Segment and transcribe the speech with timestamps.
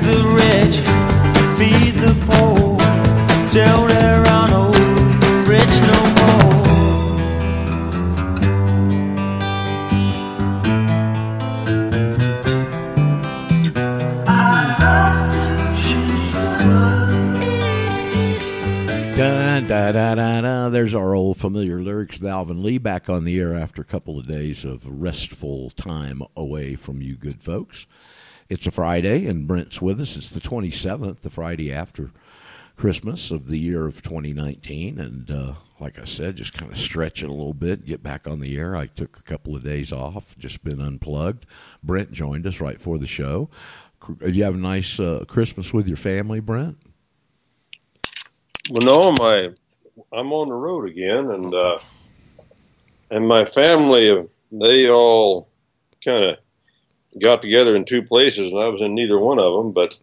[0.00, 0.76] the rich,
[1.58, 2.78] feed the poor,
[5.46, 6.40] rich no more.
[19.16, 20.68] Da, da, da, da, da.
[20.70, 22.22] There's our old familiar lyrics.
[22.22, 26.74] Alvin Lee back on the air after a couple of days of restful time away
[26.74, 27.84] from you good folks.
[28.50, 30.16] It's a Friday, and Brent's with us.
[30.16, 32.10] It's the 27th, the Friday after
[32.76, 34.98] Christmas of the year of 2019.
[34.98, 38.26] And uh, like I said, just kind of stretch it a little bit, get back
[38.26, 38.74] on the air.
[38.74, 41.46] I took a couple of days off, just been unplugged.
[41.84, 43.48] Brent joined us right for the show.
[44.18, 46.76] Did you have a nice uh, Christmas with your family, Brent?
[48.68, 49.54] Well, no, my
[50.12, 51.78] I'm on the road again, and uh,
[53.12, 55.48] and my family they all
[56.04, 56.38] kind of
[57.18, 59.96] got together in two places, and I was in neither one of them, but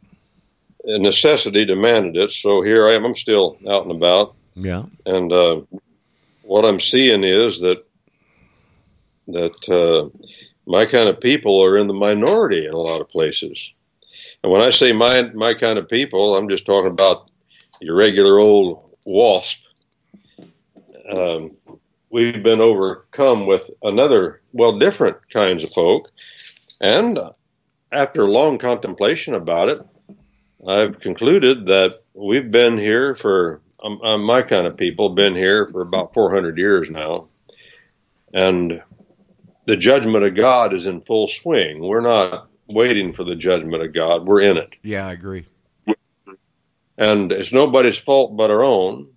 [0.83, 2.31] necessity demanded it.
[2.31, 3.05] So here I am.
[3.05, 4.35] I'm still out and about.
[4.55, 4.83] Yeah.
[5.05, 5.61] And uh,
[6.43, 7.83] what I'm seeing is that
[9.27, 10.09] that uh,
[10.65, 13.71] my kind of people are in the minority in a lot of places.
[14.41, 17.29] And when I say my my kind of people, I'm just talking about
[17.81, 19.59] your regular old wasp.
[21.09, 21.51] Um,
[22.09, 26.09] we've been overcome with another, well, different kinds of folk.
[26.79, 27.19] And
[27.91, 29.79] after long contemplation about it,
[30.65, 35.67] I've concluded that we've been here for, um, um, my kind of people, been here
[35.67, 37.27] for about 400 years now.
[38.33, 38.81] And
[39.65, 41.81] the judgment of God is in full swing.
[41.81, 44.73] We're not waiting for the judgment of God, we're in it.
[44.83, 45.45] Yeah, I agree
[46.97, 49.09] and it's nobody's fault but our own.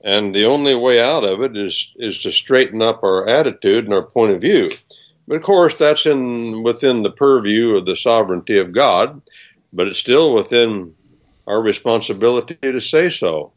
[0.00, 3.94] And the only way out of it is is to straighten up our attitude and
[3.94, 4.70] our point of view.
[5.28, 9.22] But of course, that's in within the purview of the sovereignty of God,
[9.72, 10.94] but it's still within
[11.46, 13.52] our responsibility to say so.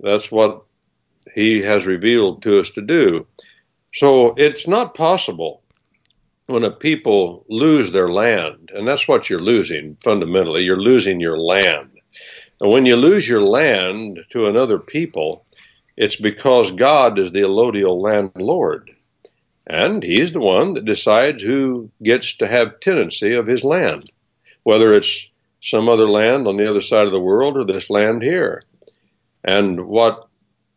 [0.00, 0.64] That's what
[1.34, 3.26] He has revealed to us to do.
[3.94, 5.62] So it's not possible
[6.46, 10.64] when a people lose their land, and that's what you're losing fundamentally.
[10.64, 11.90] You're losing your land.
[12.60, 15.44] And when you lose your land to another people,
[15.96, 18.90] it's because God is the allodial landlord.
[19.68, 24.10] And he's the one that decides who gets to have tenancy of his land,
[24.62, 25.28] whether it's
[25.60, 28.62] some other land on the other side of the world or this land here.
[29.44, 30.28] And what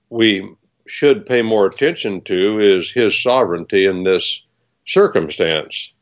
[0.10, 0.56] we
[0.88, 4.44] should pay more attention to is his sovereignty in this
[4.86, 5.94] circumstance.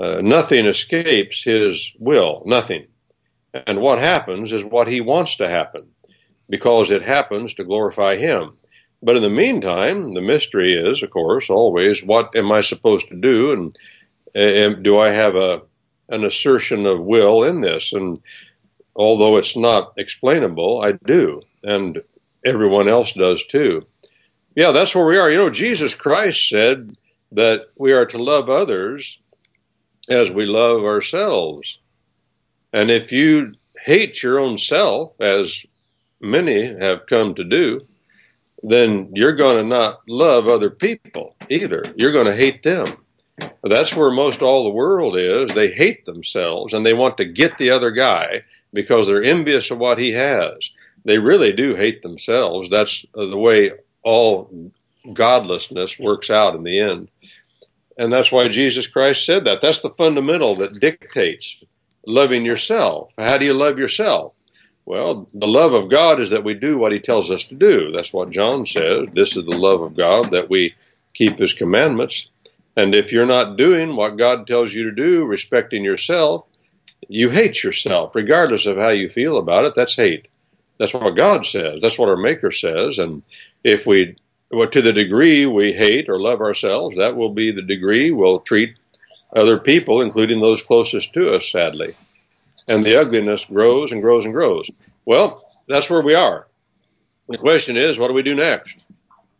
[0.00, 2.86] Uh, nothing escapes his will, nothing.
[3.52, 5.88] And what happens is what he wants to happen
[6.48, 8.56] because it happens to glorify him.
[9.02, 13.16] But in the meantime, the mystery is, of course, always what am I supposed to
[13.16, 13.52] do?
[13.52, 13.76] And,
[14.34, 15.62] and do I have a,
[16.08, 17.92] an assertion of will in this?
[17.92, 18.18] And
[18.96, 21.42] although it's not explainable, I do.
[21.62, 22.02] And
[22.44, 23.86] everyone else does too.
[24.56, 25.30] Yeah, that's where we are.
[25.30, 26.96] You know, Jesus Christ said
[27.32, 29.20] that we are to love others
[30.08, 31.78] as we love ourselves.
[32.72, 35.64] And if you hate your own self, as
[36.20, 37.86] many have come to do,
[38.62, 41.84] then you're going to not love other people either.
[41.96, 42.86] You're going to hate them.
[43.62, 45.54] That's where most all the world is.
[45.54, 48.42] They hate themselves and they want to get the other guy
[48.72, 50.70] because they're envious of what he has.
[51.04, 52.68] They really do hate themselves.
[52.68, 54.72] That's the way all
[55.12, 57.08] godlessness works out in the end.
[57.96, 59.60] And that's why Jesus Christ said that.
[59.60, 61.62] That's the fundamental that dictates
[62.06, 63.12] loving yourself.
[63.18, 64.34] How do you love yourself?
[64.88, 67.92] Well, the love of God is that we do what He tells us to do.
[67.92, 69.10] That's what John says.
[69.12, 70.76] This is the love of God that we
[71.12, 72.26] keep His commandments.
[72.74, 76.46] And if you're not doing what God tells you to do, respecting yourself,
[77.06, 79.74] you hate yourself, regardless of how you feel about it.
[79.74, 80.28] That's hate.
[80.78, 81.82] That's what God says.
[81.82, 82.98] That's what our Maker says.
[82.98, 83.22] And
[83.62, 84.16] if we,
[84.50, 88.40] well, to the degree we hate or love ourselves, that will be the degree we'll
[88.40, 88.78] treat
[89.36, 91.94] other people, including those closest to us, sadly.
[92.66, 94.70] And the ugliness grows and grows and grows.
[95.08, 96.46] Well, that's where we are.
[97.30, 98.76] The question is, what do we do next?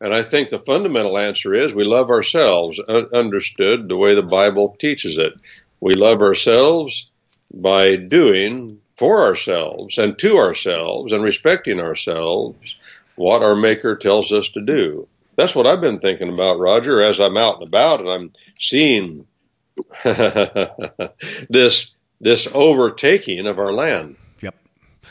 [0.00, 4.76] And I think the fundamental answer is we love ourselves, understood the way the Bible
[4.79, 5.35] teaches it.
[5.79, 7.11] We love ourselves
[7.53, 12.76] by doing for ourselves and to ourselves and respecting ourselves
[13.17, 15.06] what our Maker tells us to do.
[15.37, 19.26] That's what I've been thinking about, Roger, as I'm out and about and I'm seeing
[20.03, 21.91] this
[22.23, 24.17] this overtaking of our land.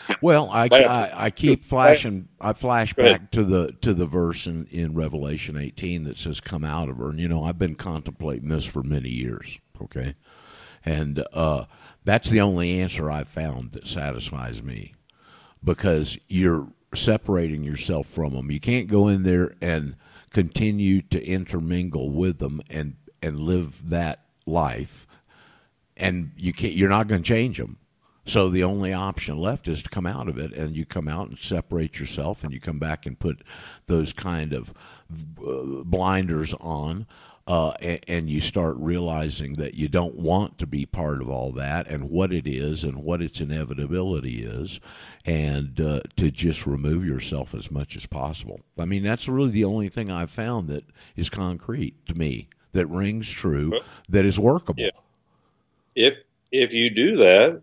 [0.22, 2.30] Well, I, I, I keep flashing.
[2.42, 6.64] I flash back to the to the verse in, in Revelation 18 that says, "Come
[6.66, 9.60] out of her." And you know, I've been contemplating this for many years.
[9.82, 10.16] Okay,
[10.86, 11.66] and uh,
[12.06, 14.94] That's the only answer I've found that satisfies me
[15.64, 18.52] because you're separating yourself from them.
[18.52, 19.96] You can't go in there and
[20.32, 25.08] continue to intermingle with them and and live that life
[25.98, 27.78] and you can't you're not going to change them
[28.28, 31.30] so the only option left is to come out of it, and you come out
[31.30, 33.42] and separate yourself, and you come back and put
[33.88, 34.74] those kind of
[35.42, 37.08] uh, blinders on.
[37.48, 41.54] Uh, and, and, you start realizing that you don't want to be part of all
[41.54, 44.82] that and what it is and what its inevitability is,
[45.24, 48.60] and uh, to just remove yourself as much as possible.
[48.78, 50.84] I mean, that's really the only thing I've found that
[51.16, 54.84] is concrete to me, that rings true, that is workable.
[54.84, 54.90] Yeah.
[55.96, 56.18] If
[56.52, 57.62] if you do that,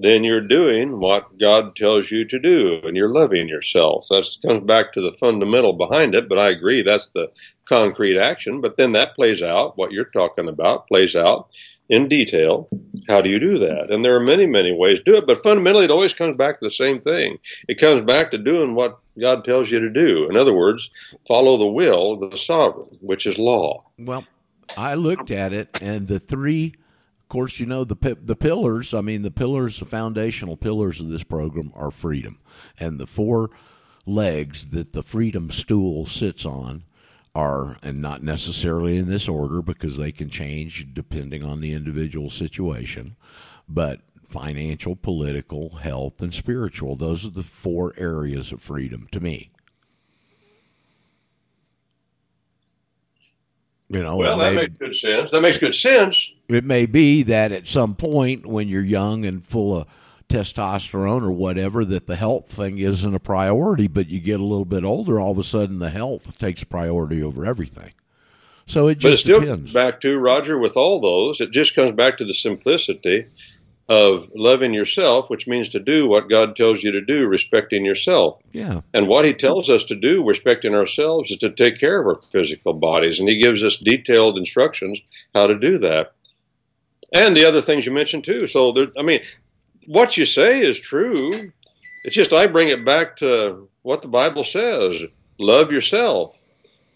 [0.00, 4.06] then you're doing what God tells you to do and you're loving yourself.
[4.08, 7.32] That comes back to the fundamental behind it, but I agree that's the
[7.64, 8.60] concrete action.
[8.60, 11.48] But then that plays out, what you're talking about plays out
[11.88, 12.68] in detail.
[13.08, 13.90] How do you do that?
[13.90, 16.60] And there are many, many ways to do it, but fundamentally it always comes back
[16.60, 17.38] to the same thing.
[17.66, 20.28] It comes back to doing what God tells you to do.
[20.28, 20.90] In other words,
[21.26, 23.84] follow the will of the sovereign, which is law.
[23.98, 24.24] Well,
[24.76, 26.74] I looked at it and the three
[27.28, 28.94] of course, you know the the pillars.
[28.94, 32.38] I mean, the pillars, the foundational pillars of this program are freedom,
[32.80, 33.50] and the four
[34.06, 36.84] legs that the freedom stool sits on
[37.34, 42.30] are, and not necessarily in this order because they can change depending on the individual
[42.30, 43.14] situation,
[43.68, 46.96] but financial, political, health, and spiritual.
[46.96, 49.50] Those are the four areas of freedom to me.
[53.90, 55.30] You know, well, that makes good sense.
[55.30, 56.30] That makes good sense.
[56.48, 59.86] It may be that at some point when you're young and full of
[60.28, 64.66] testosterone or whatever, that the health thing isn't a priority, but you get a little
[64.66, 67.92] bit older, all of a sudden the health takes priority over everything.
[68.66, 69.72] So it just but it still depends.
[69.72, 71.40] back to Roger with all those.
[71.40, 73.24] It just comes back to the simplicity
[73.88, 78.40] of loving yourself, which means to do what God tells you to do, respecting yourself.
[78.52, 78.82] Yeah.
[78.92, 82.20] And what He tells us to do, respecting ourselves, is to take care of our
[82.20, 83.18] physical bodies.
[83.18, 85.00] And He gives us detailed instructions
[85.34, 86.12] how to do that.
[87.14, 88.46] And the other things you mentioned too.
[88.46, 89.22] So, there, I mean,
[89.86, 91.52] what you say is true.
[92.04, 95.02] It's just I bring it back to what the Bible says
[95.38, 96.34] love yourself.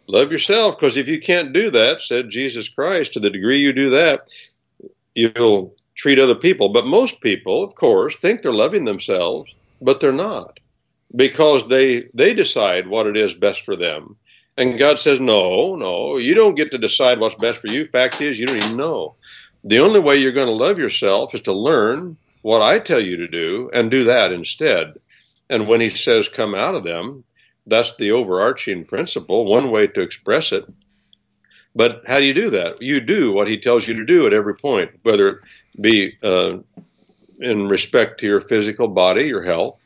[0.08, 3.72] Love yourself, because if you can't do that, said Jesus Christ, to the degree you
[3.72, 4.28] do that,
[5.14, 6.70] you'll treat other people.
[6.70, 10.58] But most people, of course, think they're loving themselves, but they're not
[11.14, 14.16] because they they decide what it is best for them.
[14.56, 17.86] And God says, "No, no, you don't get to decide what's best for you.
[17.86, 19.16] Fact is, you don't even know.
[19.64, 23.18] The only way you're going to love yourself is to learn what I tell you
[23.18, 24.94] to do and do that instead."
[25.48, 27.24] And when he says come out of them,
[27.66, 30.64] that's the overarching principle, one way to express it.
[31.74, 32.82] But how do you do that?
[32.82, 35.38] You do what he tells you to do at every point, whether it
[35.80, 36.58] be uh,
[37.40, 39.78] in respect to your physical body, your health,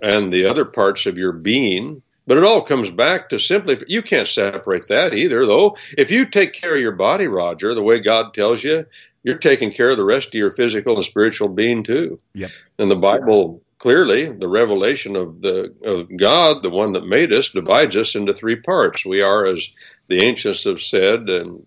[0.00, 2.02] and the other parts of your being.
[2.26, 5.76] But it all comes back to simply, you can't separate that either, though.
[5.96, 8.84] If you take care of your body, Roger, the way God tells you,
[9.22, 12.18] you're taking care of the rest of your physical and spiritual being too.
[12.34, 12.50] Yep.
[12.78, 17.50] And the Bible clearly, the revelation of the of God, the one that made us,
[17.50, 19.04] divides us into three parts.
[19.04, 19.68] We are, as
[20.08, 21.64] the ancients have said, and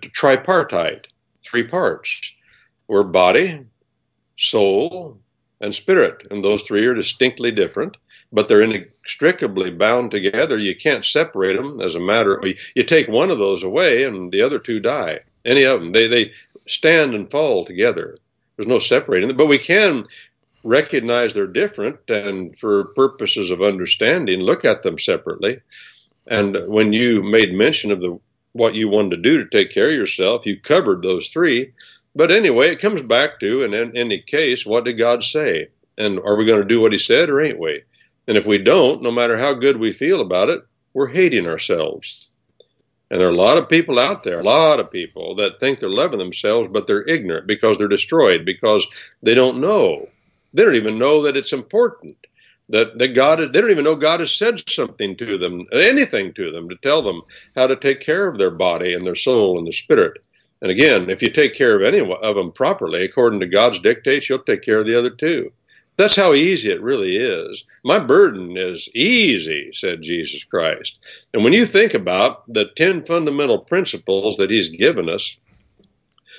[0.00, 1.08] tripartite,
[1.44, 2.32] three parts.
[2.86, 3.66] We're body,
[4.36, 5.18] soul,
[5.60, 7.96] and spirit, and those three are distinctly different,
[8.32, 10.56] but they're inextricably bound together.
[10.56, 12.36] You can't separate them as a matter.
[12.36, 15.20] Of, you take one of those away, and the other two die.
[15.44, 16.32] Any of them, they they
[16.66, 18.18] stand and fall together.
[18.56, 20.06] There's no separating them, but we can
[20.68, 25.58] recognize they're different, and for purposes of understanding, look at them separately.
[26.26, 28.20] And when you made mention of the
[28.52, 31.72] what you wanted to do to take care of yourself, you covered those three.
[32.14, 35.68] But anyway, it comes back to, and in any case, what did God say?
[35.96, 37.82] And are we going to do what He said, or ain't we?
[38.26, 42.26] And if we don't, no matter how good we feel about it, we're hating ourselves.
[43.10, 45.78] And there are a lot of people out there, a lot of people that think
[45.78, 48.86] they're loving themselves, but they're ignorant because they're destroyed, because
[49.22, 50.08] they don't know.
[50.52, 52.16] They don't even know that it's important.
[52.70, 56.50] That, that God, they don't even know God has said something to them, anything to
[56.50, 57.22] them, to tell them
[57.56, 60.20] how to take care of their body and their soul and their spirit.
[60.60, 64.28] And again, if you take care of any of them properly, according to God's dictates,
[64.28, 65.52] you'll take care of the other two.
[65.96, 67.64] That's how easy it really is.
[67.84, 71.00] My burden is easy, said Jesus Christ.
[71.34, 75.36] And when you think about the 10 fundamental principles that he's given us,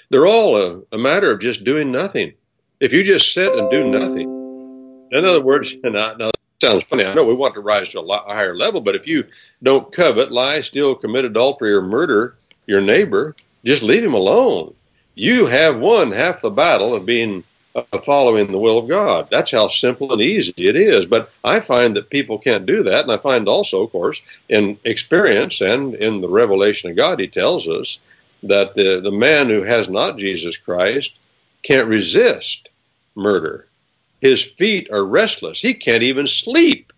[0.10, 2.34] they're all a, a matter of just doing nothing.
[2.80, 6.32] If you just sit and do nothing, in other words, and I,
[6.62, 7.04] sounds funny.
[7.04, 9.26] I know we want to rise to a, lot, higher level, but if you
[9.62, 12.36] don't covet, lie, steal, commit adultery, or murder
[12.68, 14.74] your neighbor, just leave him alone.
[15.16, 17.44] you have won half the battle of being
[17.76, 19.28] uh, following the will of God.
[19.30, 21.06] That's how simple and easy it is.
[21.06, 23.04] But I find that people can't do that.
[23.04, 27.28] And I find also, of course, in experience and in the revelation of God, He
[27.28, 28.00] tells us
[28.44, 31.12] that the, the man who has not Jesus Christ
[31.64, 32.70] can't resist
[33.16, 33.68] murder.
[34.22, 35.62] His feet are restless.
[35.62, 36.92] He can't even sleep.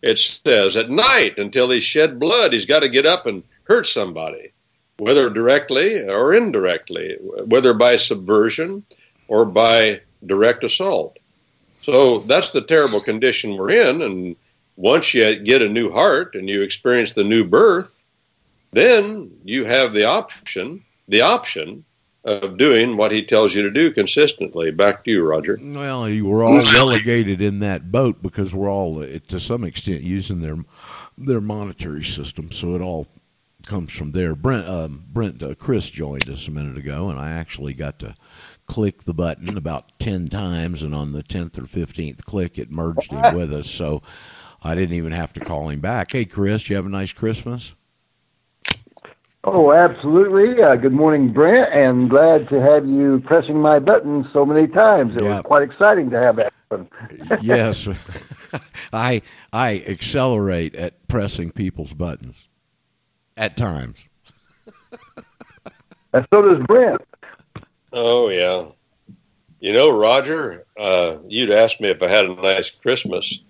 [0.00, 3.86] It says at night until he shed blood, he's got to get up and hurt
[3.86, 4.50] somebody,
[4.98, 8.84] whether directly or indirectly, whether by subversion
[9.28, 11.18] or by direct assault.
[11.84, 14.02] So that's the terrible condition we're in.
[14.02, 14.36] And
[14.76, 17.92] once you get a new heart and you experience the new birth,
[18.72, 21.84] then you have the option, the option
[22.24, 24.70] of doing what he tells you to do consistently.
[24.70, 25.58] Back to you, Roger.
[25.60, 30.02] Well, you were all relegated in that boat because we're all, uh, to some extent,
[30.02, 30.58] using their
[31.18, 32.50] their monetary system.
[32.52, 33.06] So it all
[33.66, 34.34] comes from there.
[34.34, 38.14] Brent, um, Brent, uh, Chris joined us a minute ago, and I actually got to
[38.66, 43.10] click the button about ten times, and on the tenth or fifteenth click, it merged
[43.10, 43.70] him with us.
[43.70, 44.02] So
[44.62, 46.12] I didn't even have to call him back.
[46.12, 47.74] Hey, Chris, you have a nice Christmas.
[49.44, 50.62] Oh, absolutely.
[50.62, 55.16] Uh, good morning, Brent, and glad to have you pressing my button so many times.
[55.16, 56.88] It was quite exciting to have that happen.
[57.42, 57.88] yes,
[58.92, 59.20] I
[59.52, 62.46] I accelerate at pressing people's buttons
[63.36, 64.04] at times.
[66.12, 67.02] and so does Brent.
[67.92, 68.66] Oh yeah,
[69.58, 73.40] you know, Roger, uh, you'd asked me if I had a nice Christmas,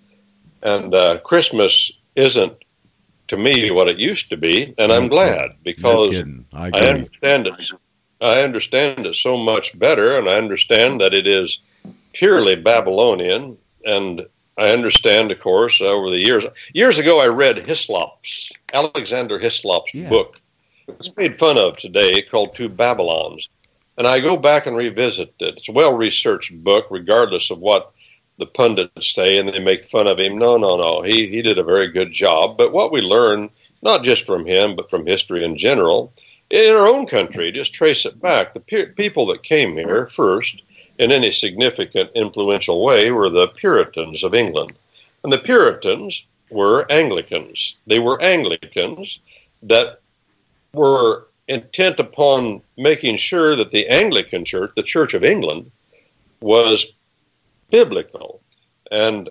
[0.63, 2.53] and uh, Christmas isn't
[3.33, 7.47] to me what it used to be, and I'm glad because no I, I understand
[7.47, 7.55] it.
[8.21, 11.59] I understand it so much better, and I understand that it is
[12.13, 14.25] purely Babylonian, and
[14.57, 16.45] I understand, of course, over the years.
[16.73, 20.07] Years ago, I read Hislop's Alexander Hislop's yeah.
[20.07, 20.39] book.
[20.87, 23.49] It's made fun of today, called Two Babylons,
[23.97, 25.57] and I go back and revisit it.
[25.57, 27.91] It's a well-researched book, regardless of what
[28.37, 30.37] the pundits say and they make fun of him.
[30.37, 31.01] No, no, no.
[31.01, 32.57] He he did a very good job.
[32.57, 33.49] But what we learn,
[33.81, 36.11] not just from him, but from history in general,
[36.49, 38.53] in our own country, just trace it back.
[38.53, 40.61] The pe- people that came here first,
[40.99, 44.73] in any significant, influential way, were the Puritans of England,
[45.23, 47.75] and the Puritans were Anglicans.
[47.87, 49.19] They were Anglicans
[49.63, 49.99] that
[50.73, 55.71] were intent upon making sure that the Anglican Church, the Church of England,
[56.41, 56.85] was
[57.73, 58.39] biblical.
[58.91, 59.29] And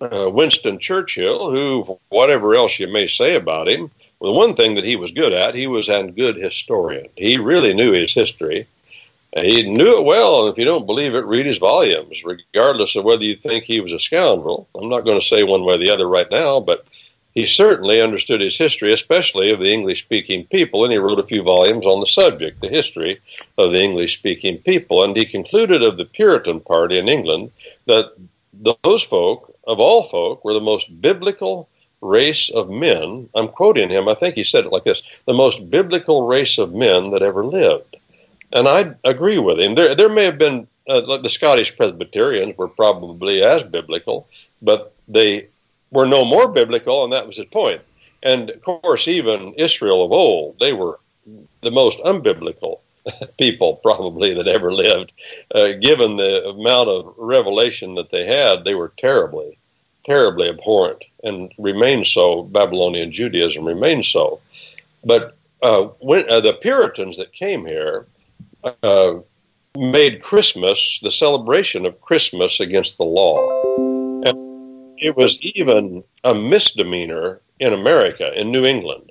[0.00, 3.90] uh, Winston Churchill, who, whatever else you may say about him,
[4.20, 7.08] the one thing that he was good at, he was a good historian.
[7.16, 8.66] He really knew his history.
[9.36, 13.04] He knew it well, and if you don't believe it, read his volumes, regardless of
[13.04, 14.66] whether you think he was a scoundrel.
[14.74, 16.84] I'm not going to say one way or the other right now, but
[17.34, 21.24] he certainly understood his history, especially of the English speaking people, and he wrote a
[21.24, 23.20] few volumes on the subject, the history
[23.56, 25.04] of the English speaking people.
[25.04, 27.52] And he concluded of the Puritan party in England
[27.86, 28.12] that
[28.82, 31.68] those folk, of all folk, were the most biblical
[32.00, 33.28] race of men.
[33.34, 36.74] I'm quoting him, I think he said it like this the most biblical race of
[36.74, 37.96] men that ever lived.
[38.52, 39.76] And I agree with him.
[39.76, 44.26] There, there may have been, uh, the Scottish Presbyterians were probably as biblical,
[44.60, 45.46] but they
[45.90, 47.82] were no more biblical, and that was his point.
[48.22, 50.98] And of course, even Israel of old, they were
[51.62, 52.80] the most unbiblical
[53.38, 55.12] people probably that ever lived.
[55.54, 59.56] Uh, given the amount of revelation that they had, they were terribly,
[60.04, 62.42] terribly abhorrent and remain so.
[62.44, 64.40] Babylonian Judaism remains so.
[65.04, 68.06] But uh, when uh, the Puritans that came here
[68.82, 69.14] uh,
[69.76, 73.69] made Christmas the celebration of Christmas against the law
[75.00, 79.10] it was even a misdemeanor in America, in New England,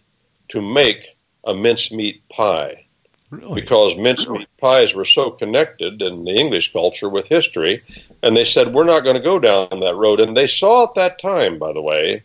[0.50, 2.86] to make a mincemeat pie.
[3.30, 3.62] Really?
[3.62, 7.82] Because mincemeat pies were so connected in the English culture with history,
[8.24, 10.20] and they said, We're not going to go down that road.
[10.20, 12.24] And they saw at that time, by the way,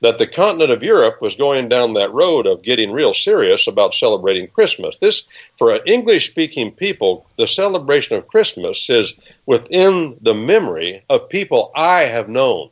[0.00, 3.94] that the continent of Europe was going down that road of getting real serious about
[3.94, 4.96] celebrating Christmas.
[5.00, 5.24] This,
[5.56, 9.14] for an English speaking people, the celebration of Christmas is
[9.46, 12.68] within the memory of people I have known.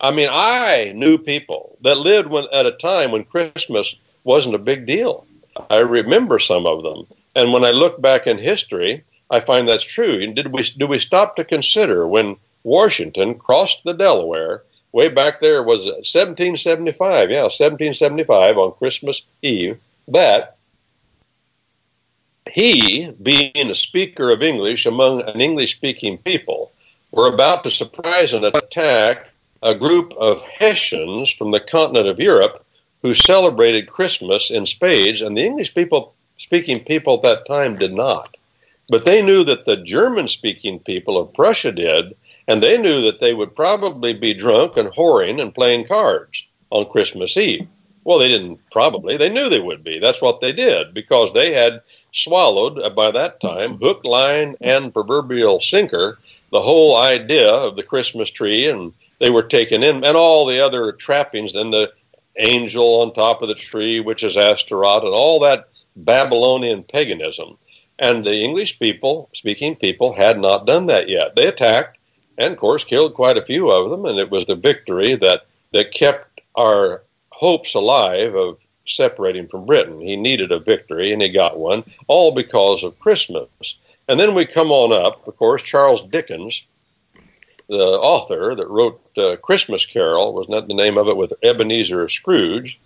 [0.00, 4.58] I mean, I knew people that lived when, at a time when Christmas wasn't a
[4.58, 5.26] big deal.
[5.70, 7.04] I remember some of them.
[7.36, 10.20] And when I look back in history, I find that's true.
[10.20, 15.40] And Did we, do we stop to consider when Washington crossed the Delaware way back
[15.40, 20.56] there was 1775, yeah, 1775 on Christmas Eve, that
[22.50, 26.70] he, being a speaker of English among an English speaking people,
[27.10, 29.30] were about to surprise and attack
[29.64, 32.64] a group of Hessians from the continent of Europe
[33.02, 37.94] who celebrated Christmas in spades, and the English people speaking people at that time did
[37.94, 38.36] not.
[38.90, 42.14] But they knew that the German speaking people of Prussia did,
[42.46, 46.90] and they knew that they would probably be drunk and whoring and playing cards on
[46.90, 47.66] Christmas Eve.
[48.04, 49.16] Well, they didn't probably.
[49.16, 49.98] They knew they would be.
[49.98, 51.80] That's what they did because they had
[52.12, 56.18] swallowed, uh, by that time, hook, line, and proverbial sinker,
[56.50, 58.68] the whole idea of the Christmas tree.
[58.68, 61.92] And they were taken in, and all the other trappings, and the
[62.36, 67.56] angel on top of the tree, which is Astaroth, and all that Babylonian paganism.
[67.98, 71.36] And the English people, speaking people, had not done that yet.
[71.36, 71.98] They attacked
[72.36, 74.04] and, of course, killed quite a few of them.
[74.04, 80.00] And it was the victory that, that kept our hopes alive of separating from Britain.
[80.00, 83.76] He needed a victory, and he got one, all because of Christmas.
[84.08, 86.64] And then we come on up, of course, Charles Dickens,
[87.68, 92.08] the author that wrote uh, Christmas Carol, was not the name of it, with Ebenezer
[92.08, 92.78] Scrooge.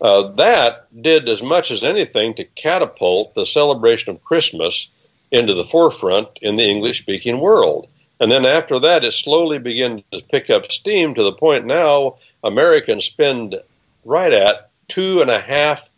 [0.00, 4.88] Uh, that did as much as anything to catapult the celebration of Christmas
[5.30, 7.88] into the forefront in the English speaking world.
[8.20, 12.16] And then after that, it slowly began to pick up steam to the point now
[12.42, 13.56] Americans spend
[14.04, 15.88] right at two and a half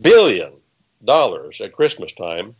[0.00, 0.52] billion
[1.04, 2.54] dollars at Christmas time.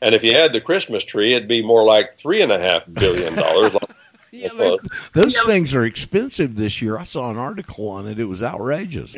[0.00, 2.84] And if you add the Christmas tree, it'd be more like three and a half
[2.92, 3.76] billion dollars.
[4.30, 4.76] yeah,
[5.12, 6.98] those things are expensive this year.
[6.98, 8.18] I saw an article on it.
[8.18, 9.16] It was outrageous.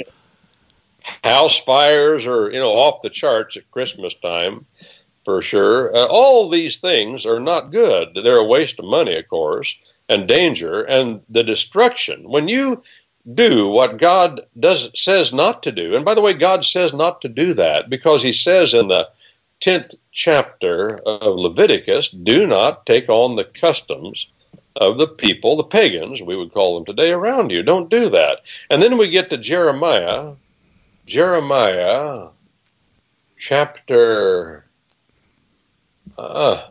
[1.25, 4.67] House fires are, you know, off the charts at Christmas time
[5.25, 5.95] for sure.
[5.95, 8.15] Uh, all these things are not good.
[8.15, 9.77] They're a waste of money, of course,
[10.09, 12.29] and danger and the destruction.
[12.29, 12.83] When you
[13.35, 17.21] do what God does says not to do, and by the way, God says not
[17.21, 19.09] to do that because He says in the
[19.61, 24.27] tenth chapter of Leviticus, "Do not take on the customs."
[24.77, 27.63] Of the people, the pagans, we would call them today, around you.
[27.63, 28.41] Don't do that.
[28.71, 30.35] And then we get to Jeremiah,
[31.07, 32.29] Jeremiah
[33.37, 34.65] chapter
[36.21, 36.63] uh,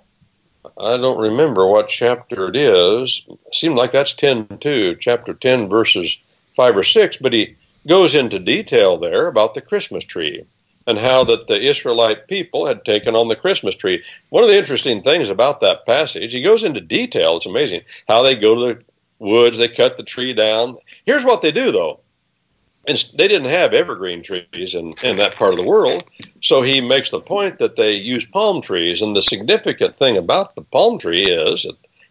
[0.78, 3.24] I don't remember what chapter it is.
[3.52, 6.18] Seemed like that's 10 2, chapter 10, verses
[6.56, 7.56] 5 or 6, but he
[7.88, 10.46] goes into detail there about the Christmas tree
[10.90, 14.04] and how that the Israelite people had taken on the Christmas tree.
[14.30, 17.38] One of the interesting things about that passage, he goes into detail.
[17.38, 18.84] It's amazing how they go to the
[19.20, 20.78] woods, they cut the tree down.
[21.06, 22.00] Here's what they do, though
[22.90, 26.04] and they didn't have evergreen trees in, in that part of the world.
[26.42, 29.02] So he makes the point that they use palm trees.
[29.02, 31.68] And the significant thing about the palm tree is,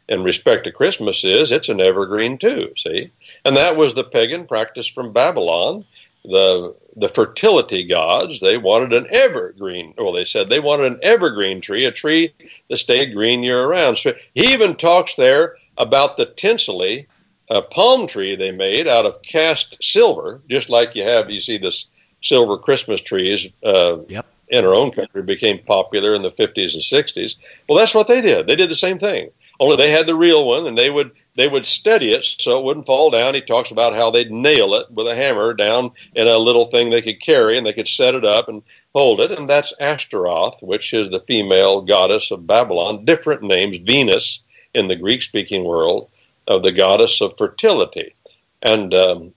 [0.08, 3.10] in respect to Christmas, is it's an evergreen too, see?
[3.44, 5.84] And that was the pagan practice from Babylon.
[6.28, 11.60] The, the fertility gods, they wanted an evergreen, well, they said they wanted an evergreen
[11.60, 12.34] tree, a tree
[12.68, 17.06] that stayed green year around So he even talks there about the tinselly
[17.50, 21.58] a palm tree they made out of cast silver, just like you have, you see
[21.58, 21.88] this
[22.22, 24.26] silver Christmas trees uh, yep.
[24.48, 27.36] in our own country became popular in the 50s and 60s.
[27.68, 28.46] Well, that's what they did.
[28.46, 29.30] They did the same thing.
[29.60, 32.64] Only they had the real one, and they would they would steady it so it
[32.64, 33.32] wouldn't fall down.
[33.32, 36.90] He talks about how they'd nail it with a hammer down in a little thing
[36.90, 39.30] they could carry, and they could set it up and hold it.
[39.30, 43.04] And that's Ashtaroth, which is the female goddess of Babylon.
[43.04, 44.40] Different names, Venus
[44.74, 46.10] in the Greek-speaking world
[46.48, 48.16] of the goddess of fertility.
[48.60, 49.32] And um,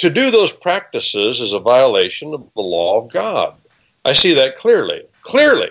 [0.00, 3.54] to do those practices is a violation of the law of God.
[4.04, 5.04] I see that clearly.
[5.22, 5.70] Clearly.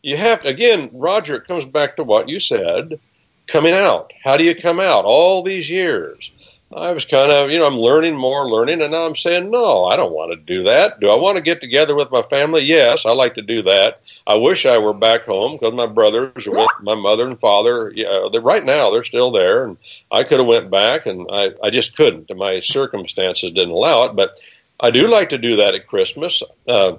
[0.00, 3.00] You have again, Roger, it comes back to what you said
[3.46, 4.12] coming out.
[4.22, 6.30] How do you come out all these years?
[6.74, 9.84] I was kind of, you know, I'm learning more, learning, and now I'm saying, no,
[9.84, 10.98] I don't want to do that.
[10.98, 12.62] Do I want to get together with my family?
[12.62, 14.00] Yes, I like to do that.
[14.26, 17.92] I wish I were back home because my brothers are with my mother and father.
[17.94, 19.76] Yeah, they're right now they're still there, and
[20.10, 22.34] I could have went back, and I, I just couldn't.
[22.36, 24.34] My circumstances didn't allow it, but
[24.80, 26.42] I do like to do that at Christmas.
[26.66, 26.96] Uh,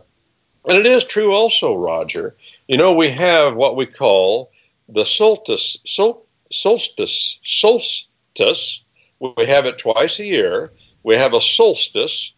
[0.67, 2.34] and it is true also, Roger.
[2.67, 4.51] You know, we have what we call
[4.88, 8.81] the solstice, sol, solstice, solstice
[9.19, 10.71] we have it twice a year.
[11.03, 12.34] We have a solstice.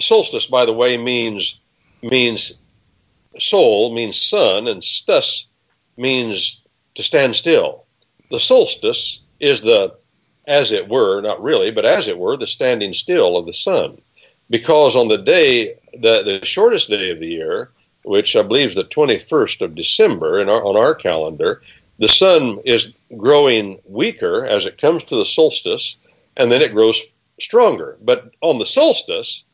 [0.00, 1.58] Solstice, by the way, means
[2.02, 2.52] means
[3.38, 5.46] sol means sun, and stus
[5.96, 6.60] means
[6.94, 7.84] to stand still.
[8.30, 9.94] The solstice is the,
[10.46, 14.00] as it were, not really, but as it were, the standing still of the sun.
[14.50, 17.70] Because on the day, the, the shortest day of the year,
[18.04, 21.62] which I believe is the 21st of December in our, on our calendar,
[21.98, 25.96] the sun is growing weaker as it comes to the solstice,
[26.36, 27.00] and then it grows
[27.40, 27.96] stronger.
[28.02, 29.44] But on the solstice,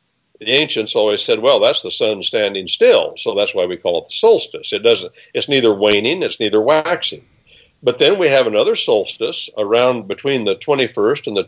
[0.41, 3.15] the ancients always said, well, that's the sun standing still.
[3.19, 4.73] So that's why we call it the solstice.
[4.73, 7.25] It doesn't, it's neither waning, it's neither waxing.
[7.83, 11.45] But then we have another solstice around between the 21st and the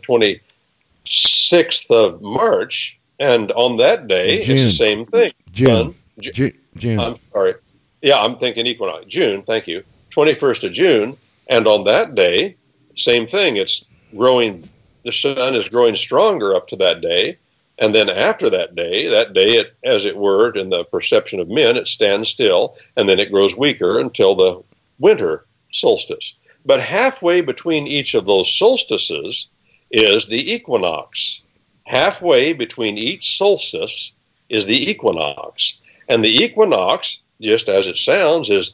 [1.05, 2.97] 26th of March.
[3.19, 4.55] And on that day, June.
[4.55, 5.33] it's the same thing.
[5.51, 5.95] June.
[6.19, 6.53] June.
[6.75, 6.99] June.
[6.99, 7.55] I'm sorry.
[8.01, 9.05] Yeah, I'm thinking equinox.
[9.07, 9.83] June, thank you.
[10.11, 11.17] 21st of June,
[11.49, 12.55] and on that day,
[12.95, 13.57] same thing.
[13.57, 14.67] It's growing.
[15.03, 17.37] The sun is growing stronger up to that day,
[17.79, 21.49] and then after that day, that day, it, as it were, in the perception of
[21.49, 24.61] men, it stands still, and then it grows weaker until the
[24.99, 26.33] winter solstice.
[26.65, 29.47] But halfway between each of those solstices
[29.91, 31.41] is the equinox.
[31.85, 34.11] Halfway between each solstice
[34.49, 35.79] is the equinox.
[36.09, 38.73] And the equinox, just as it sounds, is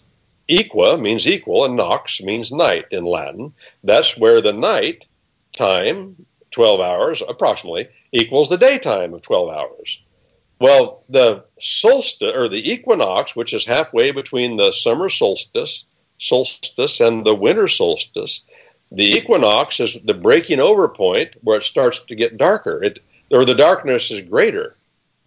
[0.50, 3.54] equa means equal and nox means night in Latin.
[3.84, 5.06] That's where the night
[5.56, 10.02] time, 12 hours approximately, equals the daytime of 12 hours.
[10.60, 15.86] Well, the solstice or the equinox, which is halfway between the summer solstice
[16.24, 18.44] solstice and the winter solstice.
[18.92, 23.00] The equinox is the breaking over point where it starts to get darker, it,
[23.32, 24.76] or the darkness is greater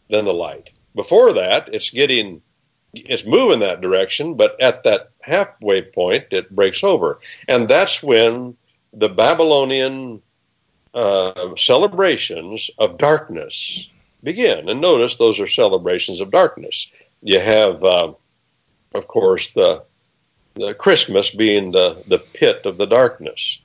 [0.08, 0.70] than the light.
[0.94, 2.42] Before that, it's getting,
[3.06, 7.18] it's moving that direction, but at that halfway point, it breaks over.
[7.48, 8.56] And that's when
[8.92, 10.22] the Babylonian
[10.94, 13.88] uh, celebrations of darkness
[14.22, 14.68] begin.
[14.68, 16.88] And notice those are celebrations of darkness.
[17.22, 18.12] You have, uh,
[18.94, 19.84] of course, the
[20.54, 23.58] the Christmas being the, the pit of the darkness.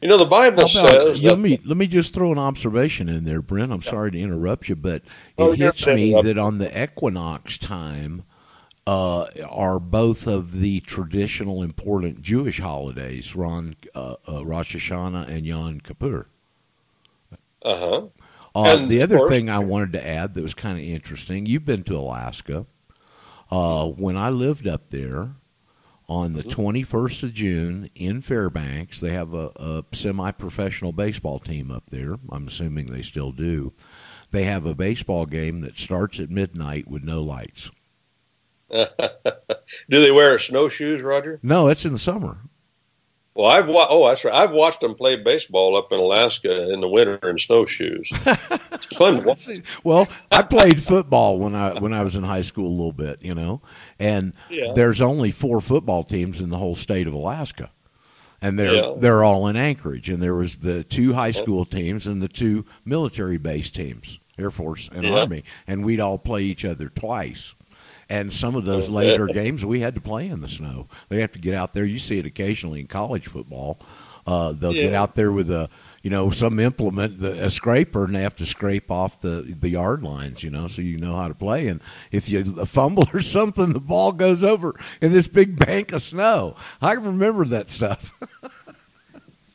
[0.00, 1.22] You know, the Bible says.
[1.22, 3.72] Let me let me just throw an observation in there, Brent.
[3.72, 3.90] I'm yeah.
[3.90, 5.02] sorry to interrupt you, but it
[5.38, 8.24] oh, hits me that on the equinox time
[8.86, 15.44] uh, are both of the traditional important Jewish holidays, Ron, uh, uh, Rosh Hashanah and
[15.44, 16.28] Yom Kippur.
[17.62, 18.06] Uh-huh.
[18.54, 21.82] Uh, the other thing I wanted to add that was kind of interesting, you've been
[21.84, 22.66] to Alaska.
[23.50, 25.30] Uh, when I lived up there,
[26.08, 29.00] on the 21st of June in Fairbanks.
[29.00, 32.16] They have a, a semi professional baseball team up there.
[32.30, 33.72] I'm assuming they still do.
[34.30, 37.70] They have a baseball game that starts at midnight with no lights.
[38.70, 38.86] do
[39.88, 41.38] they wear snowshoes, Roger?
[41.42, 42.38] No, it's in the summer.
[43.36, 44.34] Well, I've wa- oh that's right.
[44.34, 48.08] I've watched them play baseball up in Alaska in the winter in snowshoes.
[48.72, 49.22] it's fun.
[49.84, 53.22] well, I played football when I when I was in high school a little bit,
[53.22, 53.60] you know,
[53.98, 54.72] and yeah.
[54.74, 57.70] there's only four football teams in the whole state of Alaska,
[58.40, 58.94] and they're yeah.
[58.96, 62.64] they're all in Anchorage, and there was the two high school teams and the two
[62.86, 65.20] military base teams, Air Force and yeah.
[65.20, 67.54] Army, and we'd all play each other twice.
[68.08, 70.88] And some of those later games we had to play in the snow.
[71.08, 71.84] They have to get out there.
[71.84, 73.78] You see it occasionally in college football.
[74.26, 74.84] Uh, they'll yeah.
[74.84, 75.68] get out there with a
[76.02, 80.02] you know some implement, a scraper, and they have to scrape off the the yard
[80.02, 80.42] lines.
[80.42, 81.68] You know, so you know how to play.
[81.68, 86.02] And if you fumble or something, the ball goes over in this big bank of
[86.02, 86.56] snow.
[86.80, 88.12] I can remember that stuff.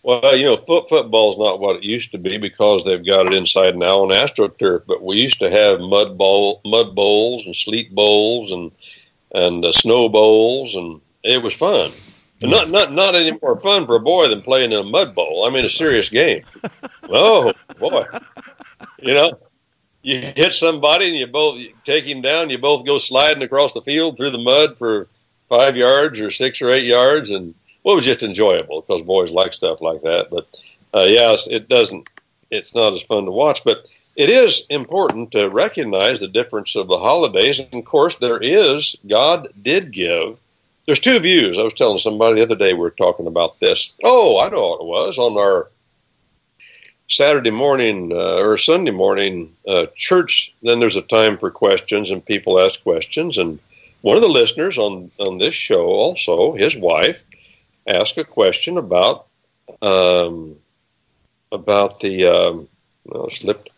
[0.04, 3.28] Well, you know, foot football is not what it used to be because they've got
[3.28, 4.84] it inside now on AstroTurf.
[4.88, 8.72] But we used to have mud bowl, mud bowls, and sleet bowls, and
[9.34, 11.92] and uh, snow bowls, and it was fun.
[12.42, 15.14] And not not not any more fun for a boy than playing in a mud
[15.14, 15.46] bowl.
[15.46, 16.44] I mean, a serious game.
[17.04, 18.06] oh boy,
[19.00, 19.38] you know,
[20.02, 22.50] you hit somebody and you both you take him down.
[22.50, 25.08] You both go sliding across the field through the mud for
[25.48, 29.32] five yards or six or eight yards, and well, it was just enjoyable because boys
[29.32, 30.30] like stuff like that.
[30.30, 30.48] But
[30.94, 32.10] uh, yes, it doesn't.
[32.50, 36.88] It's not as fun to watch, but it is important to recognize the difference of
[36.88, 37.60] the holidays.
[37.60, 40.38] And of course, there is God did give.
[40.86, 41.58] There's two views.
[41.58, 43.94] I was telling somebody the other day we were talking about this.
[44.04, 45.70] Oh, I know what it was on our
[47.08, 50.54] Saturday morning uh, or Sunday morning uh, church.
[50.62, 53.38] Then there's a time for questions, and people ask questions.
[53.38, 53.60] And
[54.02, 57.24] one of the listeners on on this show, also his wife,
[57.88, 59.28] ask a question about
[59.82, 60.56] um,
[61.52, 62.68] about the um,
[63.06, 63.70] well, slipped.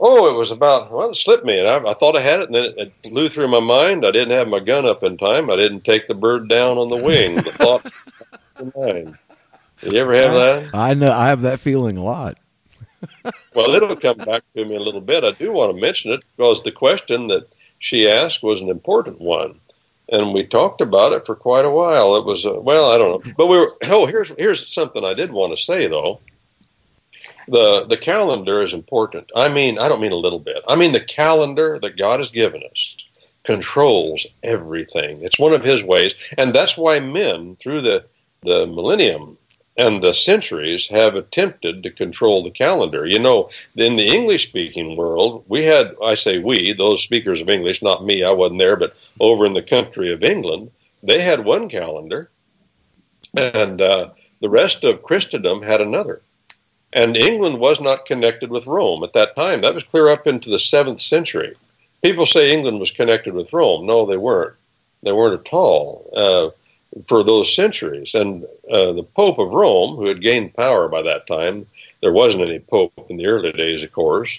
[0.00, 2.46] Oh, it was about well, it slipped me, and I, I, thought I had it,
[2.46, 4.06] and then it, it flew through my mind.
[4.06, 5.50] I didn't have my gun up in time.
[5.50, 7.36] I didn't take the bird down on the wing.
[7.36, 7.92] The thought
[8.76, 9.18] mind.
[9.80, 10.74] Did you ever have that?
[10.74, 11.12] I know.
[11.12, 12.36] I have that feeling a lot.
[13.54, 15.22] well, it'll come back to me a little bit.
[15.22, 19.20] I do want to mention it because the question that she asked was an important
[19.20, 19.54] one
[20.08, 22.16] and we talked about it for quite a while.
[22.16, 23.68] It was uh, well, I don't know, but we were.
[23.86, 26.20] Oh, here's here's something I did want to say though.
[27.48, 29.30] The the calendar is important.
[29.34, 30.62] I mean, I don't mean a little bit.
[30.68, 32.96] I mean the calendar that God has given us
[33.44, 35.22] controls everything.
[35.22, 38.04] It's one of His ways, and that's why men through the
[38.42, 39.37] the millennium
[39.78, 43.06] and the centuries have attempted to control the calendar.
[43.06, 47.48] You know, in the English speaking world, we had, I say we, those speakers of
[47.48, 50.72] English, not me, I wasn't there, but over in the country of England,
[51.04, 52.28] they had one calendar,
[53.34, 54.10] and uh,
[54.40, 56.20] the rest of Christendom had another.
[56.92, 59.60] And England was not connected with Rome at that time.
[59.60, 61.54] That was clear up into the seventh century.
[62.02, 63.86] People say England was connected with Rome.
[63.86, 64.56] No, they weren't.
[65.02, 66.10] They weren't at all.
[66.16, 66.50] Uh,
[67.06, 68.14] for those centuries.
[68.14, 71.66] And uh, the Pope of Rome, who had gained power by that time,
[72.00, 74.38] there wasn't any Pope in the early days, of course.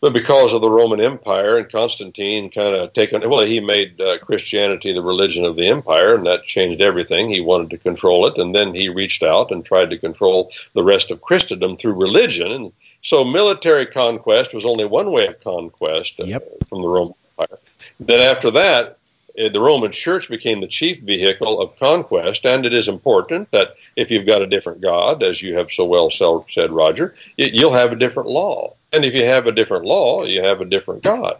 [0.00, 4.16] But because of the Roman Empire and Constantine kind of taken, well, he made uh,
[4.18, 7.28] Christianity the religion of the empire, and that changed everything.
[7.28, 10.82] He wanted to control it, and then he reached out and tried to control the
[10.82, 12.50] rest of Christendom through religion.
[12.50, 16.48] And so military conquest was only one way of conquest uh, yep.
[16.70, 17.58] from the Roman Empire.
[17.98, 18.96] Then after that,
[19.36, 24.10] the Roman Church became the chief vehicle of conquest, and it is important that if
[24.10, 27.96] you've got a different God, as you have so well said, Roger, you'll have a
[27.96, 28.74] different law.
[28.92, 31.36] And if you have a different law, you have a different God.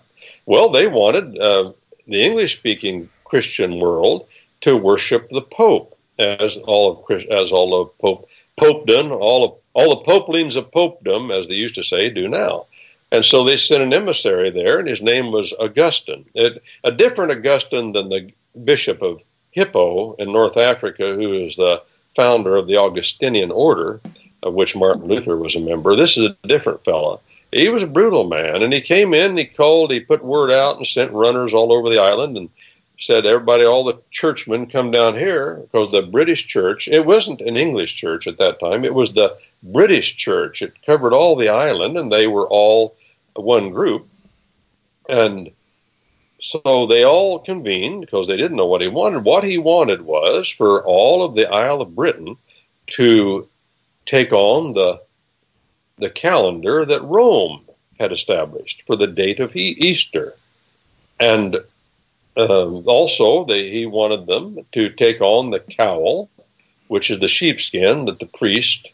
[0.46, 1.72] Well, they wanted uh,
[2.06, 4.26] the English speaking Christian world
[4.62, 9.96] to worship the Pope as all of as all of Pope Popedom, all of all
[9.96, 12.66] the popelings of popedom, as they used to say, do now.
[13.12, 16.24] And so they sent an emissary there, and his name was Augustine.
[16.34, 18.30] It, a different Augustine than the
[18.64, 19.20] Bishop of
[19.50, 21.82] Hippo in North Africa, who is the
[22.14, 24.00] founder of the Augustinian order,
[24.44, 25.96] of which Martin Luther was a member.
[25.96, 27.20] This is a different fellow.
[27.52, 30.76] He was a brutal man, and he came in, he called, he put word out,
[30.76, 32.48] and sent runners all over the island, and
[32.96, 36.86] said, "Everybody, all the churchmen, come down here because the British church.
[36.86, 40.62] It wasn't an English church at that time; it was the British church.
[40.62, 42.94] It covered all the island, and they were all
[43.34, 44.06] one group.
[45.08, 45.50] And
[46.40, 49.24] so they all convened because they didn't know what he wanted.
[49.24, 52.36] What he wanted was for all of the Isle of Britain
[52.88, 53.46] to
[54.06, 55.00] take on the
[55.98, 57.60] the calendar that Rome
[57.98, 60.32] had established for the date of Easter,
[61.18, 61.56] and
[62.38, 66.30] um, also they, he wanted them to take on the cowl,
[66.88, 68.88] which is the sheepskin that the priest.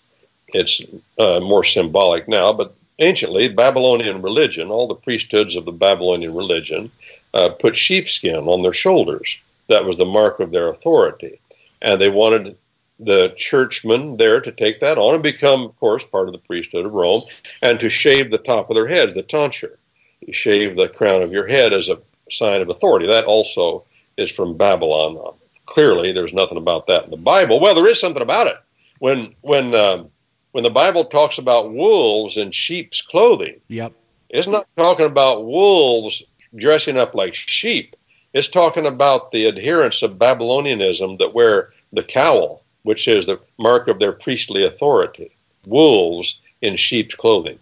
[0.49, 0.81] It's
[1.18, 6.90] uh, more symbolic now, but anciently, Babylonian religion, all the priesthoods of the Babylonian religion,
[7.35, 9.38] uh, put sheepskin on their shoulders.
[9.68, 11.40] That was the mark of their authority.
[11.82, 12.56] And they wanted
[12.98, 16.87] the churchmen there to take that on and become, of course, part of the priesthood
[16.87, 17.20] of Rome,
[17.61, 19.78] and to shave the top of their heads, the tonsure.
[20.20, 21.98] You shave the crown of your head as a
[22.30, 23.06] sign of authority.
[23.06, 23.85] That also
[24.16, 25.35] is from Babylon.
[25.66, 27.61] Clearly, there's nothing about that in the Bible.
[27.61, 28.56] Well, there is something about it.
[28.98, 30.11] When when um,
[30.57, 33.92] when the Bible talks about wolves in sheep's clothing, yep,
[34.31, 36.23] it's not talking about wolves
[36.55, 37.95] dressing up like sheep.
[38.33, 43.87] It's talking about the adherents of Babylonianism that wear the cowl, which is the mark
[43.88, 45.31] of their priestly authority.
[45.66, 47.59] Wolves in sheep's clothing.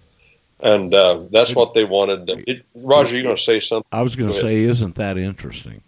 [0.60, 2.30] And uh, that's what they wanted.
[2.46, 3.88] It, Roger, you going to say something?
[3.90, 5.80] I was going to say, isn't that interesting?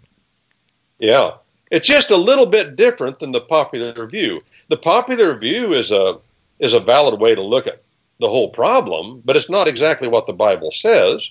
[0.98, 1.34] Yeah.
[1.70, 4.42] It's just a little bit different than the popular view.
[4.68, 6.16] The popular view is a
[6.58, 7.82] is a valid way to look at
[8.18, 11.30] the whole problem, but it's not exactly what the Bible says.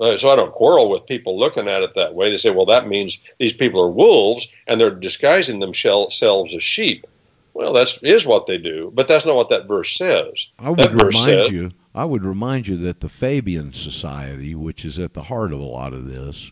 [0.00, 2.30] Uh, so I don't quarrel with people looking at it that way.
[2.30, 6.20] They say, well, that means these people are wolves and they're disguising themselves
[6.54, 7.06] as sheep.
[7.52, 10.48] Well, that is what they do, but that's not what that verse says.
[10.58, 11.70] I would remind says, you.
[11.94, 15.64] I would remind you that the Fabian Society, which is at the heart of a
[15.64, 16.50] lot of this,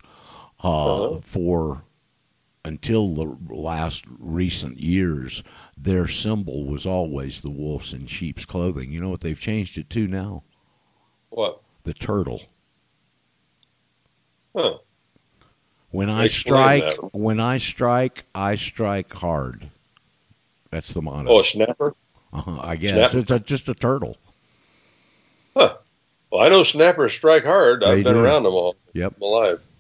[0.63, 1.21] uh, uh-huh.
[1.25, 1.83] for
[2.65, 5.43] until the last recent years,
[5.77, 8.93] their symbol was always the wolves in sheep's clothing.
[8.93, 10.45] You know what they've changed it to now?
[11.31, 11.61] What?
[11.85, 12.43] The turtle.
[14.55, 14.79] Huh.
[15.91, 17.15] When I strike, that.
[17.15, 19.71] when I strike, I strike hard.
[20.71, 21.29] That's the motto.
[21.29, 21.95] Oh, a snapper.
[22.33, 23.19] Uh-huh, I guess snapper.
[23.19, 24.17] it's a, just a turtle.
[25.55, 25.77] Huh.
[26.31, 27.85] Well, I know snappers strike hard.
[27.85, 28.21] I've been do.
[28.21, 28.77] around them all.
[28.95, 29.17] Yep.
[29.21, 29.72] My life.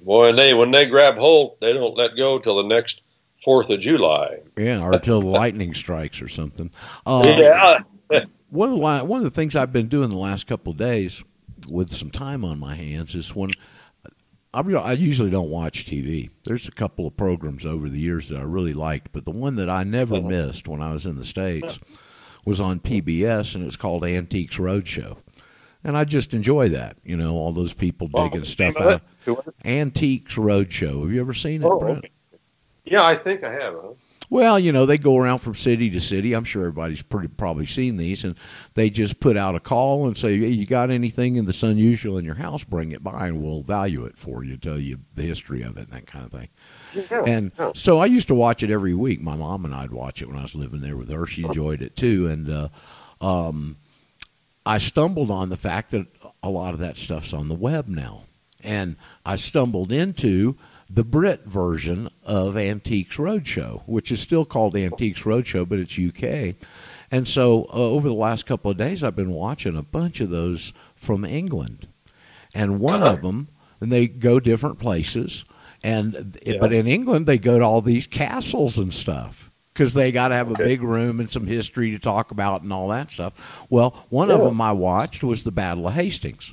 [0.00, 3.02] Boy, and they when they grab hold, they don't let go till the next
[3.44, 4.38] Fourth of July.
[4.56, 6.70] Yeah, or until lightning strikes or something.
[7.06, 8.24] Uh, yeah.
[8.50, 11.22] one of the one of the things I've been doing the last couple of days,
[11.68, 13.50] with some time on my hands, is when
[14.52, 16.30] I, I usually don't watch TV.
[16.44, 19.56] There's a couple of programs over the years that I really liked, but the one
[19.56, 20.28] that I never uh-huh.
[20.28, 21.78] missed when I was in the states
[22.44, 25.18] was on PBS, and it was called Antiques Roadshow.
[25.84, 29.02] And I just enjoy that, you know, all those people digging oh, stuff out.
[29.64, 31.02] Antiques Roadshow.
[31.02, 31.80] Have you ever seen it, oh?
[31.80, 32.10] Okay.
[32.84, 33.74] Yeah, I think I have.
[33.74, 33.92] Huh?
[34.30, 36.34] Well, you know, they go around from city to city.
[36.34, 38.34] I'm sure everybody's pretty probably seen these, and
[38.74, 42.18] they just put out a call and say, "Hey, you got anything in that's unusual
[42.18, 42.62] in your house?
[42.62, 45.88] Bring it by, and we'll value it for you, tell you the history of it,
[45.88, 46.48] and that kind of thing."
[46.94, 47.72] Yeah, and yeah.
[47.74, 49.22] so I used to watch it every week.
[49.22, 51.26] My mom and I'd watch it when I was living there with her.
[51.26, 52.68] She enjoyed it too, and uh,
[53.22, 53.76] um,
[54.68, 56.06] I stumbled on the fact that
[56.42, 58.24] a lot of that stuff's on the web now,
[58.62, 60.58] and I stumbled into
[60.90, 66.54] the Brit version of Antiques Roadshow, which is still called Antiques Roadshow, but it's UK.
[67.10, 70.28] And so uh, over the last couple of days, I've been watching a bunch of
[70.28, 71.88] those from England.
[72.54, 73.48] And one of them,
[73.80, 75.46] and they go different places,
[75.82, 76.58] And yeah.
[76.60, 80.34] but in England, they go to all these castles and stuff because they got to
[80.34, 80.62] have okay.
[80.62, 83.32] a big room and some history to talk about and all that stuff.
[83.70, 84.34] Well, one yeah.
[84.34, 86.52] of them I watched was the Battle of Hastings.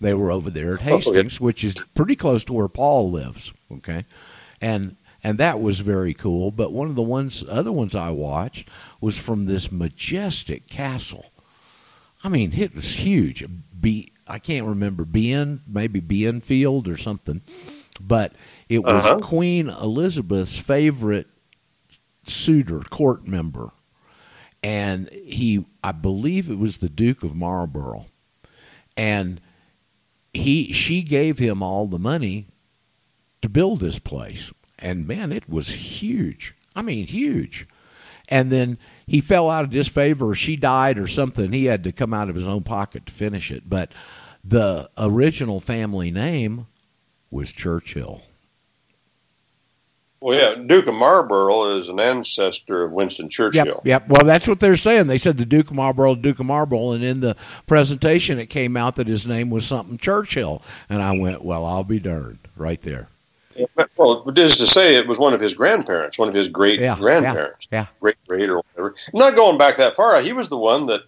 [0.00, 3.52] They were over there at Hastings, oh, which is pretty close to where Paul lives.
[3.70, 4.06] Okay,
[4.58, 6.50] and and that was very cool.
[6.50, 8.70] But one of the ones, other ones I watched
[9.02, 11.26] was from this majestic castle.
[12.24, 13.44] I mean, it was huge.
[13.78, 17.42] Be I can't remember Bien, maybe Bienfield or something,
[18.00, 18.32] but
[18.68, 19.18] it was uh-huh.
[19.18, 21.28] Queen Elizabeth's favorite
[22.26, 23.70] suitor, court member,
[24.62, 28.06] and he, I believe, it was the Duke of Marlborough,
[28.96, 29.40] and
[30.32, 32.48] he, she gave him all the money
[33.42, 36.54] to build this place, and man, it was huge.
[36.74, 37.66] I mean, huge.
[38.28, 41.52] And then he fell out of disfavor, or she died, or something.
[41.52, 43.68] He had to come out of his own pocket to finish it.
[43.68, 43.92] But
[44.44, 46.66] the original family name
[47.30, 48.22] was Churchill.
[50.26, 53.64] Well, yeah, Duke of Marlborough is an ancestor of Winston Churchill.
[53.64, 54.08] Yep, yep.
[54.08, 55.06] Well, that's what they're saying.
[55.06, 57.36] They said the Duke of Marlborough, Duke of Marlborough, and in the
[57.68, 61.84] presentation it came out that his name was something Churchill, and I went, "Well, I'll
[61.84, 63.06] be darned!" Right there.
[63.96, 66.80] Well, it is to say it was one of his grandparents, one of his great
[66.80, 68.96] yeah, grandparents, yeah, yeah, great great or whatever.
[69.14, 70.20] Not going back that far.
[70.20, 71.02] He was the one that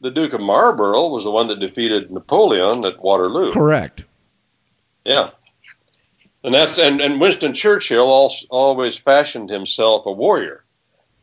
[0.00, 3.52] the Duke of Marlborough was the one that defeated Napoleon at Waterloo.
[3.52, 4.02] Correct.
[5.04, 5.30] Yeah,
[6.44, 10.64] and that's and, and Winston Churchill also, always fashioned himself a warrior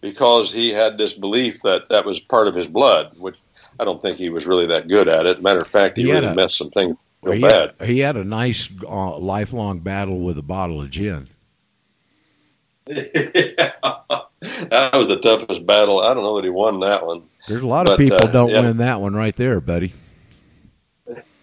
[0.01, 3.38] because he had this belief that that was part of his blood, which
[3.80, 5.41] I don't think he was really that good at it.
[5.41, 7.73] Matter of fact, he, he really a, messed some things real he bad.
[7.80, 11.30] Had, he had a nice uh, lifelong battle with a bottle of gin.
[12.88, 13.71] yeah.
[14.39, 15.99] That was the toughest battle.
[15.99, 17.23] I don't know that he won that one.
[17.47, 18.62] There's a lot of people uh, don't yeah.
[18.62, 19.93] win that one right there, buddy.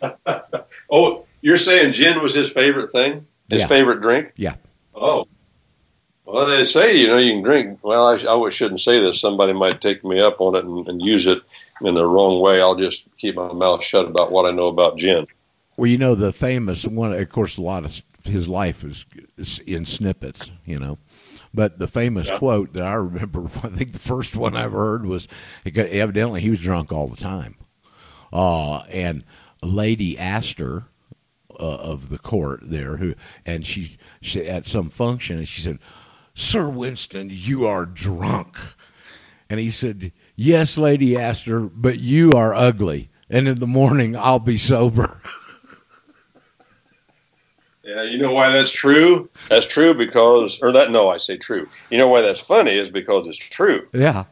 [0.90, 3.26] oh, you're saying gin was his favorite thing?
[3.50, 3.66] His yeah.
[3.66, 4.32] favorite drink?
[4.36, 4.56] Yeah.
[4.94, 5.26] Oh.
[6.24, 7.78] Well, they say, you know, you can drink.
[7.82, 9.20] Well, I, I shouldn't say this.
[9.20, 11.42] Somebody might take me up on it and, and use it
[11.82, 12.60] in the wrong way.
[12.60, 15.26] I'll just keep my mouth shut about what I know about gin.
[15.76, 19.04] Well, you know, the famous one, of course, a lot of his life is,
[19.36, 20.98] is in snippets, you know.
[21.52, 22.38] But the famous yeah.
[22.38, 25.28] quote that I remember, I think the first one I ever heard was
[25.64, 27.56] evidently he was drunk all the time.
[28.32, 29.24] Uh, and
[29.62, 30.84] Lady Astor
[31.58, 33.14] uh, of the court there, who
[33.44, 35.78] and she, she at some function, and she said,
[36.34, 38.56] "Sir Winston, you are drunk,"
[39.48, 44.40] and he said, "Yes, Lady Astor, but you are ugly, and in the morning I'll
[44.40, 45.20] be sober."
[47.84, 49.28] Yeah, you know why that's true?
[49.50, 51.68] That's true because, or that, no, I say true.
[51.90, 53.86] You know why that's funny is because it's true.
[53.92, 54.24] Yeah.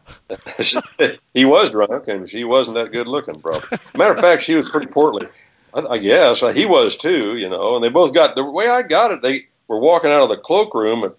[1.34, 3.78] he was drunk and she wasn't that good looking, probably.
[3.94, 5.28] Matter of fact, she was pretty portly.
[5.74, 9.10] I, guess he was too, you know, and they both got the way I got
[9.10, 9.22] it.
[9.22, 11.14] They were walking out of the cloakroom at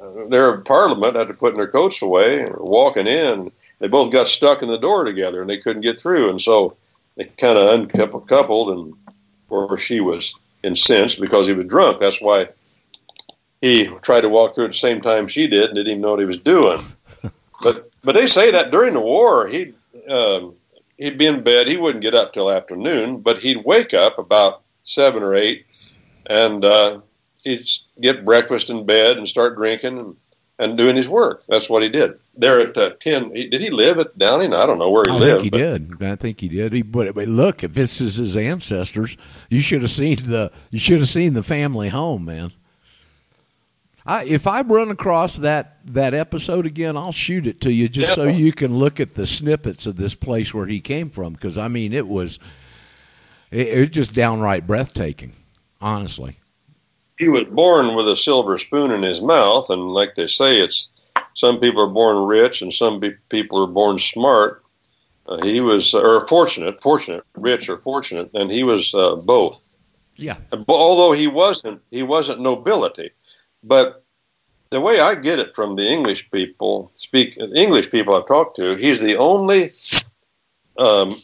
[0.00, 3.50] uh, their Parliament after putting their coats away, and walking in.
[3.78, 6.30] They both got stuck in the door together and they couldn't get through.
[6.30, 6.76] And so
[7.16, 8.94] they kind of uncoupled and,
[9.48, 12.00] or she was incensed because he was drunk.
[12.00, 12.48] That's why
[13.60, 16.10] he tried to walk through at the same time she did and didn't even know
[16.10, 16.84] what he was doing.
[17.62, 19.74] But but they say that during the war he
[20.08, 20.54] um,
[20.98, 21.66] he'd be in bed.
[21.66, 25.64] He wouldn't get up till afternoon, but he'd wake up about seven or eight,
[26.26, 27.00] and uh,
[27.42, 27.66] he'd
[28.00, 30.16] get breakfast in bed and start drinking and
[30.60, 31.44] and doing his work.
[31.48, 32.14] That's what he did.
[32.36, 34.52] There at uh, ten, he, did he live at Downing?
[34.52, 35.42] I don't know where he I lived.
[35.42, 36.02] Think he did.
[36.02, 36.72] I think he did.
[36.72, 39.16] He, but, but look, if this is his ancestors,
[39.48, 42.52] you should have seen the you should have seen the family home, man.
[44.08, 48.14] I, if I run across that that episode again, I'll shoot it to you just
[48.14, 51.34] so you can look at the snippets of this place where he came from.
[51.34, 52.38] Because I mean, it was
[53.50, 55.32] it, it was just downright breathtaking,
[55.80, 56.38] honestly
[57.18, 60.88] he was born with a silver spoon in his mouth, and like they say, it's
[61.34, 64.62] some people are born rich and some people are born smart.
[65.26, 69.62] Uh, he was, or fortunate, fortunate, rich or fortunate, and he was uh, both.
[70.16, 70.36] Yeah.
[70.68, 73.10] Although he wasn't, he wasn't nobility,
[73.62, 74.04] but
[74.70, 78.76] the way I get it from the English people, speak English people I've talked to,
[78.76, 79.70] he's the only
[80.78, 81.16] um,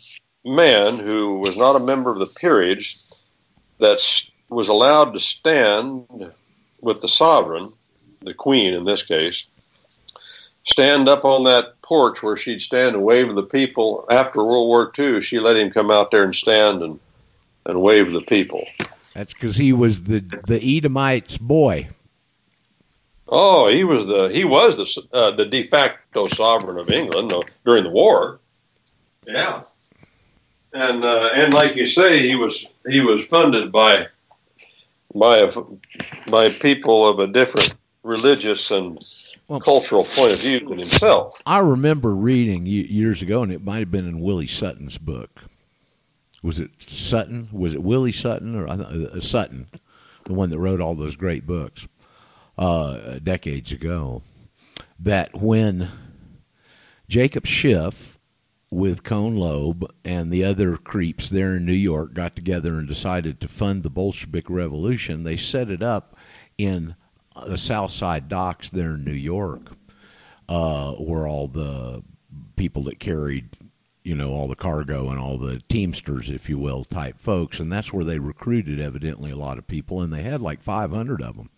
[0.45, 2.97] man who was not a member of the peerage
[3.79, 4.01] that
[4.49, 6.07] was allowed to stand
[6.83, 7.69] with the sovereign,
[8.23, 9.49] the queen in this case,
[10.65, 14.07] stand up on that porch where she'd stand and wave the people.
[14.11, 16.99] After World War II, she let him come out there and stand and,
[17.67, 18.67] and wave the people.
[19.15, 21.89] That's because he was the the Edomite's boy.
[23.29, 27.41] Oh, he was the he was the uh, the de facto sovereign of England uh,
[27.65, 28.39] during the war.
[29.27, 29.63] Yeah,
[30.75, 34.09] and uh, and like you say, he was he was funded by
[35.15, 35.53] by a,
[36.31, 39.03] by people of a different religious and
[39.49, 41.39] well, cultural point of view than himself.
[41.47, 45.31] I remember reading years ago, and it might have been in Willie Sutton's book.
[46.43, 47.49] Was it Sutton?
[47.53, 49.69] Was it Willie Sutton or uh, Sutton,
[50.27, 51.87] the one that wrote all those great books
[52.59, 54.23] uh, decades ago?
[54.99, 55.91] That when
[57.09, 58.19] Jacob Schiff
[58.71, 63.41] with Kuhn Loeb and the other creeps there in New York got together and decided
[63.41, 66.17] to fund the Bolshevik Revolution, they set it up
[66.59, 66.97] in
[67.47, 69.73] the South Side docks there in New York,
[70.49, 72.03] uh, where all the
[72.57, 73.51] people that carried,
[74.03, 77.71] you know, all the cargo and all the teamsters, if you will, type folks, and
[77.71, 81.37] that's where they recruited evidently a lot of people, and they had like 500 of
[81.37, 81.51] them.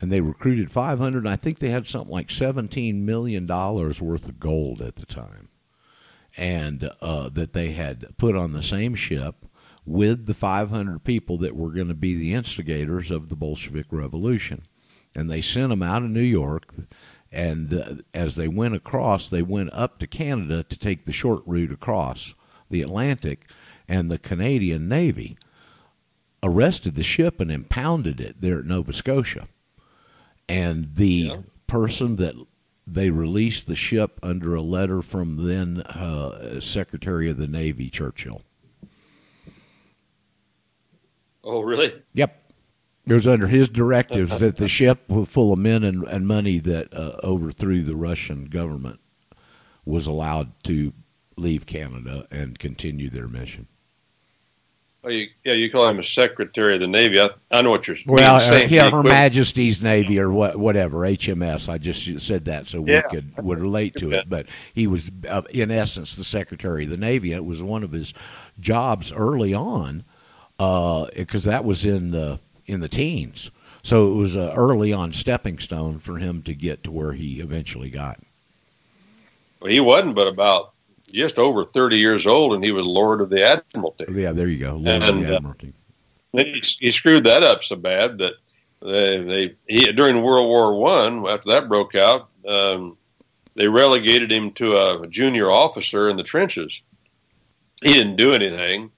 [0.00, 4.40] And they recruited 500, and I think they had something like $17 million worth of
[4.40, 5.48] gold at the time.
[6.36, 9.46] And uh, that they had put on the same ship
[9.84, 14.62] with the 500 people that were going to be the instigators of the Bolshevik Revolution
[15.14, 16.72] and they sent them out of New York.
[17.30, 21.42] And uh, as they went across, they went up to Canada to take the short
[21.46, 22.34] route across
[22.70, 23.46] the Atlantic,
[23.88, 25.38] and the Canadian Navy
[26.42, 29.48] arrested the ship and impounded it there at Nova Scotia.
[30.48, 31.36] And the yeah.
[31.66, 32.34] person that
[32.86, 38.42] they released the ship under a letter from then uh, Secretary of the Navy Churchill.
[41.44, 41.92] Oh, really?
[42.14, 42.52] Yep.
[43.06, 46.92] It was under his directives that the ship full of men and, and money that
[46.92, 49.00] uh, overthrew the Russian government
[49.86, 50.92] was allowed to
[51.36, 53.66] leave Canada and continue their mission.
[55.04, 57.20] Oh, you, yeah, you call him a secretary of the Navy.
[57.20, 58.08] I, I know what you're saying.
[58.08, 61.68] well, uh, yeah, Her Majesty's Navy or what, whatever HMS.
[61.68, 64.28] I just said that so we could would relate to it.
[64.28, 67.32] But he was, uh, in essence, the secretary of the Navy.
[67.32, 68.12] It was one of his
[68.58, 70.04] jobs early on
[70.58, 73.52] because uh, that was in the in the teens.
[73.84, 77.40] So it was a early on stepping stone for him to get to where he
[77.40, 78.20] eventually got.
[79.60, 80.72] Well, he wasn't but about
[81.12, 84.04] just over 30 years old, and he was Lord of the Admiralty.
[84.10, 84.72] Yeah, there you go.
[84.72, 85.72] Lord and, of the uh, Admiralty.
[86.34, 88.34] Uh, he, he, screwed that up so bad that
[88.80, 92.96] they, they he, during World War One, after that broke out, um,
[93.54, 96.82] they relegated him to a junior officer in the trenches.
[97.82, 98.90] He didn't do anything.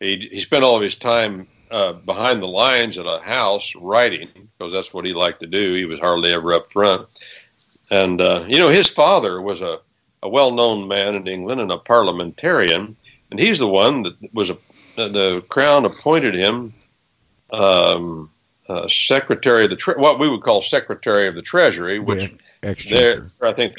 [0.00, 4.28] He, he spent all of his time uh, behind the lines at a house writing
[4.56, 5.74] because that's what he liked to do.
[5.74, 7.08] He was hardly ever up front.
[7.90, 9.80] And, uh, you know, his father was a,
[10.24, 12.96] a well known man in England and a parliamentarian.
[13.30, 14.56] And he's the one that was a,
[14.96, 16.72] the crown appointed him
[17.52, 18.30] um,
[18.68, 22.32] uh, secretary of the tre- what we would call secretary of the treasury, which
[22.88, 23.74] there I think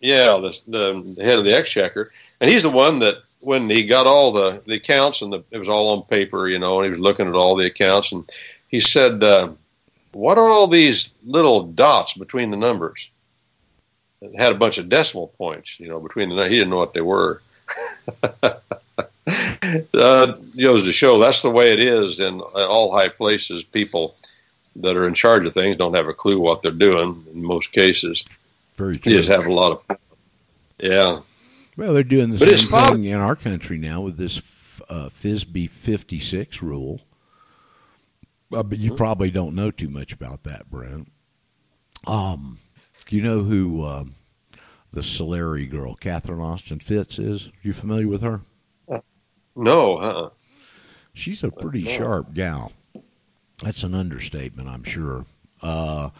[0.00, 2.06] yeah, the, the head of the exchequer,
[2.40, 5.58] and he's the one that when he got all the the accounts and the, it
[5.58, 8.28] was all on paper, you know, and he was looking at all the accounts, and
[8.68, 9.48] he said, uh,
[10.12, 13.10] "What are all these little dots between the numbers?"
[14.36, 16.44] Had a bunch of decimal points, you know, between the.
[16.44, 17.42] He didn't know what they were.
[19.24, 20.26] uh,
[20.60, 23.64] goes to show that's the way it is in all high places.
[23.64, 24.14] People
[24.76, 27.72] that are in charge of things don't have a clue what they're doing in most
[27.72, 28.24] cases.
[28.76, 29.12] Very true.
[29.12, 29.98] You just have a lot of,
[30.78, 31.20] yeah.
[31.76, 34.38] Well, they're doing the but same thing in our country now with this
[34.88, 37.00] uh, FASB 56 rule.
[38.52, 38.96] Uh, but you mm-hmm.
[38.96, 41.10] probably don't know too much about that, Brent.
[42.06, 42.58] Um,
[43.10, 44.04] you know who uh,
[44.92, 47.50] the Solari girl, Catherine Austin Fitts, is?
[47.62, 48.42] You familiar with her?
[49.54, 50.30] No, huh?
[51.14, 52.72] She's a pretty sharp gal.
[53.62, 55.24] That's an understatement, I'm sure.
[55.62, 56.10] Uh,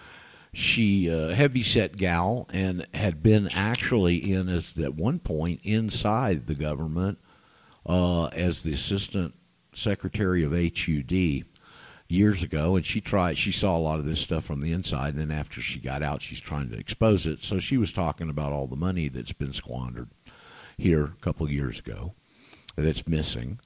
[0.52, 6.46] she uh, heavy set gal and had been actually in as at one point inside
[6.46, 7.18] the government
[7.84, 9.34] uh, as the assistant
[9.74, 11.44] secretary of HUD
[12.08, 15.14] years ago and she tried she saw a lot of this stuff from the inside
[15.14, 18.30] and then after she got out she's trying to expose it so she was talking
[18.30, 20.08] about all the money that's been squandered
[20.78, 22.14] here a couple of years ago
[22.76, 23.58] that's missing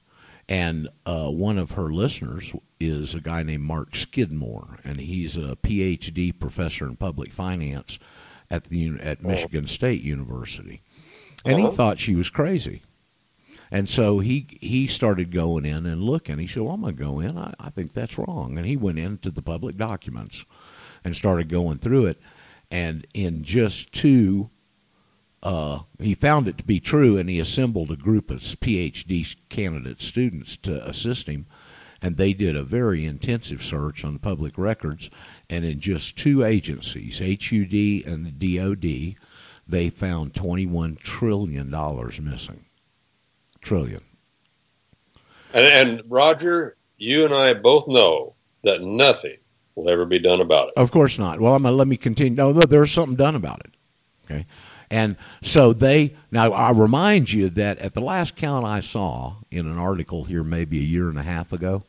[0.51, 5.55] and uh, one of her listeners is a guy named Mark Skidmore, and he's a
[5.55, 7.97] PhD professor in public finance
[8.49, 9.29] at the at oh.
[9.29, 10.81] Michigan State University.
[11.45, 11.75] And he uh-huh.
[11.75, 12.81] thought she was crazy.
[13.71, 16.39] And so he he started going in and looking.
[16.39, 17.37] He said, well, I'm going to go in.
[17.37, 18.57] I, I think that's wrong.
[18.57, 20.45] And he went into the public documents
[21.03, 22.19] and started going through it.
[22.69, 24.49] And in just two
[25.43, 30.01] uh, he found it to be true, and he assembled a group of PhD candidate
[30.01, 31.47] students to assist him.
[32.01, 35.09] And they did a very intensive search on public records.
[35.49, 39.15] And in just two agencies, HUD and the DOD,
[39.67, 42.65] they found $21 trillion missing.
[43.61, 44.01] Trillion.
[45.53, 49.37] And, and Roger, you and I both know that nothing
[49.75, 50.73] will ever be done about it.
[50.77, 51.39] Of course not.
[51.39, 52.35] Well, I'm gonna let me continue.
[52.35, 53.73] No, no, there's something done about it.
[54.25, 54.45] Okay,
[54.89, 59.67] and so they now I remind you that at the last count I saw in
[59.67, 61.83] an article here, maybe a year and a half ago,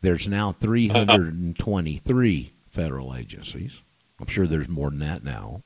[0.00, 3.80] there's now 323 federal agencies.
[4.20, 5.62] I'm sure there's more than that now.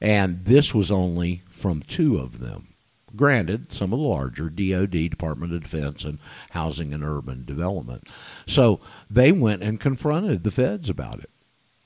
[0.00, 2.67] And this was only from two of them.
[3.16, 6.18] Granted, some of the larger DOD, Department of Defense, and
[6.50, 8.06] Housing and Urban Development.
[8.46, 8.80] So
[9.10, 11.30] they went and confronted the feds about it.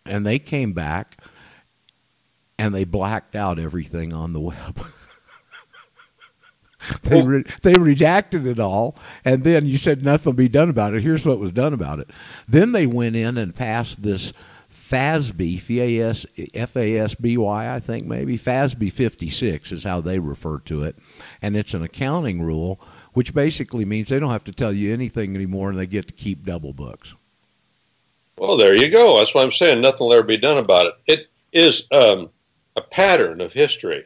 [0.04, 1.18] And they came back
[2.58, 4.84] and they blacked out everything on the web.
[7.02, 10.94] they re- they redacted it all, and then you said nothing will be done about
[10.94, 11.02] it.
[11.02, 12.10] Here's what was done about it.
[12.48, 14.32] Then they went in and passed this
[14.92, 20.96] FASB, F-A-S, F-A-S-B-Y, I think maybe, FASB 56 is how they refer to it.
[21.40, 22.78] And it's an accounting rule,
[23.14, 26.12] which basically means they don't have to tell you anything anymore and they get to
[26.12, 27.14] keep double books.
[28.36, 29.16] Well, there you go.
[29.16, 29.80] That's what I'm saying.
[29.80, 30.94] Nothing will ever be done about it.
[31.06, 32.28] It is um,
[32.76, 34.04] a pattern of history,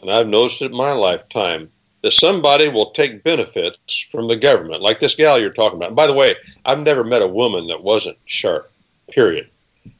[0.00, 1.68] and I've noticed it in my lifetime,
[2.02, 5.88] that somebody will take benefits from the government, like this gal you're talking about.
[5.88, 8.70] And by the way, I've never met a woman that wasn't sharp,
[9.10, 9.48] period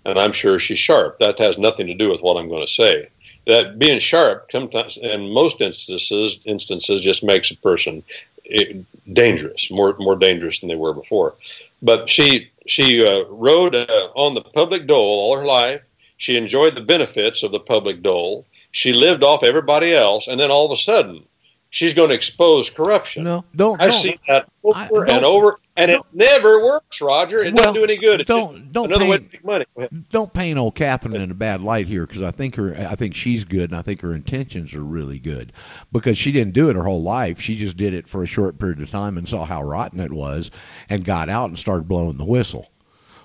[0.05, 1.19] and I'm sure she's sharp.
[1.19, 3.09] That has nothing to do with what I'm going to say.
[3.47, 8.03] That being sharp, sometimes in most instances, instances just makes a person
[8.49, 8.75] eh,
[9.13, 11.35] dangerous, more more dangerous than they were before.
[11.83, 15.83] But she she uh, rode uh, on the public dole all her life.
[16.19, 18.47] She enjoyed the benefits of the public dole.
[18.71, 21.25] She lived off everybody else, and then all of a sudden,
[21.73, 23.25] she's going to expose corruption.
[23.25, 23.81] No, don't.
[23.81, 24.01] I've don't.
[24.01, 27.41] seen that over I, and over, and it never works, Roger.
[27.41, 28.25] It well, doesn't do any good.
[28.27, 30.05] Don't don't another paint, way to make money.
[30.11, 33.17] Don't paint old Catherine in a bad light here, because I think her, I think
[33.17, 35.53] she's good, and I think her intentions are really good,
[35.91, 37.41] because she didn't do it her whole life.
[37.41, 40.13] She just did it for a short period of time and saw how rotten it
[40.13, 40.53] was,
[40.89, 42.69] and got out and started blowing the whistle.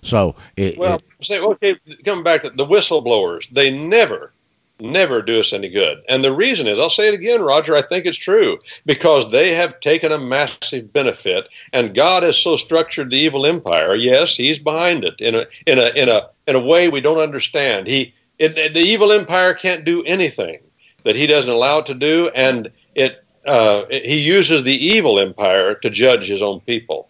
[0.02, 1.76] So it, well, it, say okay.
[2.06, 4.32] Coming back to the whistleblowers, they never
[4.80, 6.04] never do us any good.
[6.08, 9.54] And the reason is, I'll say it again, Roger, I think it's true because they
[9.56, 13.96] have taken a massive benefit and God has so structured the evil empire.
[13.96, 17.20] Yes, he's behind it in a, in a, in a, in a way we don't
[17.20, 17.88] understand.
[17.88, 20.60] He, it, the evil empire can't do anything
[21.04, 22.30] that he doesn't allow it to do.
[22.36, 27.10] And it, uh, he uses the evil empire to judge his own people.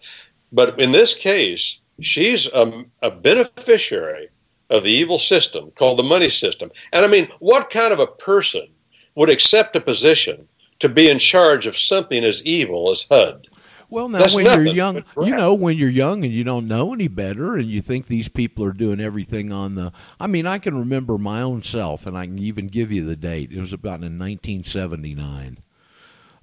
[0.51, 4.29] But in this case, she's a, a beneficiary
[4.69, 6.71] of the evil system called the money system.
[6.91, 8.67] And I mean, what kind of a person
[9.15, 10.47] would accept a position
[10.79, 13.47] to be in charge of something as evil as HUD?
[13.89, 16.93] Well, now That's when you're young, you know, when you're young and you don't know
[16.93, 19.93] any better, and you think these people are doing everything on the.
[20.19, 23.15] I mean, I can remember my own self, and I can even give you the
[23.15, 23.53] date.
[23.53, 25.59] It was about in 1979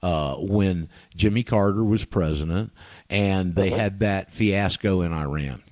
[0.02, 2.72] uh, when Jimmy Carter was president,
[3.10, 3.78] and they uh-huh.
[3.78, 5.62] had that fiasco in Iran.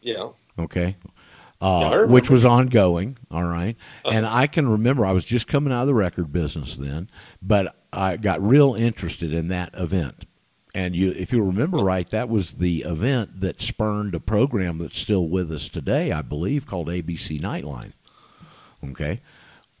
[0.00, 0.30] Yeah.
[0.58, 0.96] Okay
[1.62, 3.16] uh, which was ongoing.
[3.30, 3.76] All right.
[4.04, 4.16] uh-huh.
[4.16, 7.08] And I can remember I was just coming out of the record business then,
[7.40, 10.26] but I got real interested in that event.
[10.74, 14.98] And you, if you remember right, that was the event that spurned a program that's
[14.98, 17.92] still with us today, I believe, called ABC Nightline.
[18.90, 19.20] Okay.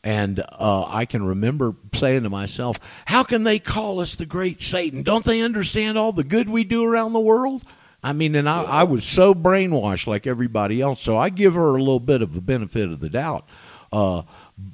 [0.04, 2.76] And uh, I can remember saying to myself,
[3.06, 5.02] how can they call us the great Satan?
[5.02, 7.62] Don't they understand all the good we do around the world?
[8.02, 11.00] I mean, and I, I was so brainwashed like everybody else.
[11.00, 13.46] So I give her a little bit of the benefit of the doubt.
[13.92, 14.22] Uh,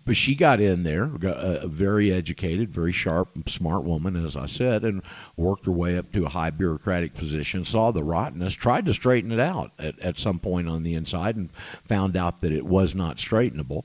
[0.05, 4.85] but she got in there, uh, very educated, very sharp, smart woman, as I said,
[4.85, 5.03] and
[5.37, 7.64] worked her way up to a high bureaucratic position.
[7.64, 11.37] Saw the rottenness, tried to straighten it out at, at some point on the inside,
[11.37, 11.51] and
[11.85, 13.85] found out that it was not straightenable.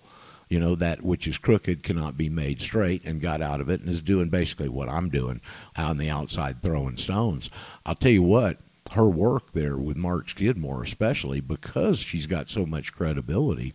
[0.49, 3.81] You know that which is crooked cannot be made straight, and got out of it,
[3.81, 5.41] and is doing basically what I'm doing
[5.75, 7.49] on the outside, throwing stones.
[7.85, 8.59] I'll tell you what
[8.91, 13.73] her work there with Mark Skidmore, especially because she's got so much credibility,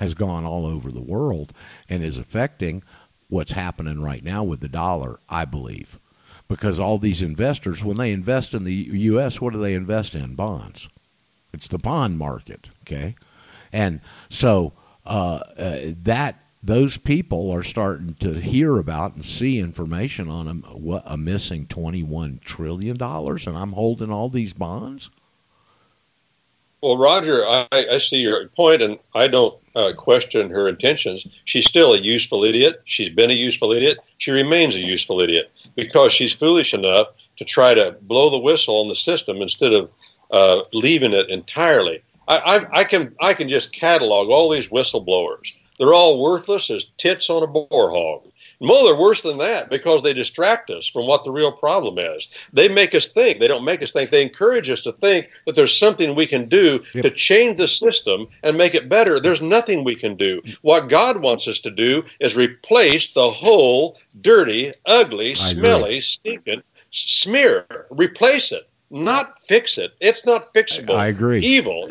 [0.00, 1.52] has gone all over the world
[1.88, 2.82] and is affecting
[3.28, 5.98] what's happening right now with the dollar, I believe.
[6.48, 10.36] Because all these investors, when they invest in the U.S., what do they invest in?
[10.36, 10.88] Bonds.
[11.52, 13.16] It's the bond market, okay?
[13.72, 14.72] And so
[15.04, 20.52] uh, uh, that those people are starting to hear about and see information on a,
[20.76, 25.10] what, a missing $21 trillion, and I'm holding all these bonds?
[26.82, 31.26] Well, Roger, I, I see your point, and I don't uh, question her intentions.
[31.44, 32.82] She's still a useful idiot.
[32.84, 33.98] She's been a useful idiot.
[34.18, 37.08] She remains a useful idiot because she's foolish enough
[37.38, 39.90] to try to blow the whistle on the system instead of
[40.30, 42.02] uh, leaving it entirely.
[42.28, 46.86] I, I, I, can I can just catalog all these whistleblowers They're all worthless as
[46.96, 48.32] tits on a boar hog.
[48.60, 52.28] Well, they're worse than that because they distract us from what the real problem is.
[52.52, 53.38] They make us think.
[53.38, 54.10] They don't make us think.
[54.10, 57.02] They encourage us to think that there's something we can do yep.
[57.02, 59.20] to change the system and make it better.
[59.20, 60.42] There's nothing we can do.
[60.62, 67.66] What God wants us to do is replace the whole dirty, ugly, smelly, stinking smear.
[67.90, 69.92] Replace it, not fix it.
[70.00, 70.94] It's not fixable.
[70.94, 71.40] I agree.
[71.40, 71.88] Evil.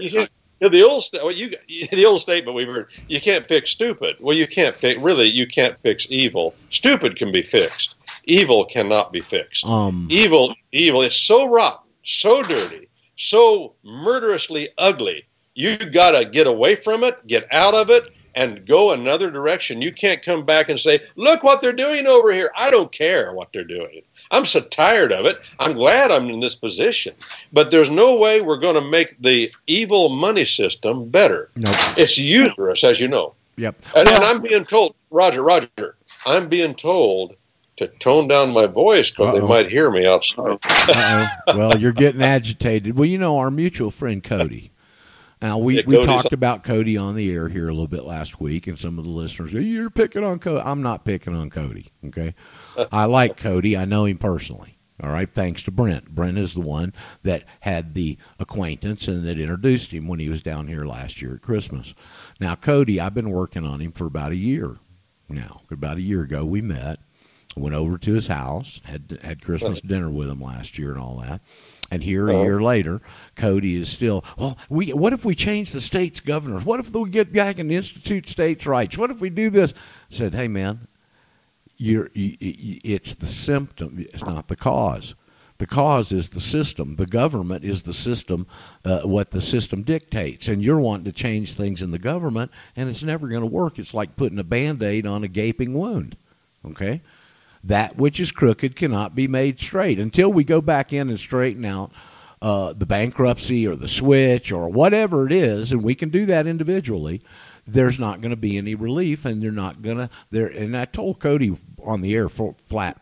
[0.62, 1.52] You the old well, you
[1.92, 4.18] the old statement we've heard: you can't fix stupid.
[4.20, 5.28] Well, you can't fix really.
[5.28, 6.56] You can't fix evil.
[6.70, 7.96] Stupid can be fixed.
[8.26, 9.66] Evil cannot be fixed.
[9.66, 12.88] Um, evil, evil is so rotten, so dirty,
[13.18, 15.26] so murderously ugly.
[15.54, 19.82] You got to get away from it, get out of it, and go another direction.
[19.82, 23.34] You can't come back and say, "Look what they're doing over here." I don't care
[23.34, 24.02] what they're doing.
[24.32, 25.40] I'm so tired of it.
[25.60, 27.16] I'm glad I'm in this position.
[27.54, 31.50] But there's no way we're going to make the evil money system better.
[31.56, 31.76] Nope.
[31.98, 33.36] It's useless, as you know.
[33.58, 33.86] Yep.
[33.96, 35.96] And, and I'm being told, Roger, Roger,
[36.26, 37.36] I'm being told
[37.78, 40.58] to tone down my voice because they might hear me outside.
[41.48, 42.98] well, you're getting agitated.
[42.98, 44.72] Well, you know, our mutual friend Cody.
[45.42, 48.40] Now we, yeah, we talked about Cody on the air here a little bit last
[48.40, 50.62] week, and some of the listeners, you're picking on Cody.
[50.64, 51.92] I'm not picking on Cody.
[52.08, 52.34] Okay,
[52.92, 53.76] I like Cody.
[53.78, 54.76] I know him personally.
[55.04, 56.16] All right, thanks to Brent.
[56.16, 60.42] Brent is the one that had the acquaintance and that introduced him when he was
[60.42, 61.94] down here last year at Christmas.
[62.40, 64.78] Now, Cody, I've been working on him for about a year
[65.28, 65.62] now.
[65.70, 67.00] About a year ago, we met,
[67.58, 69.88] went over to his house, had had Christmas uh-huh.
[69.90, 71.42] dinner with him last year and all that.
[71.92, 72.44] And here, a uh-huh.
[72.44, 73.02] year later,
[73.36, 74.24] Cody is still.
[74.38, 74.94] Well, we.
[74.94, 76.64] What if we change the state's governors?
[76.64, 78.98] What if we get back and institute states' rights?
[78.98, 79.74] What if we do this?
[79.74, 80.88] I said, hey man,
[81.78, 82.38] you're, you,
[82.84, 85.16] it's the symptom, it's not the cause.
[85.58, 86.98] The cause is the system.
[86.98, 88.46] The government is the system,
[88.84, 90.50] uh, what the system dictates.
[90.50, 93.80] And you're wanting to change things in the government, and it's never going to work.
[93.80, 96.18] It's like putting a band aid on a gaping wound.
[96.66, 97.02] Okay?
[97.64, 99.98] That which is crooked cannot be made straight.
[99.98, 101.92] Until we go back in and straighten out
[102.42, 106.48] uh, the bankruptcy or the switch or whatever it is, and we can do that
[106.48, 107.22] individually,
[107.68, 110.10] there's not going to be any relief, and they're not going to.
[110.32, 113.02] There, and I told Cody on the air flat.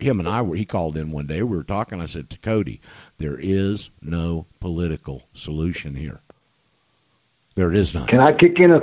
[0.00, 0.54] Him and I were.
[0.54, 1.42] He called in one day.
[1.42, 2.00] We were talking.
[2.00, 2.80] I said to Cody,
[3.18, 6.20] "There is no political solution here.
[7.56, 8.82] There is none." Can I kick in a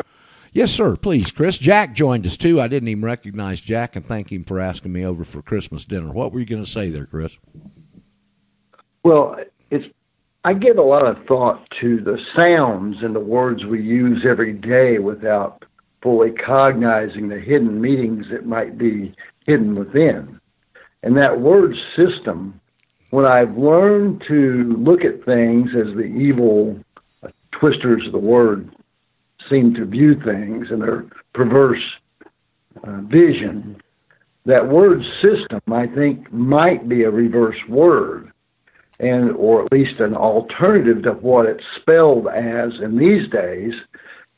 [0.56, 0.96] Yes, sir.
[0.96, 1.58] Please, Chris.
[1.58, 2.62] Jack joined us too.
[2.62, 6.14] I didn't even recognize Jack, and thank him for asking me over for Christmas dinner.
[6.14, 7.34] What were you going to say there, Chris?
[9.04, 9.38] Well,
[10.46, 14.54] I give a lot of thought to the sounds and the words we use every
[14.54, 15.66] day without
[16.04, 19.16] fully cognizing the hidden meanings that might be
[19.48, 20.40] hidden within.
[21.02, 22.62] And that word system,
[23.10, 26.80] when I've learned to look at things as the evil
[27.50, 28.70] twisters of the word
[29.50, 31.92] seem to view things and their perverse
[32.84, 33.82] uh, vision,
[34.46, 38.32] that word system, I think, might be a reverse word
[39.00, 43.74] and or at least an alternative to what it's spelled as in these days.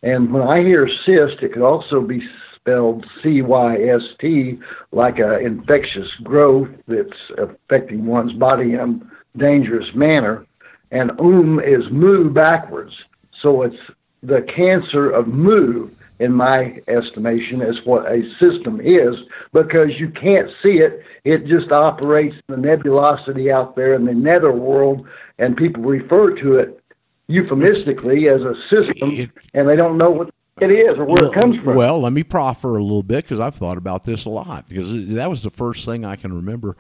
[0.03, 4.60] And when I hear cyst, it could also be spelled C-Y-S-T,
[4.91, 10.45] like an infectious growth that's affecting one's body in a dangerous manner.
[10.91, 12.93] And um is mu backwards.
[13.41, 13.80] So it's
[14.24, 15.89] the cancer of mu
[16.20, 19.15] in my estimation, is what a system is
[19.53, 21.03] because you can't see it.
[21.24, 25.07] It just operates in the nebulosity out there in the nether world,
[25.38, 26.82] and people refer to it
[27.28, 31.32] euphemistically as a system, it, and they don't know what it is or where well,
[31.32, 31.76] it comes from.
[31.76, 34.91] Well, let me proffer a little bit because I've thought about this a lot because
[35.09, 36.78] that was the first thing I can remember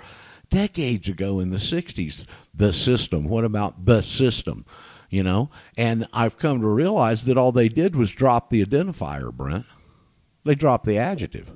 [0.49, 2.25] decades ago in the 60s.
[2.53, 3.25] The system.
[3.25, 4.65] What about the system?
[5.09, 5.49] You know.
[5.75, 9.65] And I've come to realize that all they did was drop the identifier, Brent.
[10.43, 11.51] They dropped the adjective.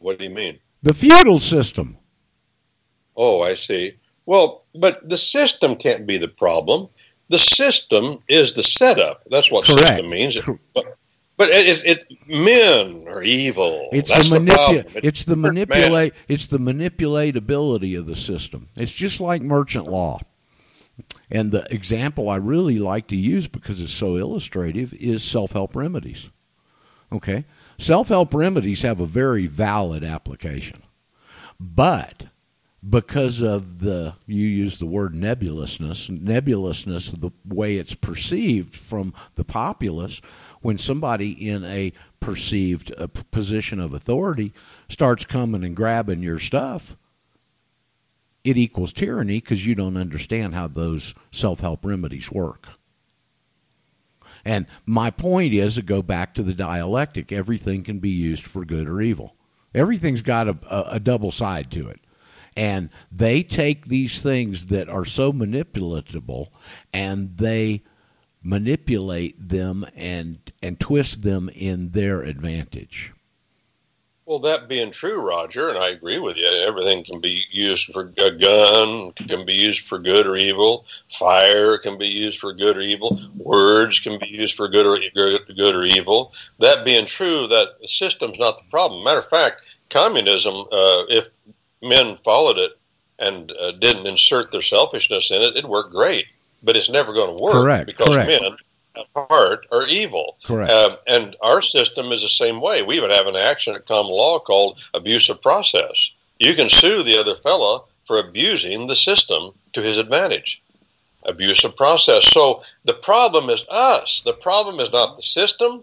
[0.00, 0.58] What do you mean?
[0.82, 1.96] The feudal system.
[3.16, 3.94] Oh, I see.
[4.26, 6.88] Well, but the system can't be the problem.
[7.28, 9.22] The system is the setup.
[9.30, 9.88] That's what Correct.
[9.88, 10.36] system means.
[10.74, 10.96] But,
[11.36, 13.88] but it, it, it, men are evil.
[13.92, 16.14] It's That's the, manipu- the it's the manipulate.
[16.28, 18.68] It's the manipulatability of the system.
[18.76, 20.20] It's just like merchant law.
[21.30, 25.76] And the example I really like to use because it's so illustrative is self help
[25.76, 26.30] remedies.
[27.12, 27.44] Okay?
[27.78, 30.82] Self help remedies have a very valid application.
[31.60, 32.26] But
[32.88, 39.44] because of the, you use the word nebulousness, nebulousness, the way it's perceived from the
[39.44, 40.20] populace,
[40.60, 42.92] when somebody in a perceived
[43.30, 44.52] position of authority
[44.88, 46.96] starts coming and grabbing your stuff,
[48.46, 52.68] it equals tyranny because you don't understand how those self help remedies work.
[54.44, 57.32] And my point is to go back to the dialectic.
[57.32, 59.34] Everything can be used for good or evil.
[59.74, 61.98] Everything's got a, a, a double side to it.
[62.56, 66.48] And they take these things that are so manipulatable
[66.92, 67.82] and they
[68.42, 73.12] manipulate them and and twist them in their advantage.
[74.26, 78.12] Well, that being true, Roger, and I agree with you, everything can be used for
[78.18, 80.84] a gun, can be used for good or evil.
[81.08, 83.16] Fire can be used for good or evil.
[83.36, 84.98] Words can be used for good or
[85.54, 86.34] good or evil.
[86.58, 89.04] That being true, that the system's not the problem.
[89.04, 91.28] Matter of fact, communism, uh, if
[91.80, 92.72] men followed it
[93.20, 96.26] and uh, didn't insert their selfishness in it, it worked great.
[96.64, 97.86] But it's never going to work Correct.
[97.86, 98.42] because Correct.
[98.42, 98.56] men
[99.14, 100.36] heart are evil.
[100.44, 100.70] Correct.
[100.70, 102.82] Um, and our system is the same way.
[102.82, 106.12] We even have an action at common law called abusive process.
[106.38, 110.62] You can sue the other fellow for abusing the system to his advantage.
[111.24, 112.24] Abusive process.
[112.24, 114.22] So the problem is us.
[114.22, 115.82] The problem is not the system.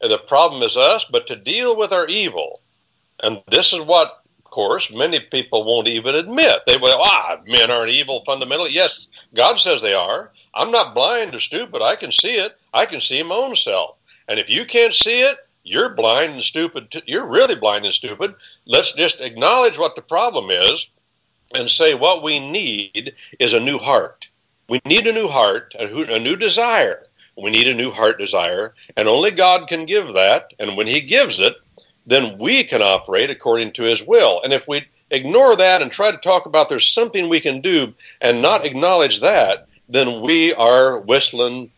[0.00, 1.04] The problem is us.
[1.04, 2.60] But to deal with our evil,
[3.22, 4.19] and this is what of
[4.50, 6.60] course, many people won't even admit.
[6.66, 8.70] They will, ah, men aren't evil fundamentally.
[8.72, 10.32] Yes, God says they are.
[10.54, 11.82] I'm not blind or stupid.
[11.82, 12.56] I can see it.
[12.72, 13.96] I can see my own self.
[14.28, 17.02] And if you can't see it, you're blind and stupid.
[17.06, 18.34] You're really blind and stupid.
[18.66, 20.88] Let's just acknowledge what the problem is
[21.54, 24.28] and say what we need is a new heart.
[24.68, 27.06] We need a new heart, a, a new desire.
[27.36, 30.52] We need a new heart desire, and only God can give that.
[30.58, 31.54] And when He gives it,
[32.10, 34.40] then we can operate according to his will.
[34.42, 37.94] And if we ignore that and try to talk about there's something we can do
[38.20, 41.70] and not acknowledge that, then we are whistling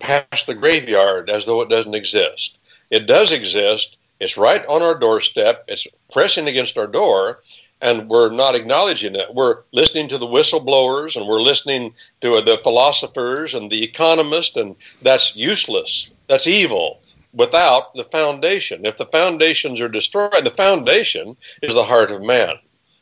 [0.00, 2.58] past the graveyard as though it doesn't exist.
[2.90, 3.96] It does exist.
[4.20, 5.64] It's right on our doorstep.
[5.68, 7.40] It's pressing against our door,
[7.80, 9.32] and we're not acknowledging it.
[9.32, 14.76] We're listening to the whistleblowers and we're listening to the philosophers and the economists, and
[15.00, 16.12] that's useless.
[16.26, 17.00] That's evil
[17.38, 18.84] without the foundation.
[18.84, 22.56] If the foundations are destroyed, the foundation is the heart of man.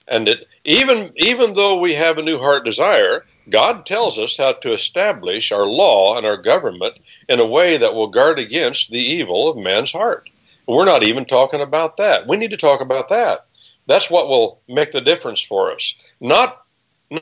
[0.07, 4.53] And it, even even though we have a new heart desire, God tells us how
[4.53, 6.95] to establish our law and our government
[7.29, 10.31] in a way that will guard against the evil of man's heart.
[10.69, 12.29] We're not even talking about that.
[12.29, 13.47] We need to talk about that.
[13.87, 15.97] That's what will make the difference for us.
[16.21, 16.63] Not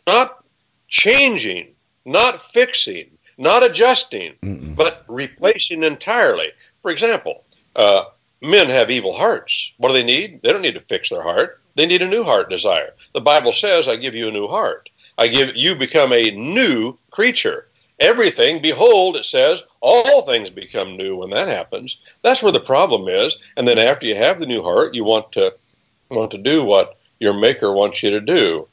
[0.06, 0.44] not
[0.88, 4.76] changing, not fixing, not adjusting, Mm-mm.
[4.76, 6.48] but replacing entirely.
[6.84, 7.44] For example,
[7.76, 8.04] uh,
[8.42, 9.72] men have evil hearts.
[9.78, 10.42] What do they need?
[10.42, 11.62] They don't need to fix their heart.
[11.76, 12.90] They need a new heart desire.
[13.14, 14.90] The Bible says, I give you a new heart.
[15.16, 17.68] I give you become a new creature.
[18.00, 22.00] Everything, behold, it says, all things become new when that happens.
[22.20, 23.38] That's where the problem is.
[23.56, 25.56] And then after you have the new heart, you want to
[26.10, 28.68] want to do what your maker wants you to do.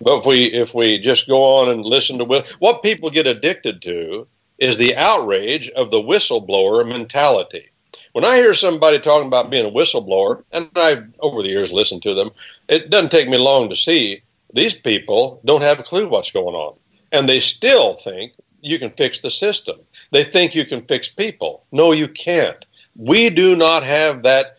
[0.00, 3.82] But if we if we just go on and listen to what people get addicted
[3.82, 4.26] to
[4.62, 7.68] is the outrage of the whistleblower mentality.
[8.12, 12.02] When I hear somebody talking about being a whistleblower, and I've over the years listened
[12.02, 12.30] to them,
[12.68, 14.22] it doesn't take me long to see
[14.54, 16.76] these people don't have a clue what's going on.
[17.10, 19.80] And they still think you can fix the system.
[20.12, 21.64] They think you can fix people.
[21.72, 22.64] No, you can't.
[22.94, 24.58] We do not have that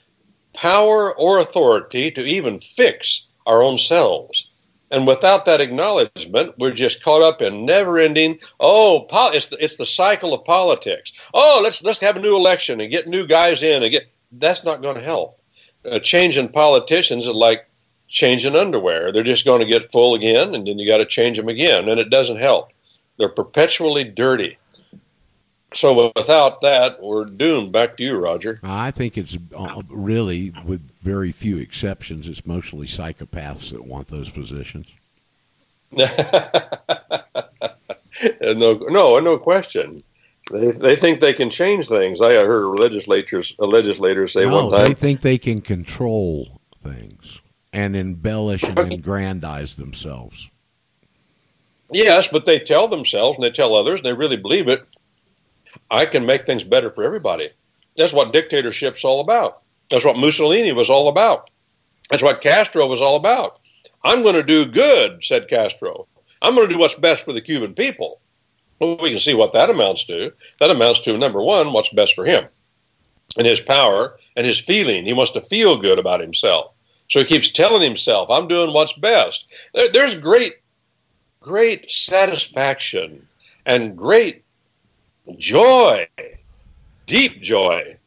[0.53, 4.49] power or authority to even fix our own selves.
[4.93, 8.39] And without that acknowledgement, we're just caught up in never-ending.
[8.59, 11.13] Oh, it's the, it's the cycle of politics.
[11.33, 14.03] Oh, let's let's have a new election and get new guys in and get.
[14.31, 15.39] That's not going to help.
[15.83, 17.67] Uh, changing politicians is like
[18.07, 19.11] changing underwear.
[19.11, 21.89] They're just going to get full again, and then you got to change them again,
[21.89, 22.69] and it doesn't help.
[23.17, 24.59] They're perpetually dirty.
[25.73, 27.71] So without that, we're doomed.
[27.71, 28.59] Back to you, Roger.
[28.63, 34.29] I think it's uh, really, with very few exceptions, it's mostly psychopaths that want those
[34.29, 34.87] positions.
[35.91, 36.03] no,
[38.41, 40.03] no, no question.
[40.51, 42.21] They, they think they can change things.
[42.21, 47.39] I heard legislators, a legislator say no, one time they think they can control things
[47.71, 50.49] and embellish and aggrandize themselves.
[51.91, 54.87] Yes, but they tell themselves and they tell others, and they really believe it
[55.93, 57.49] I can make things better for everybody.
[57.95, 59.61] That's what dictatorship's all about.
[59.89, 61.51] That's what Mussolini was all about.
[62.09, 63.59] That's what Castro was all about.
[64.03, 66.07] I'm going to do good, said Castro.
[66.41, 68.19] I'm going to do what's best for the Cuban people.
[68.79, 70.33] Well, we can see what that amounts to.
[70.59, 72.45] That amounts to, number one, what's best for him
[73.37, 75.05] and his power and his feeling.
[75.05, 76.73] He wants to feel good about himself.
[77.09, 79.45] So he keeps telling himself, I'm doing what's best.
[79.93, 80.53] There's great,
[81.39, 83.27] great satisfaction
[83.65, 84.42] and great
[85.37, 86.07] joy,
[87.05, 87.97] deep joy,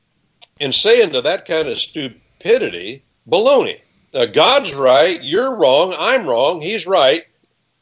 [0.60, 3.80] in saying to that kind of stupidity, baloney.
[4.14, 7.24] Now, God's right, you're wrong, I'm wrong, he's right,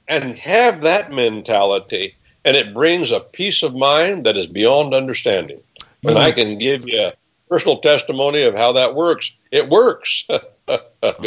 [0.09, 2.14] and have that mentality.
[2.45, 5.61] and it brings a peace of mind that is beyond understanding.
[6.03, 7.11] And I can give you
[7.49, 9.32] personal testimony of how that works.
[9.51, 10.26] It works.
[10.66, 10.85] Go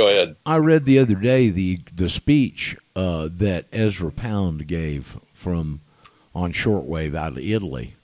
[0.07, 0.35] ahead.
[0.45, 5.81] I read the other day the the speech uh, that Ezra Pound gave from
[6.35, 7.95] on shortwave out of Italy,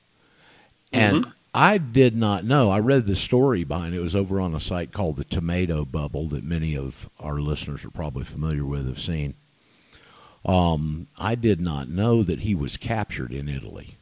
[0.93, 2.69] and I did not know.
[2.69, 3.97] I read the story behind it.
[3.99, 7.83] It was over on a site called the Tomato Bubble that many of our listeners
[7.85, 9.35] are probably familiar with, have seen.
[10.45, 13.97] Um, I did not know that he was captured in Italy.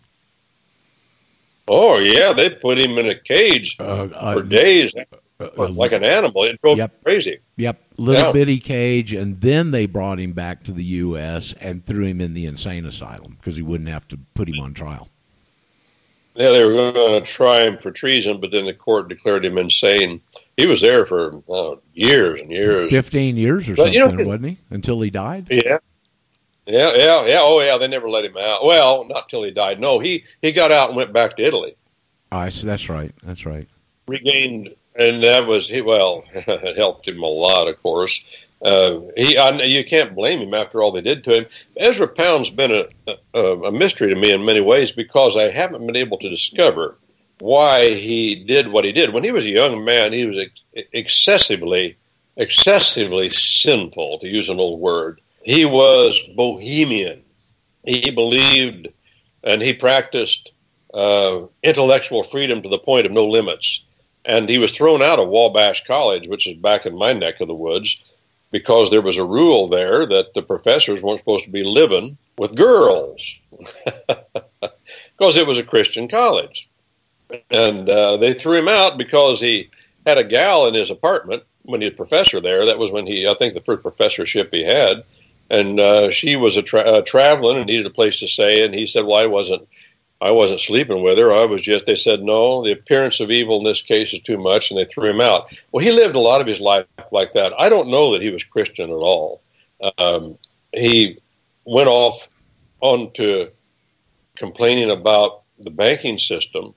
[1.68, 3.84] Oh yeah, they put him in a cage Uh,
[4.14, 4.94] uh, for days,
[5.39, 6.44] uh, like an animal.
[6.44, 6.92] It drove Yep.
[6.92, 7.38] him crazy.
[7.58, 8.32] Yep, little Yeah.
[8.32, 11.54] bitty cage, and then they brought him back to the U.S.
[11.62, 14.74] and threw him in the insane asylum because he wouldn't have to put him on
[14.74, 15.10] trial.
[16.36, 19.58] Yeah, they were going to try him for treason, but then the court declared him
[19.58, 20.22] insane.
[20.56, 22.90] He was there for uh, years and years.
[22.90, 24.58] Fifteen years or But something, you know- wasn't he?
[24.70, 25.48] Until he died.
[25.50, 25.80] Yeah.
[26.68, 27.40] Yeah, yeah, yeah.
[27.42, 27.78] Oh, yeah.
[27.78, 28.64] They never let him out.
[28.64, 29.80] Well, not till he died.
[29.80, 31.76] No, he he got out and went back to Italy,
[32.32, 32.68] I see.
[32.68, 33.12] That's right.
[33.24, 33.68] That's right.
[34.08, 35.82] regained, and that was he.
[35.82, 38.24] Well, it helped him a lot, of course.
[38.62, 41.45] Uh, he, I, you can't blame him after all they did to him.
[41.78, 45.86] Ezra Pound's been a, a, a mystery to me in many ways because I haven't
[45.86, 46.97] been able to discover
[47.39, 49.14] why he did what he did.
[49.14, 51.97] When he was a young man, he was ex- excessively,
[52.38, 55.22] excessively sinful, to use an old word.
[55.43, 57.24] He was bohemian.
[57.84, 58.89] He believed
[59.43, 60.51] and he practiced
[60.93, 63.84] uh, intellectual freedom to the point of no limits.
[64.24, 67.47] And he was thrown out of Wabash College, which is back in my neck of
[67.47, 68.03] the woods,
[68.52, 72.56] because there was a rule there that the professors weren't supposed to be living with
[72.56, 73.39] girls,
[74.02, 76.70] because it was a Christian college.
[77.49, 79.70] And uh, they threw him out because he
[80.06, 82.66] had a gal in his apartment when he was professor there.
[82.66, 85.04] That was when he, I think, the first professorship he had.
[85.49, 88.66] And uh, she was a tra- uh, traveling and needed a place to stay.
[88.66, 89.68] And he said, "Well, I wasn't,
[90.22, 91.32] I wasn't sleeping with her.
[91.32, 94.38] I was just." They said, "No, the appearance of evil in this case is too
[94.38, 95.52] much," and they threw him out.
[95.72, 97.54] Well, he lived a lot of his life like that.
[97.60, 99.42] I don't know that he was Christian at all.
[99.98, 100.38] Um,
[100.74, 101.18] he
[101.66, 102.28] went off
[102.82, 103.48] onto
[104.36, 106.74] complaining about the banking system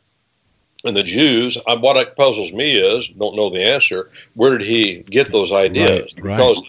[0.85, 1.57] and the Jews.
[1.67, 4.11] Uh, What puzzles me is, don't know the answer.
[4.35, 6.13] Where did he get those ideas?
[6.17, 6.37] Right, right.
[6.37, 6.63] Because,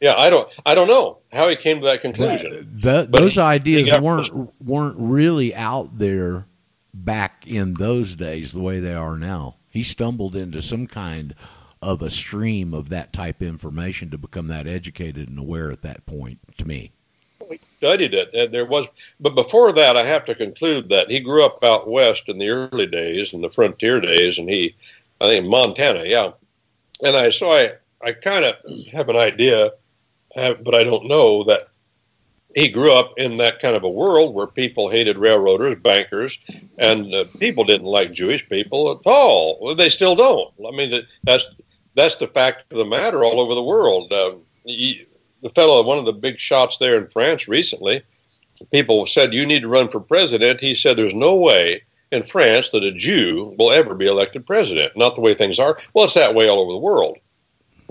[0.00, 2.68] yeah, I don't, I don't know how he came to that conclusion.
[2.80, 4.30] The- But those he- ideas he weren't
[4.62, 6.46] weren't really out there
[6.92, 9.56] back in those days the way they are now.
[9.68, 11.34] He stumbled into some kind
[11.82, 16.04] of a stream of that type information to become that educated and aware at that
[16.06, 16.38] point.
[16.58, 16.92] To me,
[17.48, 18.34] he studied it.
[18.34, 18.86] And there was,
[19.20, 22.50] but before that, I have to conclude that he grew up out west in the
[22.50, 24.74] early days, in the frontier days, and he,
[25.20, 26.32] I think, Montana, yeah.
[27.04, 27.72] And I so I
[28.02, 28.56] I kind of
[28.92, 29.70] have an idea,
[30.36, 31.68] uh, but I don't know that
[32.54, 36.38] he grew up in that kind of a world where people hated railroaders, bankers,
[36.78, 39.58] and uh, people didn't like Jewish people at all.
[39.60, 40.52] Well, they still don't.
[40.66, 41.48] I mean, that's
[41.94, 44.12] that's the fact of the matter all over the world.
[44.12, 45.06] Um, you,
[45.42, 48.02] the fellow, one of the big shots there in France recently,
[48.70, 50.60] people said, You need to run for president.
[50.60, 54.96] He said, There's no way in France that a Jew will ever be elected president.
[54.96, 55.78] Not the way things are.
[55.94, 57.18] Well, it's that way all over the world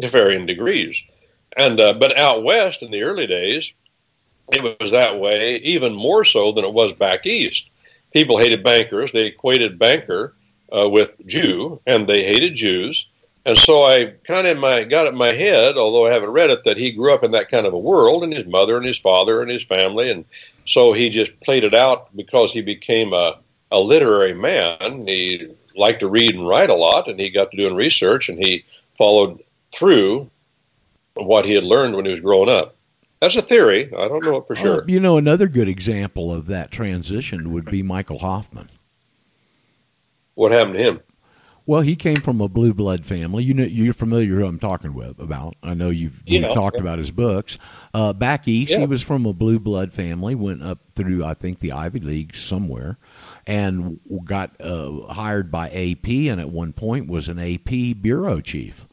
[0.01, 1.01] to varying degrees.
[1.57, 3.73] And uh, but out west in the early days,
[4.51, 7.69] it was that way even more so than it was back east.
[8.13, 9.11] People hated bankers.
[9.11, 10.33] They equated banker
[10.75, 13.07] uh, with Jew, and they hated Jews.
[13.45, 16.49] And so I kind of my got it in my head, although I haven't read
[16.49, 18.85] it, that he grew up in that kind of a world, and his mother and
[18.85, 20.25] his father and his family, and
[20.65, 23.37] so he just played it out because he became a,
[23.71, 25.03] a literary man.
[25.05, 28.37] He liked to read and write a lot, and he got to doing research, and
[28.37, 28.65] he
[28.97, 29.41] followed
[29.71, 30.29] through
[31.25, 32.75] what he had learned when he was growing up.
[33.21, 33.91] That's a theory.
[33.97, 34.83] I don't know it for sure.
[34.83, 38.67] Oh, you know, another good example of that transition would be Michael Hoffman.
[40.35, 40.99] What happened to him?
[41.65, 43.43] Well, he came from a blue blood family.
[43.43, 45.55] You know, you're familiar who I'm talking with about.
[45.61, 46.81] I know you've, You you've talked yeah.
[46.81, 47.59] about his books.
[47.93, 48.79] Uh, back east, Yeah.
[48.79, 50.33] he was from a blue blood family.
[50.33, 52.97] Went up through, I think, the Ivy League somewhere,
[53.45, 56.07] and got uh, hired by AP.
[56.07, 58.87] And at one point, was an AP bureau chief,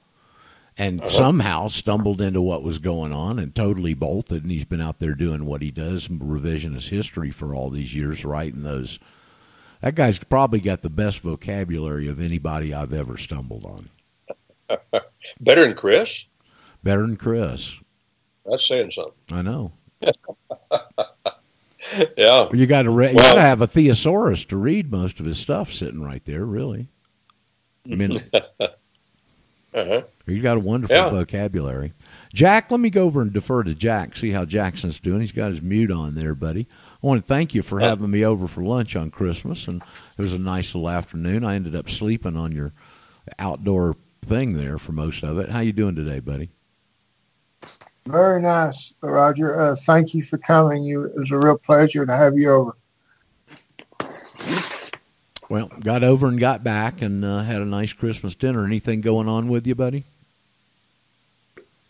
[0.79, 1.09] and Uh-huh.
[1.09, 4.43] somehow stumbled into what was going on and totally bolted.
[4.43, 8.24] And he's been out there doing what he does, revisionist history for all these years,
[8.24, 8.99] writing those.
[9.83, 13.89] That guy's probably got the best vocabulary of anybody I've ever stumbled on.
[15.41, 16.27] Better than Chris?
[16.83, 17.74] Better than Chris.
[18.45, 19.12] That's saying something.
[19.31, 19.72] I know.
[22.16, 22.49] Yeah.
[22.53, 25.39] You got to re- you got to have a thesaurus to read most of his
[25.39, 26.45] stuff sitting right there.
[26.45, 26.89] Really,
[27.91, 28.16] I mean,
[29.77, 30.03] Uh-huh.
[30.27, 31.11] you got a wonderful Yeah.
[31.11, 31.93] vocabulary.
[32.33, 34.16] Jack, let me go over and defer to Jack.
[34.16, 35.20] See how Jackson's doing.
[35.20, 36.66] He's got his mute on there, buddy.
[37.03, 39.83] I want to thank you for having me over for lunch on Christmas, and
[40.16, 41.45] it was a nice little afternoon.
[41.45, 42.72] I ended up sleeping on your
[43.39, 45.51] outdoor thing there for most of it.
[45.51, 46.51] How you doing today, buddy?
[48.07, 49.59] Very nice, Roger.
[49.61, 50.85] Uh, thank you for coming.
[50.85, 52.77] You, it was a real pleasure to have you over.
[55.49, 58.64] Well, got over and got back, and uh, had a nice Christmas dinner.
[58.64, 60.05] Anything going on with you, buddy?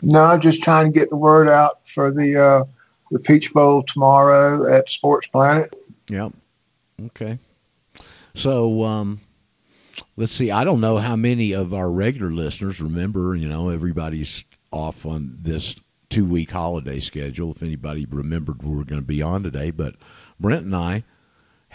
[0.02, 2.64] No, just trying to get the word out for the uh,
[3.10, 5.74] the Peach Bowl tomorrow at Sports Planet.
[6.08, 6.32] Yep.
[7.06, 7.38] Okay.
[8.34, 9.20] So um,
[10.16, 10.50] let's see.
[10.50, 13.34] I don't know how many of our regular listeners remember.
[13.34, 15.76] You know, everybody's off on this
[16.10, 17.52] two week holiday schedule.
[17.52, 19.94] If anybody remembered, we were going to be on today, but
[20.38, 21.04] Brent and I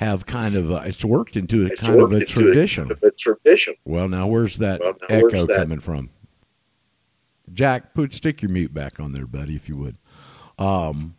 [0.02, 2.92] have kind of uh, it's worked into a It's kind of a into tradition.
[3.04, 3.76] A tradition.
[3.86, 5.58] Well, now where's that Well, now echo where's that?
[5.58, 6.10] coming from?
[7.54, 9.98] Jack, put stick your mute back on there, buddy, if you would.
[10.58, 11.16] Um,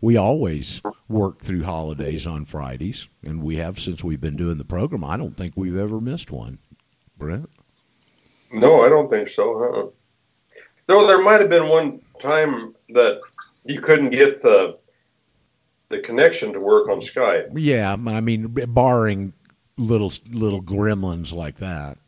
[0.00, 4.64] we always work through holidays on Fridays, and we have since we've been doing the
[4.64, 5.04] program.
[5.04, 6.58] I don't think we've ever missed one,
[7.18, 7.50] Brent.
[8.52, 9.54] No, I don't think so.
[9.58, 9.86] Huh?
[10.86, 13.20] Though there might have been one time that
[13.64, 14.78] you couldn't get the
[15.90, 17.50] the connection to work on Skype.
[17.54, 19.34] Yeah, I mean, barring
[19.76, 21.98] little little gremlins like that.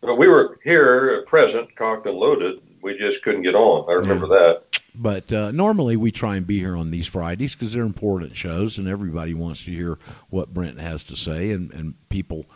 [0.00, 2.60] But we were here, present, cocked and loaded.
[2.82, 3.88] We just couldn't get on.
[3.88, 4.80] I remember that.
[4.94, 8.78] But uh, normally we try and be here on these Fridays because they're important shows,
[8.78, 9.98] and everybody wants to hear
[10.30, 11.52] what Brent has to say.
[11.52, 12.46] And, and people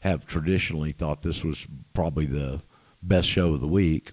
[0.00, 2.60] have traditionally thought this was probably the
[3.02, 4.12] best show of the week.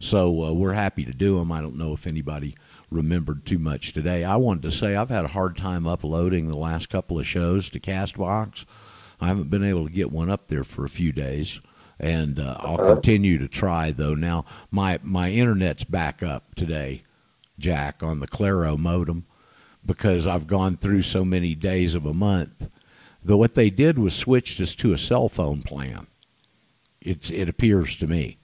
[0.00, 1.52] So uh, we're happy to do them.
[1.52, 2.56] I don't know if anybody
[2.96, 4.24] remembered too much today.
[4.24, 7.68] I wanted to say I've had a hard time uploading the last couple of shows
[7.70, 8.64] to Castbox.
[9.20, 11.60] I haven't been able to get one up there for a few days,
[12.00, 13.92] and uh, I'll continue to try.
[13.92, 17.04] Though now my my internet's back up today,
[17.58, 19.26] Jack, on the Claro modem
[19.84, 22.68] because I've gone through so many days of a month.
[23.22, 26.06] Though what they did was switched us to a cell phone plan.
[27.00, 28.38] It's it appears to me.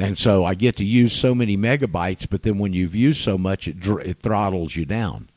[0.00, 3.36] And so I get to use so many megabytes, but then when you've used so
[3.36, 5.28] much, it, dr- it throttles you down.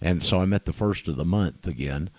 [0.00, 2.10] And so I'm at the first of the month again,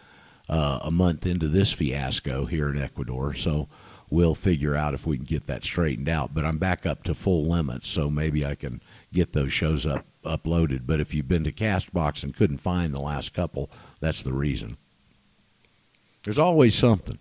[0.50, 3.34] uh, a month into this fiasco here in Ecuador.
[3.34, 3.68] So
[4.10, 6.34] we'll figure out if we can get that straightened out.
[6.34, 8.82] But I'm back up to full limits, so maybe I can
[9.12, 10.82] get those shows up uploaded.
[10.86, 13.70] But if you've been to Castbox and couldn't find the last couple,
[14.00, 14.78] that's the reason.
[16.24, 17.20] There's always something.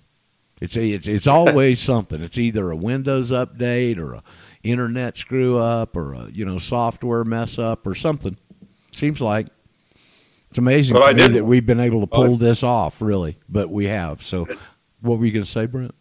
[0.60, 2.22] It's it's it's always something.
[2.22, 4.22] It's either a Windows update or a
[4.62, 8.36] internet screw up or a you know software mess up or something.
[8.92, 9.48] Seems like
[10.50, 13.38] it's amazing But to I me that we've been able to pull this off, really.
[13.48, 14.22] But we have.
[14.22, 14.46] So,
[15.00, 15.94] what were you going to say, Brent?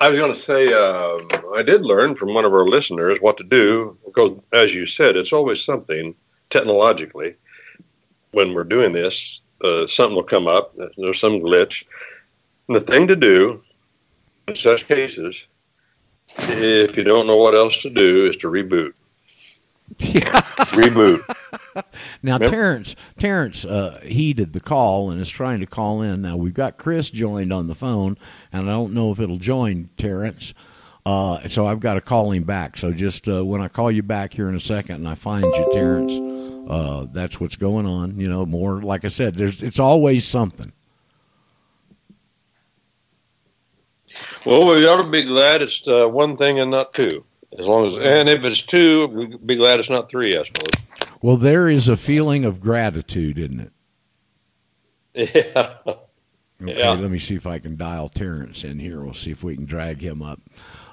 [0.00, 3.36] I was going to say um, I did learn from one of our listeners what
[3.38, 6.14] to do because, as you said, it's always something
[6.50, 7.36] technologically
[8.32, 9.40] when we're doing this.
[9.62, 10.76] Uh, something will come up.
[10.96, 11.84] There's some glitch.
[12.66, 13.62] And the thing to do
[14.48, 15.46] in such cases,
[16.38, 18.92] if you don't know what else to do, is to reboot.
[19.98, 21.22] Reboot.
[22.22, 22.50] Now, Yep.
[22.50, 26.22] Terrence, Terrence uh, heeded the call and is trying to call in.
[26.22, 28.16] Now we've got Chris joined on the phone,
[28.50, 30.54] and I don't know if it'll join Terrence.
[31.04, 32.78] Uh, so I've got to call him back.
[32.78, 35.44] So just uh, when I call you back here in a second, and I find
[35.44, 36.12] you, Terrence,
[36.70, 38.18] uh, that's what's going on.
[38.18, 40.72] You know, more like I said, there's it's always something.
[44.44, 47.24] Well, we ought to be glad it's uh, one thing and not two.
[47.58, 50.36] As long as, and if it's two, we'd be glad it's not three.
[50.36, 50.84] I suppose.
[51.22, 53.72] Well, there is a feeling of gratitude, isn't it?
[55.34, 55.78] Yeah.
[56.62, 56.90] Okay, Yeah.
[56.92, 59.00] let me see if I can dial Terrence in here.
[59.02, 60.40] We'll see if we can drag him up.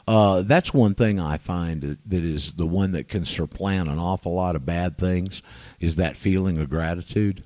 [0.05, 3.99] Uh, that's one thing I find that, that is the one that can supplant an
[3.99, 5.41] awful lot of bad things
[5.79, 7.43] is that feeling of gratitude.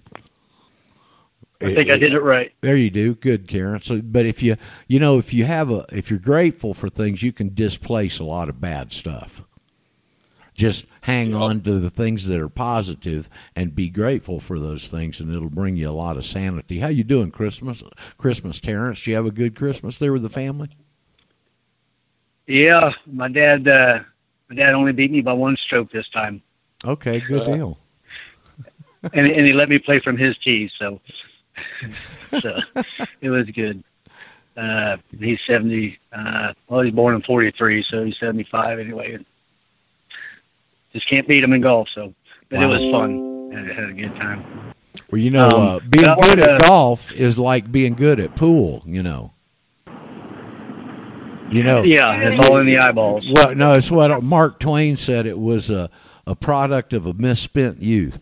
[1.60, 2.54] I think I did it right.
[2.62, 3.16] There you do.
[3.16, 3.82] Good, Karen.
[3.82, 7.24] So, but if you, you know, if you have a, if you're grateful for things,
[7.24, 9.44] you can displace a lot of bad stuff.
[10.54, 15.20] Just hang on to the things that are positive and be grateful for those things,
[15.20, 16.80] and it'll bring you a lot of sanity.
[16.80, 17.84] How you doing, Christmas?
[18.18, 19.06] Christmas, Terrence?
[19.06, 20.70] You have a good Christmas there with the family?
[22.48, 23.68] Yeah, my dad.
[23.68, 24.00] Uh,
[24.50, 26.42] my dad only beat me by one stroke this time,
[26.86, 27.78] Okay, good deal.
[29.14, 31.00] and and he let me play from his tee, so
[32.42, 32.60] so
[33.22, 33.84] it was good.
[34.56, 36.00] Uh, he's seventy.
[36.12, 39.18] Uh, well, he's born in forty three, so he's seventy five anyway.
[40.94, 41.90] Just can't beat him in golf.
[41.90, 42.14] So,
[42.50, 43.52] but it was fun.
[43.54, 44.74] And I had a good time.
[45.12, 48.84] Well, you know, Um, uh, being good at golf is like being good at pool.
[48.86, 49.32] You know.
[51.50, 51.84] You know.
[51.84, 53.26] Yeah, it's all in the eyeballs.
[53.32, 55.26] Well, no, it's what Mark Twain said.
[55.26, 55.90] It was a
[56.28, 58.22] a product of a misspent youth.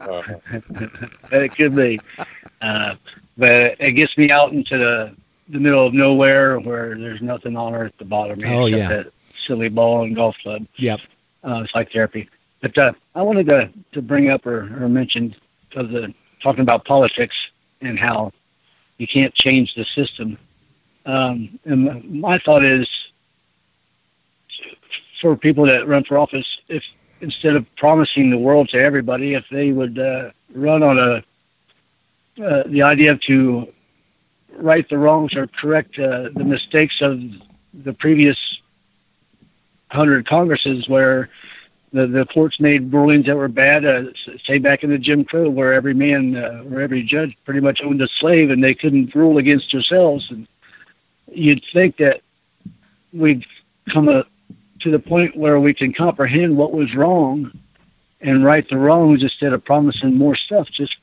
[1.32, 2.00] it could be,
[2.60, 2.94] uh,
[3.36, 5.14] but it gets me out into the
[5.48, 8.88] the middle of nowhere where there's nothing on earth to bother me Oh, yeah.
[8.88, 10.64] that silly ball and golf club.
[10.76, 11.00] Yep.
[11.42, 12.28] uh, psychotherapy.
[12.60, 15.34] But uh, I wanted to, to bring up or, or mention
[15.74, 17.50] of the talking about politics
[17.80, 18.32] and how
[18.98, 20.38] you can't change the system.
[21.04, 23.09] Um, and my thought is
[25.20, 26.84] for people that run for office, if
[27.20, 31.22] instead of promising the world to everybody, if they would uh, run on a
[32.42, 33.68] uh, the idea to
[34.56, 37.20] right the wrongs or correct uh, the mistakes of
[37.84, 38.60] the previous
[39.90, 41.28] hundred Congresses where
[41.92, 43.84] the the courts made rulings that were bad.
[43.84, 44.04] Uh,
[44.42, 47.82] say back in the Jim Crow, where every man uh, or every judge pretty much
[47.82, 50.30] owned a slave, and they couldn't rule against themselves.
[50.30, 50.46] And
[51.32, 52.22] you'd think that
[53.12, 53.44] we'd
[53.88, 54.24] come a,
[54.80, 57.52] to the point where we can comprehend what was wrong
[58.20, 60.70] and right the wrongs instead of promising more stuff.
[60.70, 60.96] Just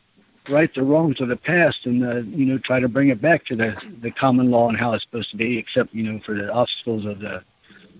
[0.49, 3.45] right the wrongs of the past and uh, you know try to bring it back
[3.45, 5.57] to the the common law and how it's supposed to be.
[5.57, 7.41] Except you know for the obstacles of the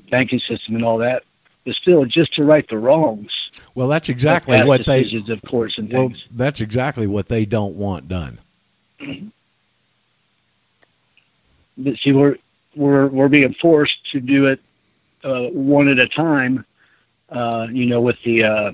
[0.10, 1.24] banking system and all that.
[1.66, 3.52] But still, just to right the wrongs.
[3.76, 5.04] Well, that's exactly what they.
[5.30, 6.26] of courts and Well, things.
[6.32, 8.40] that's exactly what they don't want done.
[11.78, 12.38] But see, we're
[12.76, 14.62] we're we're being forced to do it
[15.28, 16.66] uh, one at a time.
[17.30, 18.72] Uh, you know, with the uh,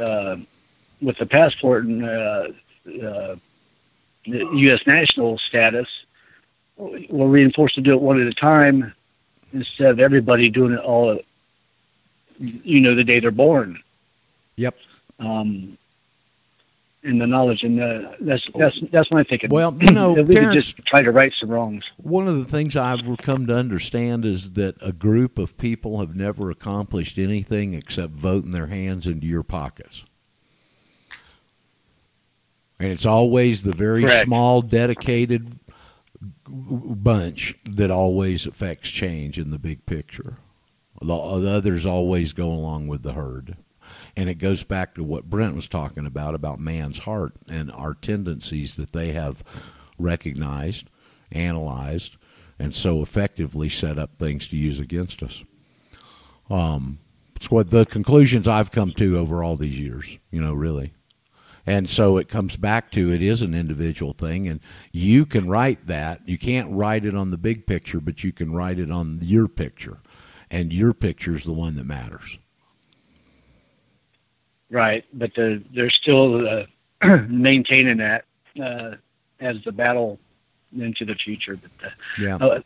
[0.00, 0.36] uh,
[1.00, 2.48] with the passport and uh,
[3.04, 3.36] uh,
[4.26, 4.86] the U.S.
[4.86, 5.88] national status,
[6.76, 8.92] we're being forced to do it one at a time
[9.52, 11.20] instead of everybody doing it all.
[12.38, 13.80] You know, the day they're born.
[14.56, 14.76] Yep.
[15.20, 15.78] Um,
[17.04, 19.50] and the knowledge, and uh, that's that's that's my thinking.
[19.50, 21.90] Well, you know, we could Terrence- just try to right some wrongs.
[21.96, 26.14] One of the things I've come to understand is that a group of people have
[26.14, 30.04] never accomplished anything except voting their hands into your pockets.
[32.78, 34.26] And it's always the very Correct.
[34.26, 35.58] small, dedicated
[36.48, 40.38] bunch that always affects change in the big picture.
[41.00, 43.56] The others always go along with the herd.
[44.16, 47.94] And it goes back to what Brent was talking about about man's heart and our
[47.94, 49.42] tendencies that they have
[49.98, 50.88] recognized,
[51.30, 52.16] analyzed,
[52.58, 55.42] and so effectively set up things to use against us.
[56.50, 56.98] Um,
[57.36, 60.92] it's what the conclusions I've come to over all these years, you know, really.
[61.64, 64.60] And so it comes back to it is an individual thing, and
[64.90, 66.20] you can right that.
[66.28, 69.48] You can't right it on the big picture, but you can right it on your
[69.48, 69.98] picture,
[70.50, 72.38] and your picture is the one that matters.
[74.72, 76.64] Right, but the, they're still uh,
[77.28, 78.24] maintaining that
[78.60, 78.92] uh,
[79.38, 80.18] as the battle
[80.76, 81.56] into the future.
[81.60, 82.36] But uh, Yeah.
[82.36, 82.60] uh,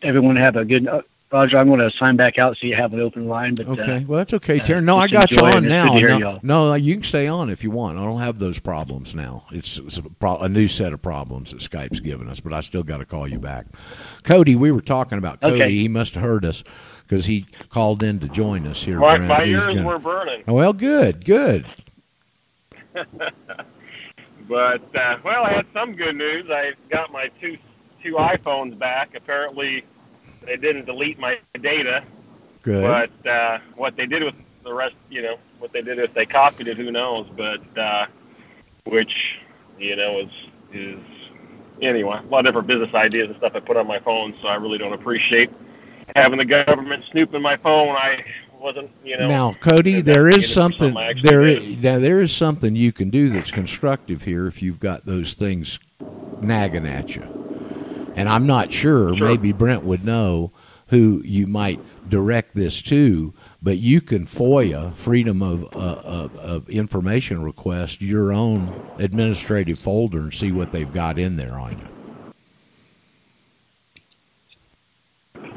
[0.00, 0.88] everyone have a good.
[0.88, 3.54] Uh, Roger, I'm going to sign back out so you have an open line.
[3.54, 4.80] But Okay, uh, well that's okay, Terry.
[4.82, 5.84] No, I got you on now.
[5.86, 7.96] good to hear No, no, you can stay on if you want.
[7.98, 9.44] I don't have those problems now.
[9.50, 12.60] It's, it's a, pro- a new set of problems that Skype's given us, but I
[12.60, 13.64] still got to call you back.
[14.24, 15.54] Cody, we were talking about Cody.
[15.62, 15.70] Okay.
[15.70, 16.64] He must have heard us
[17.12, 18.98] because he called in to join us here.
[18.98, 20.42] My, my ears gonna- were burning.
[20.46, 21.66] Well, good, good.
[24.48, 26.50] But uh, well, I had some good news.
[26.50, 27.56] I got my two
[28.02, 29.14] two iPhones back.
[29.14, 29.84] Apparently,
[30.44, 32.02] they didn't delete my data,
[32.60, 32.82] Good.
[32.82, 34.34] but uh, what they did with
[34.64, 37.30] the rest, you know, what they did if they copied it, who knows?
[37.34, 38.06] But uh,
[38.84, 39.38] which
[39.78, 40.30] you know is
[40.72, 40.98] is
[41.80, 44.34] anyway a lot of different business ideas and stuff I put on my phone.
[44.42, 45.50] So I really don't appreciate
[46.16, 47.96] having the government snooping my phone.
[47.96, 48.24] I
[48.58, 49.28] wasn't, you know.
[49.28, 53.50] now, Cody, there is something there is, now, there is something you can do that's
[53.50, 55.78] constructive here if you've got those things
[56.40, 58.12] nagging at you.
[58.14, 59.28] And I'm not sure, Sure.
[59.28, 60.52] maybe Brent would know
[60.88, 66.68] who you might direct this to, but you can FOIA, Freedom of, uh, of, of
[66.68, 71.88] Information Request, your own administrative folder and see what they've got in there on you.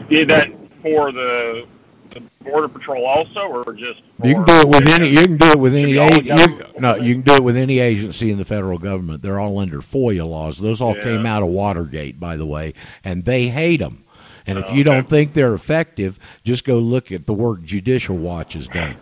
[0.10, 0.50] Did that
[0.82, 1.66] for the,
[2.12, 4.02] the border patrol also, or just?
[4.24, 5.10] You can do it with any.
[5.10, 5.94] You can do it with any.
[5.94, 8.46] Should be all a- you, no, you can do it with any agency in the
[8.46, 9.22] federal government.
[9.22, 10.60] They're all under FOIA laws.
[10.60, 11.04] Those all Yeah.
[11.04, 12.74] came out of Watergate, by the way,
[13.04, 14.04] and they hate them.
[14.48, 18.16] And if Oh, you don't think they're effective, just go look at the work Judicial
[18.16, 18.96] Watch has done.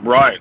[0.00, 0.38] Right.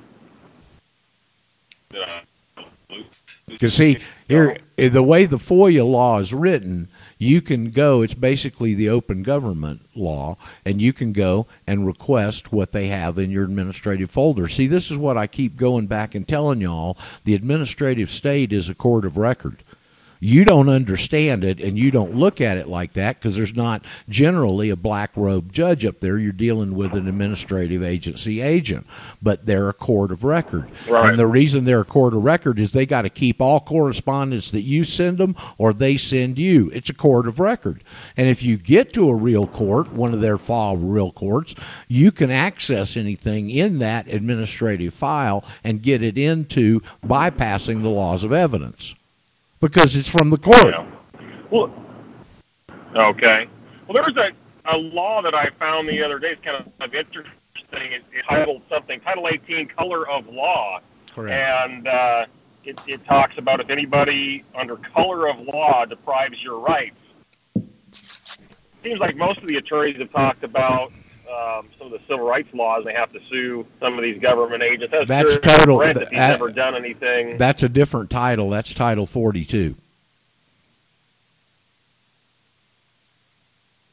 [3.47, 3.97] Because see,
[4.27, 6.89] here the way the FOIA law is written,
[7.23, 8.01] you can go.
[8.01, 13.17] It's basically the open government law, and you can go and request what they have
[13.17, 14.47] in your administrative folder.
[14.47, 18.69] See, this is what I keep going back and telling y'all: the administrative state is
[18.69, 19.63] a court of record.
[20.23, 23.83] You don't understand it and you don't look at it like that because there's not
[24.07, 26.17] generally a black robe judge up there.
[26.17, 28.87] You're dealing with an administrative agency agent,
[29.21, 30.71] but they're a court of record.
[30.87, 31.09] Right.
[31.09, 34.49] And the reason they're a court of record is they got to keep all correspondence
[34.51, 36.71] that you send them or they send you.
[36.73, 37.83] It's a court of record.
[38.15, 41.53] And if you get to a real court, one of their file real courts,
[41.89, 48.23] you can access anything in that administrative file and get it into bypassing the laws
[48.23, 48.95] of evidence
[49.63, 50.65] because it's from the court.
[50.65, 50.85] Yeah.
[51.49, 51.73] Well,
[52.95, 53.47] okay.
[53.87, 54.31] Well, there was a,
[54.65, 56.31] a law that I found the other day.
[56.31, 57.31] It's kind of interesting.
[57.71, 60.81] It, it titled something, Title 18, Color of Law.
[61.15, 62.25] And uh,
[62.65, 66.97] it, it talks about if anybody under color of law deprives your rights.
[68.83, 70.91] Seems like most of the attorneys have talked about
[71.33, 72.85] um, some of the civil rights laws.
[72.85, 74.93] They have to sue some of these government agents.
[74.93, 77.37] I was That's curious total- Brent, he's that- ever done anything.
[77.37, 78.49] That's a different title.
[78.49, 79.75] That's Title 42.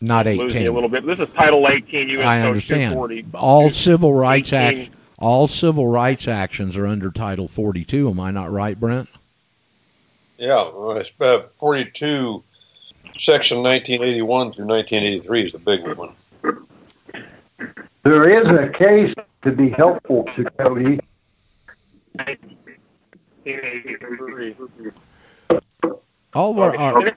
[0.02, 0.66] Not losing 18.
[0.66, 1.04] a little bit.
[1.04, 2.26] This is Title 18 U.S.
[2.26, 3.26] I understand.
[3.34, 4.80] All civil rights 18.
[4.84, 8.08] act, all civil rights actions are under Title 42.
[8.08, 9.08] Am I not right, Brent?
[10.38, 12.42] Yeah, well, it's, uh, 42,
[13.18, 16.14] Section 1981 through 1983 is the big one.
[18.02, 21.00] There is a case to be helpful to Cody.
[26.32, 27.12] All our, our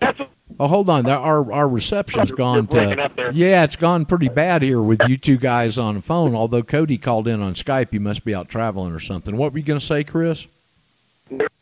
[0.59, 1.05] oh, hold on.
[1.05, 5.37] There, our our reception's gone to yeah, it's gone pretty bad here with you two
[5.37, 6.33] guys on the phone.
[6.33, 9.37] Although Cody called in on Skype, he must be out traveling or something.
[9.37, 10.47] What were you going to say, Chris?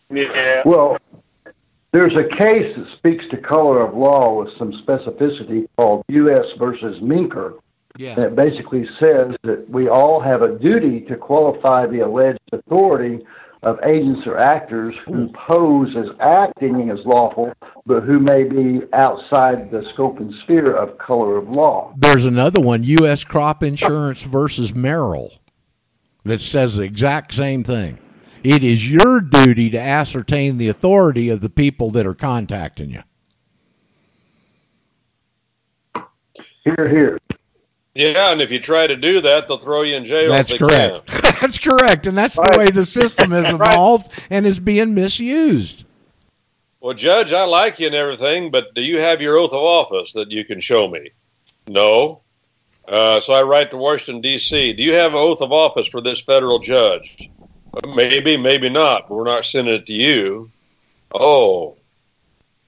[0.10, 0.62] yeah.
[0.66, 0.98] Well,
[1.92, 6.46] there's a case that speaks to color of law with some specificity called U.S.
[6.58, 7.60] versus Minker.
[7.96, 12.40] And Yeah, it basically says that we all have a duty to qualify the alleged
[12.52, 13.20] authority
[13.64, 17.54] of agents or actors who pose as acting as lawful,
[17.86, 21.94] but who may be outside the scope and sphere of color of law.
[21.98, 23.24] there's another one, U.S.
[23.24, 25.34] Crop Insurance versus Merrill,
[26.24, 28.00] that says the exact same thing.
[28.44, 33.04] It is your duty to ascertain the authority of the people that are contacting you.
[36.64, 37.20] Here, here.
[37.94, 40.32] Yeah, and if you try to do that, they'll throw you in jail.
[40.32, 41.08] That's if they correct.
[41.08, 41.22] Can.
[41.42, 45.86] That's correct, and that's the way the system has evolved and is being misused.
[46.80, 50.14] Well, Judge, I like you and everything, but do you have your oath of office
[50.14, 51.10] that you can show me?
[51.68, 52.22] No.
[52.88, 54.74] Uh, so I write to Washington, D.C.
[54.74, 57.30] Do you have an oath of office for this federal judge?
[57.74, 59.08] Uh, Maybe, maybe not.
[59.08, 60.52] But we're not sending it to you.
[61.14, 61.78] Oh,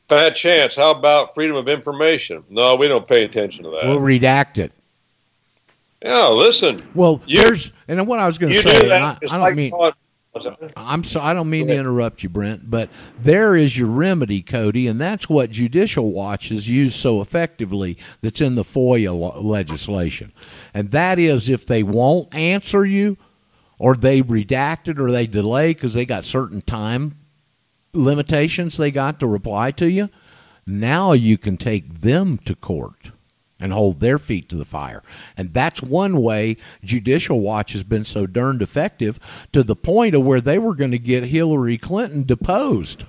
[0.08, 0.76] bad chance.
[0.76, 2.44] How about freedom of information?
[2.50, 3.86] No, we don't pay attention to that.
[3.86, 4.72] We'll redact it.
[6.04, 6.80] Yeah, listen.
[6.94, 8.80] Well, You- there's and what I was going to say.
[8.82, 8.92] do.
[8.92, 9.94] I, I don't like mean calling-
[10.76, 12.90] I'm so I don't mean to interrupt you, Brent, but
[13.22, 18.00] there is your remedy, Cody, and that's what Judicial Watch has used so effectively.
[18.22, 20.34] That's in the FOIA lo- legislation,
[20.74, 23.16] and that is if they won't answer you,
[23.78, 27.16] or they redact it, or they delay because they got certain time
[27.94, 30.10] limitations they got to reply to you.
[30.66, 33.12] Now you can take them to court
[33.64, 35.02] and hold their feet to the fire.
[35.38, 39.22] And that's one way Judicial Watch has been so darned effective
[39.54, 43.06] to the point of where they were going to get Hillary Clinton deposed.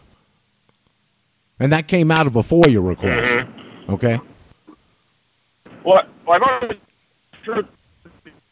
[1.59, 3.33] And that came out of a FOIA request.
[3.33, 3.93] Mm-hmm.
[3.95, 4.21] Okay?
[5.83, 6.79] Well, I've always
[7.43, 7.67] heard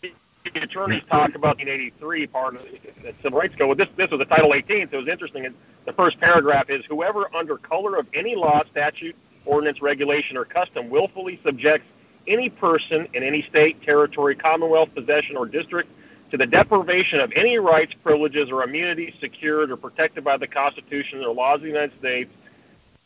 [0.02, 0.12] the
[0.60, 2.62] attorneys talk about the 1983 part of
[3.02, 3.68] the civil rights code.
[3.68, 5.46] Well, this this was a Title 18, so it was interesting.
[5.46, 5.54] And
[5.84, 10.88] the first paragraph is whoever, under color of any law, statute, ordinance, regulation, or custom,
[10.88, 11.86] willfully subjects
[12.26, 15.90] any person in any state, territory, commonwealth, possession, or district
[16.30, 21.22] to the deprivation of any rights, privileges, or immunities secured or protected by the Constitution
[21.22, 22.30] or laws of the United States,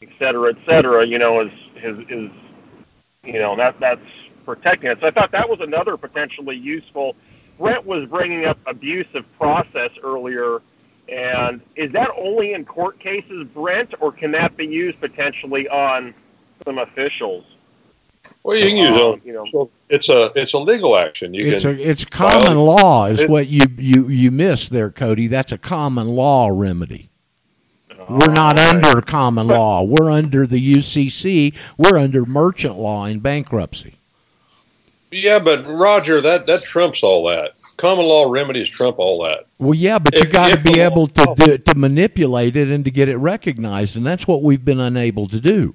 [0.02, 2.30] et cetera, et cetera, you know, is is, is
[3.24, 4.00] you know that that's
[4.44, 4.98] protecting it.
[5.00, 7.16] So I thought that was another potentially useful.
[7.58, 10.60] Brent was bringing up abuse of process earlier,
[11.08, 16.14] and is that only in court cases, Brent, or can that be used potentially on
[16.66, 17.44] some officials?
[18.44, 19.20] Well, you can use Um, it.
[19.24, 19.70] you know.
[19.88, 21.32] It's a it's a legal action.
[21.32, 24.70] You It's can a it's common file- law is it- what you you you missed
[24.70, 25.28] there, Cody.
[25.28, 27.08] That's a common law remedy.
[28.08, 28.68] We're not okay.
[28.68, 29.82] under common law.
[29.82, 31.52] We're under the UCC.
[31.76, 33.94] We're under merchant law in bankruptcy.
[35.12, 37.52] Yeah, but Roger, that that trumps all that.
[37.76, 39.46] Common law remedies trump all that.
[39.58, 42.84] Well, yeah, but you If- got to be able to do, to manipulate it and
[42.84, 45.74] to get it recognized, and that's what we've been unable to do.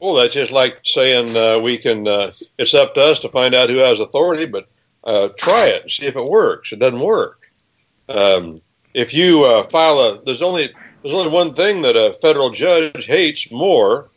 [0.00, 2.06] Well, that's just like saying uh, we can.
[2.06, 4.68] Uh, it's up to us to find out who has authority, but
[5.04, 6.72] uh, try it and see if it works.
[6.72, 7.50] It doesn't work.
[8.08, 8.60] Um,
[8.94, 10.72] if you uh, file a, there's only
[11.02, 14.10] there's only one thing that a federal judge hates more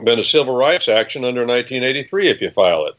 [0.00, 2.94] than a civil rights action under 1983 if you file it,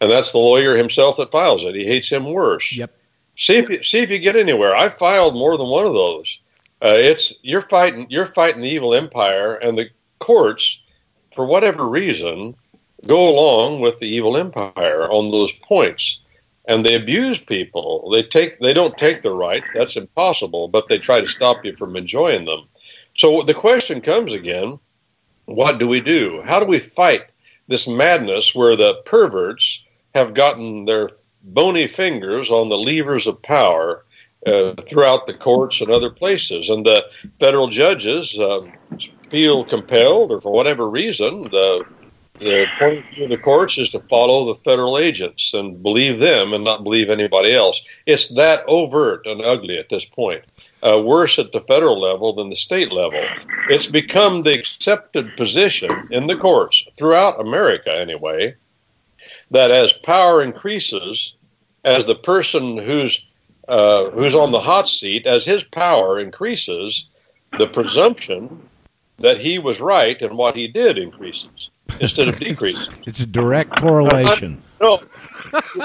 [0.00, 1.74] and that's the lawyer himself that files it.
[1.74, 2.72] He hates him worse.
[2.72, 2.94] Yep.
[3.36, 4.76] See if you, see if you get anywhere.
[4.76, 6.40] I filed more than one of those.
[6.82, 10.82] Uh, it's you're fighting you're fighting the evil empire, and the courts,
[11.34, 12.54] for whatever reason,
[13.06, 16.20] go along with the evil empire on those points,
[16.66, 18.10] and they abuse people.
[18.10, 19.64] They take they don't take the right.
[19.74, 22.66] That's impossible, but they try to stop you from enjoying them.
[23.16, 24.78] So the question comes again:
[25.46, 26.42] What do we do?
[26.44, 27.26] How do we fight
[27.68, 29.82] this madness where the perverts
[30.14, 31.10] have gotten their
[31.42, 34.04] bony fingers on the levers of power
[34.46, 36.68] uh, throughout the courts and other places.
[36.68, 37.04] And the
[37.38, 38.72] federal judges um,
[39.30, 41.84] feel compelled, or for whatever reason, the
[42.40, 46.64] the point of the courts is to follow the federal agents and believe them and
[46.64, 47.82] not believe anybody else.
[48.06, 50.42] It's that overt and ugly at this point.
[50.82, 53.22] Uh, worse at the federal level than the state level.
[53.68, 58.54] It's become the accepted position in the courts throughout America, anyway,
[59.50, 61.34] that as power increases,
[61.84, 63.26] as the person who's
[63.68, 67.08] uh, who's on the hot seat, as his power increases,
[67.58, 68.69] the presumption
[69.20, 71.70] that he was right and what he did increases
[72.00, 72.88] instead of decreases.
[73.06, 74.62] It's a direct correlation.
[74.80, 75.02] No,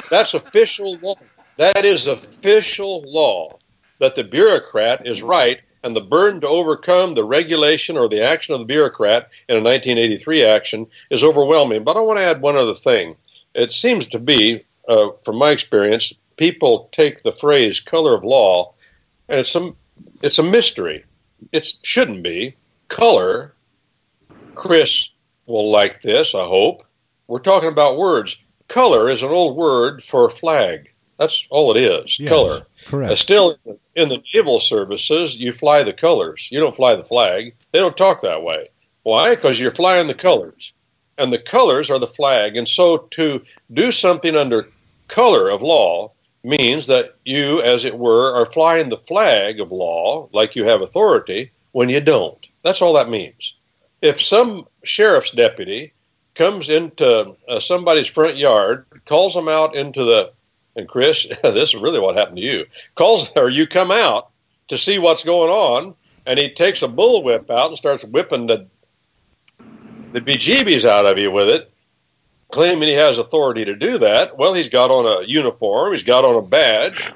[0.09, 1.15] that's official law.
[1.57, 3.59] That is official law
[3.99, 8.53] that the bureaucrat is right and the burden to overcome the regulation or the action
[8.53, 11.83] of the bureaucrat in a 1983 action is overwhelming.
[11.83, 13.15] But I want to add one other thing.
[13.53, 18.73] It seems to be, uh, from my experience, people take the phrase color of law
[19.29, 19.73] and it's a,
[20.23, 21.05] it's a mystery.
[21.51, 22.55] It shouldn't be.
[22.87, 23.53] Color,
[24.55, 25.09] Chris
[25.45, 26.85] will like this, I hope.
[27.27, 28.37] We're talking about words.
[28.67, 30.91] Color is an old word for flag.
[31.17, 32.19] That's all it is.
[32.19, 32.65] Yes, color.
[32.85, 33.13] correct.
[33.13, 33.57] Uh, still,
[33.95, 36.49] in the naval services, you fly the colors.
[36.51, 37.55] You don't fly the flag.
[37.71, 38.69] They don't talk that way.
[39.03, 39.35] Why?
[39.35, 40.73] Because you're flying the colors.
[41.17, 42.57] And the colors are the flag.
[42.57, 43.41] And so to
[43.71, 44.69] do something under
[45.07, 46.11] color of law
[46.43, 50.81] means that you, as it were, are flying the flag of law like you have
[50.81, 52.45] authority when you don't.
[52.65, 53.55] That's all that means.
[54.01, 55.93] If some sheriff's deputy
[56.33, 60.33] comes into uh, somebody's front yard, calls them out into the,
[60.75, 62.65] and Chris, this is really what happened to you,
[62.95, 64.31] calls, or you come out
[64.69, 65.93] to see what's going on,
[66.25, 68.65] and he takes a bullwhip out and starts whipping the,
[70.13, 71.71] the bejeebies out of you with it,
[72.51, 74.39] claiming he has authority to do that.
[74.39, 77.13] Well, he's got on a uniform, he's got on a badge,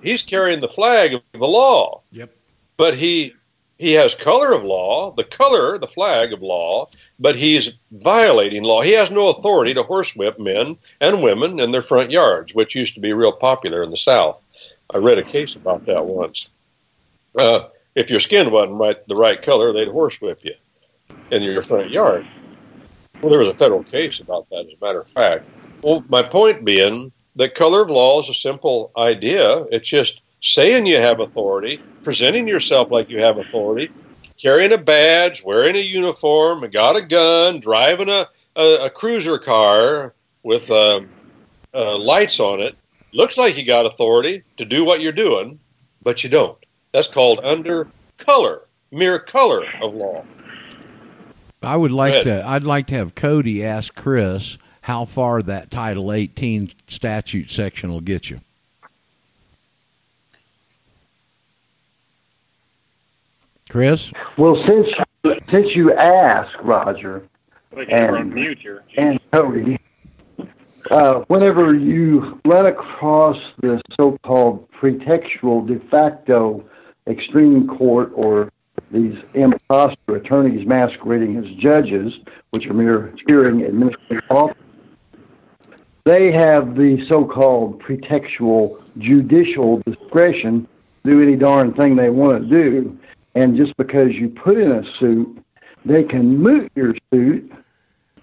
[0.00, 2.02] he's carrying the flag of the law.
[2.12, 2.32] Yep.
[2.76, 3.34] But he
[3.82, 6.88] he has color of law, the color, the flag of law,
[7.18, 8.80] but he's violating law.
[8.80, 12.94] He has no authority to horsewhip men and women in their front yards, which used
[12.94, 14.40] to be real popular in the South.
[14.94, 16.48] I read a case about that once.
[17.36, 17.62] Uh,
[17.96, 20.54] if your skin wasn't right, the right color, they'd horsewhip you
[21.32, 22.24] in your front yard.
[23.20, 25.44] Well, there was a federal case about that, as a matter of fact.
[25.82, 29.64] Well, my point being that color of law is a simple idea.
[29.72, 33.90] It's just saying you have authority, presenting yourself like you have authority,
[34.36, 40.12] carrying a badge, wearing a uniform, got a gun, driving a, a, a cruiser car
[40.42, 41.00] with uh,
[41.72, 42.76] uh, lights on it.
[43.12, 45.58] Looks like you got authority to do what you're doing,
[46.02, 46.58] but you don't.
[46.92, 47.88] That's called under
[48.18, 50.24] color, mere color of law.
[51.62, 52.44] I would like to.
[52.44, 58.00] I'd like to have Cody ask Chris how far that Title 18 statute section will
[58.00, 58.40] get you.
[63.72, 64.90] Chris, Well, since
[65.50, 67.22] since you asked, Roger
[67.74, 69.80] We can never And- and Cody,
[70.90, 76.62] uh, whenever you run across the so-called pretextual de facto
[77.06, 78.50] extreme court or
[78.90, 82.20] these imposter attorneys masquerading as judges,
[82.50, 84.62] which are mere hearing administrative officers,
[86.04, 90.68] they have the so-called pretextual judicial discretion
[91.04, 92.98] to do any darn thing they want to do.
[93.34, 95.42] And just because you put in a suit,
[95.84, 97.50] they can moot your suit.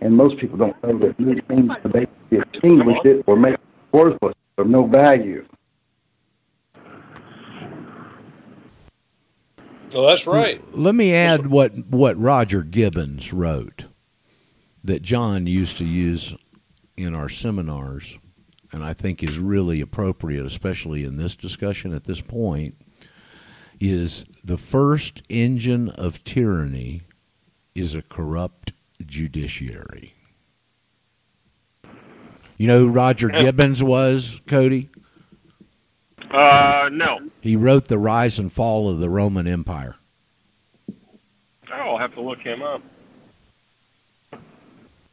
[0.02, 3.60] And most people don't know that moot means to basically extinguish it or make it
[3.92, 5.46] worthless of no value.
[9.94, 10.62] Well, that's right.
[10.78, 13.86] let me add what what Roger Gibbons wrote
[14.84, 16.36] that John used to use
[16.96, 18.18] in our seminars,
[18.72, 22.76] and I think is really appropriate, especially in this discussion at this point.
[23.80, 27.04] Is the first engine of tyranny
[27.76, 28.74] is a corrupt
[29.06, 30.14] judiciary.
[32.58, 34.90] You know who Roger Gibbons was, Cody?
[36.30, 37.20] Uh, no.
[37.42, 39.96] He wrote The Rise and Fall of the Roman Empire.
[41.72, 42.82] I'll have to look him up.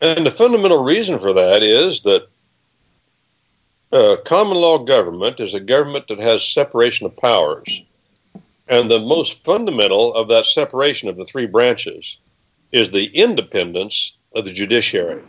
[0.00, 2.28] And the fundamental reason for that is that
[3.92, 7.82] uh, common law government is a government that has separation of powers.
[8.68, 12.18] And the most fundamental of that separation of the three branches
[12.72, 15.22] is the independence of the judiciary.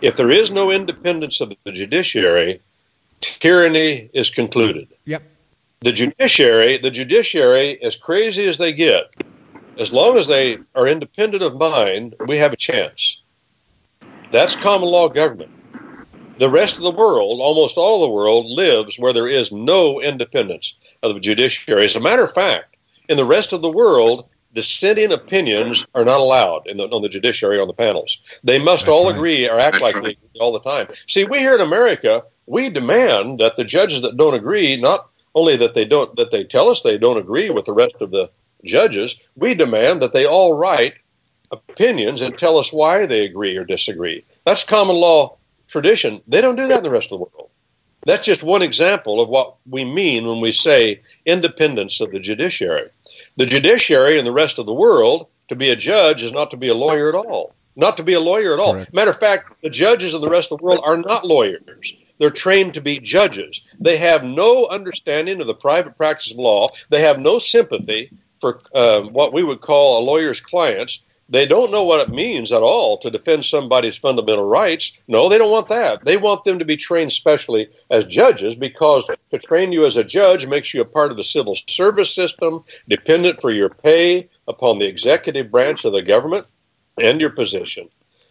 [0.00, 2.60] If there is no independence of the judiciary,
[3.20, 4.88] tyranny is concluded.
[5.06, 5.22] Yep.
[5.80, 9.14] The judiciary, the judiciary, as crazy as they get,
[9.78, 13.22] as long as they are independent of mind, we have a chance.
[14.30, 15.50] That's common law government.
[16.38, 20.00] The rest of the world, almost all of the world, lives where there is no
[20.00, 21.84] independence of the judiciary.
[21.84, 22.76] As a matter of fact,
[23.08, 27.08] in the rest of the world, dissenting opinions are not allowed in the, on the
[27.08, 28.18] judiciary on the panels.
[28.42, 29.14] They must That's all right.
[29.14, 30.04] agree or act That's like right.
[30.04, 30.88] they agree all the time.
[31.06, 35.56] See, we here in America, we demand that the judges that don't agree, not only
[35.56, 38.30] that they don't that they tell us they don't agree with the rest of the
[38.64, 40.94] judges, we demand that they all write
[41.50, 44.24] opinions and tell us why they agree or disagree.
[44.44, 45.36] That's common law
[45.74, 46.22] tradition.
[46.28, 47.50] They don't do that in the rest of the world.
[48.06, 52.90] That's just one example of what we mean when we say independence of the judiciary.
[53.38, 56.56] The judiciary in the rest of the world, to be a judge is not to
[56.56, 57.54] be a lawyer at all.
[57.74, 58.86] Not to be a lawyer at all.
[58.92, 61.96] Matter of fact, the judges in the rest of the world are not lawyers.
[62.18, 63.60] They're trained to be judges.
[63.80, 66.68] They have no understanding of the private practice of law.
[66.90, 71.02] They have no sympathy for uh, what we would call a lawyer's clients.
[71.28, 74.92] They don't know what it means at all to defend somebody's fundamental rights.
[75.08, 76.04] No, they don't want that.
[76.04, 80.04] They want them to be trained specially as judges because to train you as a
[80.04, 84.78] judge makes you a part of the civil service system, dependent for your pay upon
[84.78, 86.46] the executive branch of the government
[87.00, 87.88] and your position.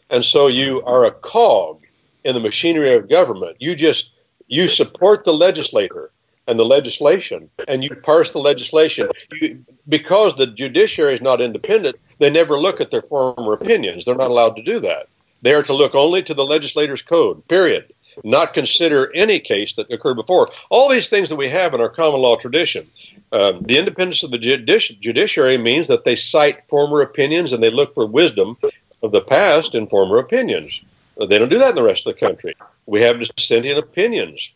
[0.09, 1.81] And so you are a cog
[2.23, 3.57] in the machinery of government.
[3.59, 4.11] You just
[4.47, 6.11] you support the legislator
[6.47, 9.07] and the legislation, and you parse the legislation.
[9.41, 14.05] You, because the judiciary is not independent, they never look at their former opinions.
[14.05, 15.07] They're not allowed to do that.
[15.41, 17.45] They are to look only to the legislator's code.
[17.49, 17.93] Period.
[18.23, 20.47] Not consider any case that occurred before.
[20.69, 22.89] All these things that we have in our common law tradition.
[23.33, 27.69] Um, the independence of the judici- judiciary means that they cite former opinions and they
[27.69, 28.57] look for wisdom
[29.01, 30.81] of the past in former opinions.
[31.17, 32.55] They don't do that in the rest of the country.
[32.85, 34.49] We have dissenting opinions.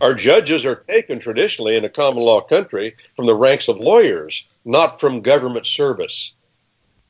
[0.00, 4.44] Our judges are taken traditionally in a common law country from the ranks of lawyers,
[4.64, 6.34] not from government service.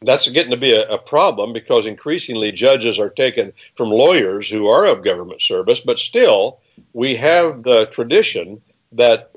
[0.05, 4.69] That's getting to be a, a problem because increasingly judges are taken from lawyers who
[4.69, 6.59] are of government service, but still
[6.93, 8.61] we have the tradition
[8.93, 9.31] that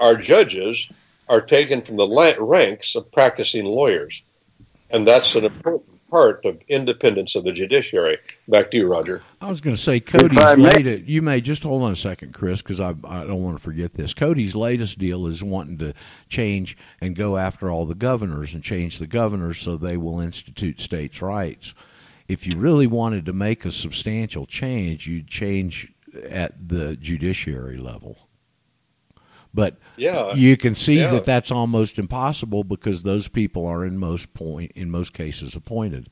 [0.00, 0.88] our judges
[1.28, 4.22] are taken from the la- ranks of practicing lawyers.
[4.90, 8.18] And that's an important part of independence of the judiciary.
[8.46, 9.22] Back to you, Roger.
[9.40, 11.08] I was going to say Cody's I may- latest.
[11.08, 13.94] You may just hold on a second, Chris, because I I don't want to forget
[13.94, 14.12] this.
[14.12, 15.94] Cody's latest deal is wanting to
[16.28, 20.82] change and go after all the governors and change the governors so they will institute
[20.82, 21.72] states' rights.
[22.28, 25.92] If you really wanted to make a substantial change, you'd change
[26.28, 28.28] at the judiciary level.
[29.54, 30.34] But Yeah.
[30.34, 31.10] you can see Yeah.
[31.12, 36.08] that that's almost impossible because those people are in most point in most cases appointed.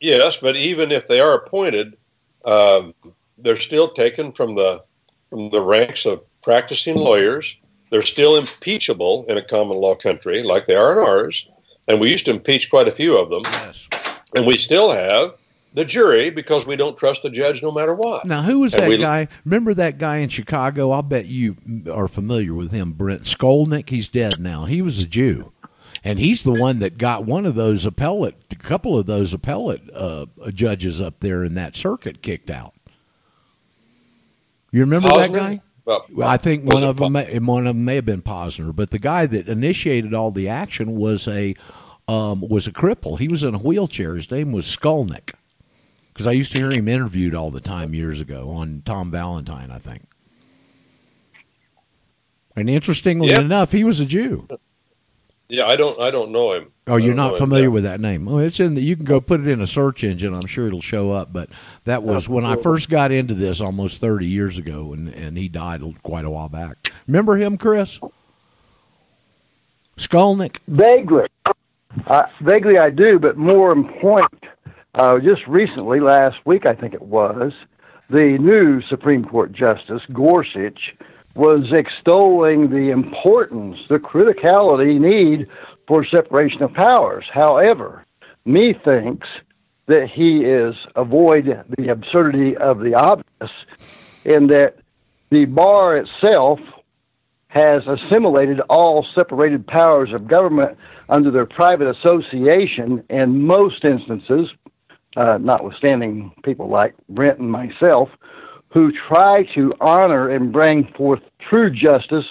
[0.00, 1.96] Yes, but even if they are appointed,
[2.44, 2.94] um,
[3.36, 4.82] they're still taken from the
[5.28, 7.56] from the ranks of practicing lawyers.
[7.90, 11.48] They're still impeachable in a common law country, like they are in ours.
[11.88, 13.42] And we used to impeach quite a few of them.
[13.44, 13.88] Yes.
[14.34, 15.34] And we still have
[15.72, 18.26] the jury because we don't trust the judge no matter what.
[18.26, 19.28] Now, who was And that we- guy?
[19.44, 20.90] Remember that guy in Chicago?
[20.90, 21.56] I'll bet you
[21.92, 23.88] are familiar with him, Brent Skolnick.
[23.90, 24.64] He's dead now.
[24.64, 25.52] He was a Jew,
[26.02, 29.82] and he's the one that got one of those appellate, a couple of those appellate
[29.94, 32.74] uh, judges up there in that circuit kicked out.
[34.72, 35.60] You remember that guy?
[35.84, 38.74] Well, Well, I think one of them, may, one of them may have been Posner,
[38.74, 41.54] but the guy that initiated all the action was a
[42.06, 43.18] um, was a cripple.
[43.18, 44.16] He was in a wheelchair.
[44.16, 45.34] His name was Skolnick,
[46.20, 49.70] because I used to hear him interviewed all the time years ago on Tom Valentine,
[49.70, 50.02] I think.
[52.54, 53.38] And interestingly Yep.
[53.38, 54.46] enough, he was a Jew.
[55.48, 55.98] Yeah, I don't.
[55.98, 56.72] I don't know him.
[56.86, 57.70] Oh, you're don't know not him, familiar yeah.
[57.70, 58.28] with that name?
[58.28, 58.82] Oh, it's in the.
[58.82, 60.34] You can go put it in a search engine.
[60.34, 61.32] I'm sure it'll show up.
[61.32, 61.48] But
[61.84, 65.48] that was when I first got into this almost 30 years ago, and and he
[65.48, 66.92] died quite a while back.
[67.06, 67.98] Remember him, Chris?
[69.96, 70.58] Skolnick.
[70.68, 71.28] Vaguely,
[72.06, 74.39] uh, vaguely I do, but more in point.
[74.94, 77.52] Uh, just recently, last week I think it was,
[78.08, 80.96] the new Supreme Court Justice Gorsuch
[81.34, 85.46] was extolling the importance, the criticality need
[85.86, 87.26] for separation of powers.
[87.32, 88.04] However,
[88.44, 89.28] methinks
[89.86, 93.52] that he is avoid the absurdity of the obvious
[94.24, 94.78] in that
[95.30, 96.60] the bar itself
[97.48, 100.76] has assimilated all separated powers of government
[101.08, 104.52] under their private association in most instances,
[105.16, 108.10] uh, notwithstanding people like Brent and myself,
[108.68, 112.26] who try to honor and bring forth true justice,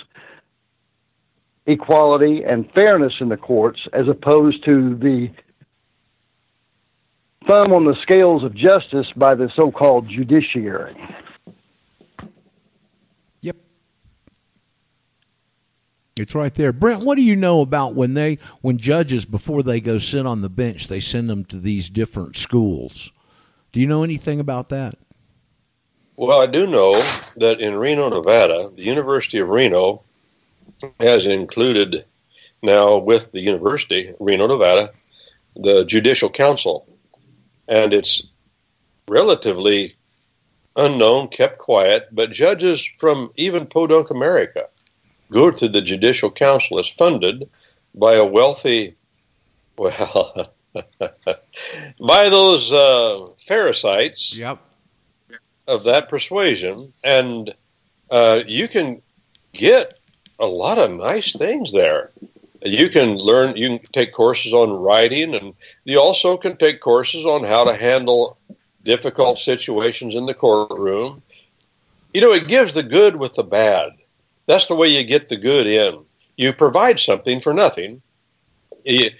[1.65, 5.29] equality, and fairness in the courts, as opposed to the
[7.45, 10.95] thumb on the scales of justice by the so-called judiciary.
[16.19, 16.73] It's right there.
[16.73, 20.41] Brent, what do you know about when they when judges before they go sit on
[20.41, 23.11] the bench, they send them to these different schools?
[23.71, 24.95] Do you know anything about that?
[26.15, 26.93] Well, I do know
[27.37, 30.03] that in Reno, Nevada, the University of Reno
[30.99, 32.03] has included
[32.61, 34.89] now with the University, Reno, Nevada,
[35.55, 36.87] the Judicial Council.
[37.69, 38.23] And it's
[39.07, 39.95] relatively
[40.75, 44.67] unknown, kept quiet, but judges from even Podunk America
[45.31, 46.79] go to the Judicial Council.
[46.79, 47.49] is funded
[47.95, 48.95] by a wealthy,
[49.77, 54.59] well, by those uh, Pharisites Yep.
[55.67, 57.53] of that persuasion, and
[58.11, 59.01] uh, you can
[59.53, 59.99] get
[60.39, 62.11] a lot of nice things there.
[62.63, 65.53] You can learn, you can take courses on writing, and
[65.85, 68.37] you also can take courses on how to handle
[68.83, 71.21] difficult situations in the courtroom.
[72.13, 73.91] You know, it gives the good with the bad.
[74.49, 76.03] That's the way you get the good in.
[76.35, 78.01] You provide something for nothing
[78.83, 79.11] eh,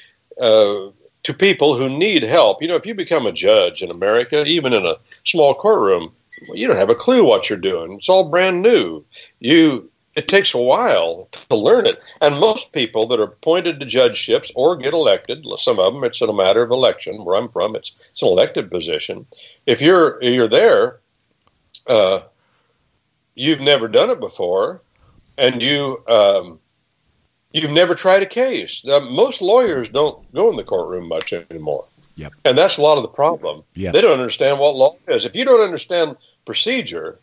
[0.41, 0.89] uh,
[1.21, 2.63] to people who need help.
[2.63, 4.95] You know, if you become a judge in America, even in a
[5.25, 6.11] small courtroom,
[6.55, 7.93] you don't have a clue what you're doing.
[7.93, 9.05] It's all brand new.
[9.39, 12.01] You it takes a while to learn it.
[12.21, 16.23] And most people that are appointed to judgeships or get elected, some of them it's
[16.23, 17.23] in a matter of election.
[17.23, 19.27] Where I'm from, it's it's an elected position.
[19.67, 21.01] If you're you're there,
[21.85, 22.21] uh,
[23.35, 24.81] you've never done it before,
[25.39, 26.59] and you um,
[27.51, 28.83] you've never tried a case.
[28.85, 31.87] Now, most lawyers don't go in the courtroom much anymore.
[32.15, 32.33] Yep.
[32.45, 33.63] And that's a lot of the problem.
[33.75, 33.91] Yeah.
[33.91, 35.25] They don't understand what law is.
[35.25, 37.19] If you don't understand procedure,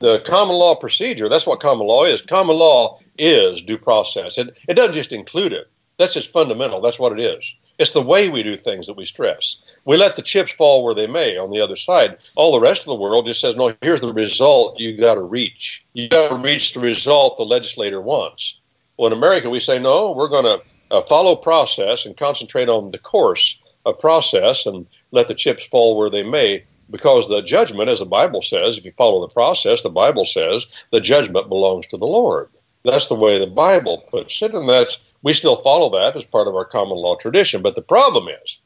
[0.00, 2.20] the common law procedure, that's what common law is.
[2.20, 4.38] Common law is due process.
[4.38, 5.70] It, it doesn't just include it.
[5.98, 6.80] That's just fundamental.
[6.80, 7.54] That's what it is.
[7.80, 9.56] It's the way we do things that we stress.
[9.86, 12.18] We let the chips fall where they may on the other side.
[12.36, 15.22] All the rest of the world just says, no, here's the result you got to
[15.22, 15.82] reach.
[15.94, 18.58] You got to reach the result the legislator wants.
[18.98, 22.90] Well, in America, we say, no, we're going to uh, follow process and concentrate on
[22.90, 27.88] the course of process and let the chips fall where they may because the judgment,
[27.88, 31.86] as the Bible says, if you follow the process, the Bible says the judgment belongs
[31.86, 32.50] to the Lord.
[32.84, 36.48] That's the way the Bible puts it, and that's we still follow that as part
[36.48, 37.62] of our common law tradition.
[37.62, 38.60] But the problem is,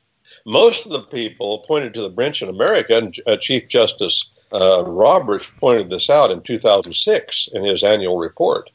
[0.46, 4.84] most of the people appointed to the bench in America, and uh, Chief Justice uh,
[4.86, 8.70] Roberts pointed this out in 2006 in his annual report.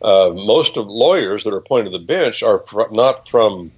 [0.00, 3.72] Uh, most of lawyers that are appointed to the bench are not from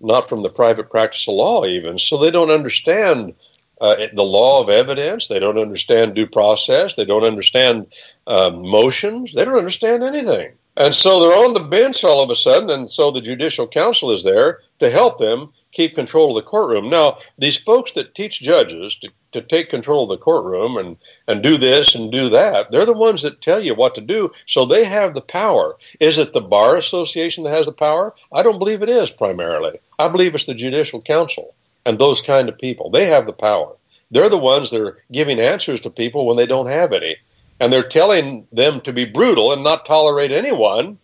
[0.00, 3.34] not from the private practice of law, even so they don't understand
[3.80, 5.28] uh, the law of evidence.
[5.28, 6.94] They don't understand due process.
[6.94, 7.92] They don't understand
[8.26, 9.32] uh, motions.
[9.32, 10.52] They don't understand anything.
[10.78, 14.10] And so they're on the bench all of a sudden, and so the judicial council
[14.10, 16.90] is there to help them keep control of the courtroom.
[16.90, 21.42] Now, these folks that teach judges to, to take control of the courtroom and, and
[21.42, 24.66] do this and do that, they're the ones that tell you what to do, so
[24.66, 25.76] they have the power.
[25.98, 28.14] Is it the Bar Association that has the power?
[28.30, 29.78] I don't believe it is primarily.
[29.98, 31.54] I believe it's the judicial council
[31.86, 32.90] and those kind of people.
[32.90, 33.76] They have the power.
[34.10, 37.16] They're the ones that are giving answers to people when they don't have any.
[37.58, 40.98] And they're telling them to be brutal and not tolerate anyone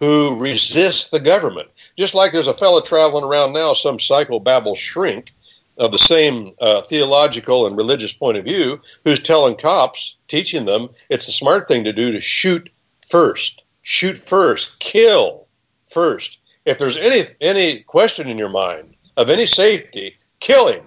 [0.00, 1.68] who resists the government.
[1.96, 5.32] Just like there's a fellow traveling around now, some psychobabble shrink
[5.78, 10.88] of the same uh, theological and religious point of view, who's telling cops, teaching them
[11.10, 12.70] it's the smart thing to do to shoot
[13.08, 15.46] first, shoot first, kill
[15.90, 16.38] first.
[16.64, 20.84] If there's any any question in your mind of any safety, kill him.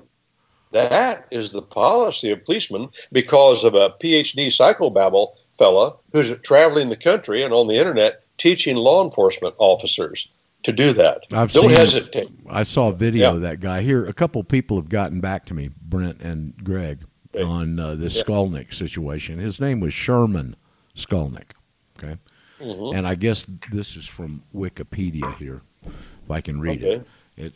[0.90, 6.96] That is the policy of policemen because of a PhD psychobabble fella who's traveling the
[6.98, 10.28] country and on the internet teaching law enforcement officers
[10.64, 11.22] to do that.
[11.34, 12.28] I've Don't seen- hesitate.
[12.50, 13.36] I saw a video Yeah.
[13.36, 14.06] of that guy here.
[14.06, 17.00] A couple people have gotten back to me, Brent and Greg,
[17.34, 17.44] Okay.
[17.44, 18.24] on uh, this Yeah.
[18.24, 19.40] Skolnick situation.
[19.40, 20.56] His name was Sherman
[20.96, 21.52] Skolnick.
[21.98, 22.18] Okay,
[22.62, 22.96] Mhm.
[22.96, 26.84] and I guess this is from Wikipedia here, if I can read.
[26.84, 26.96] Okay.
[26.96, 27.08] It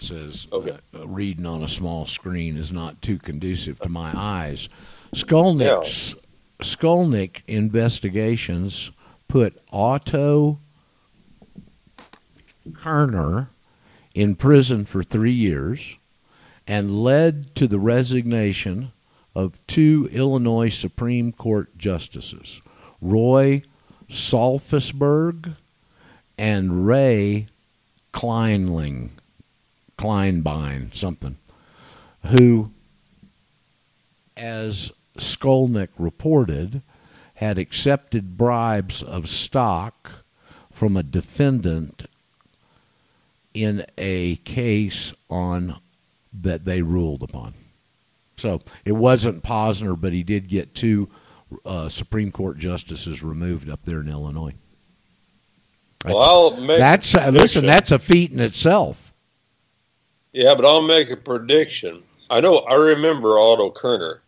[0.02, 0.78] says, Okay.
[0.96, 4.70] uh, reading on a small screen is not too conducive to my eyes.
[5.14, 6.16] Skolnick's
[6.60, 8.92] Skolnick investigations
[9.28, 10.60] put Otto
[12.74, 13.50] Kerner
[14.14, 15.98] in prison for three years
[16.68, 18.92] and led to the resignation
[19.34, 22.62] of two Illinois Supreme Court justices,
[23.02, 23.64] Roy
[24.10, 25.56] Solfisburg
[26.38, 27.48] and Ray
[28.14, 29.10] Kleinling,
[30.02, 31.38] Kleinbein, something,
[32.26, 32.72] who,
[34.36, 36.82] as Skolnick reported,
[37.36, 40.12] had accepted bribes of stock
[40.72, 42.08] from a defendant
[43.54, 45.80] in a case on
[46.34, 47.54] that they ruled upon.
[48.38, 51.10] So it wasn't Posner, but he did get two
[51.64, 54.56] uh, Supreme Court justices removed up there in Illinois.
[56.00, 57.68] That's, Well, that's uh, listen.
[57.68, 59.11] That's a feat in itself.
[60.34, 62.04] Yeah, but I'll make a prediction.
[62.30, 64.22] I know I remember Otto Kerner,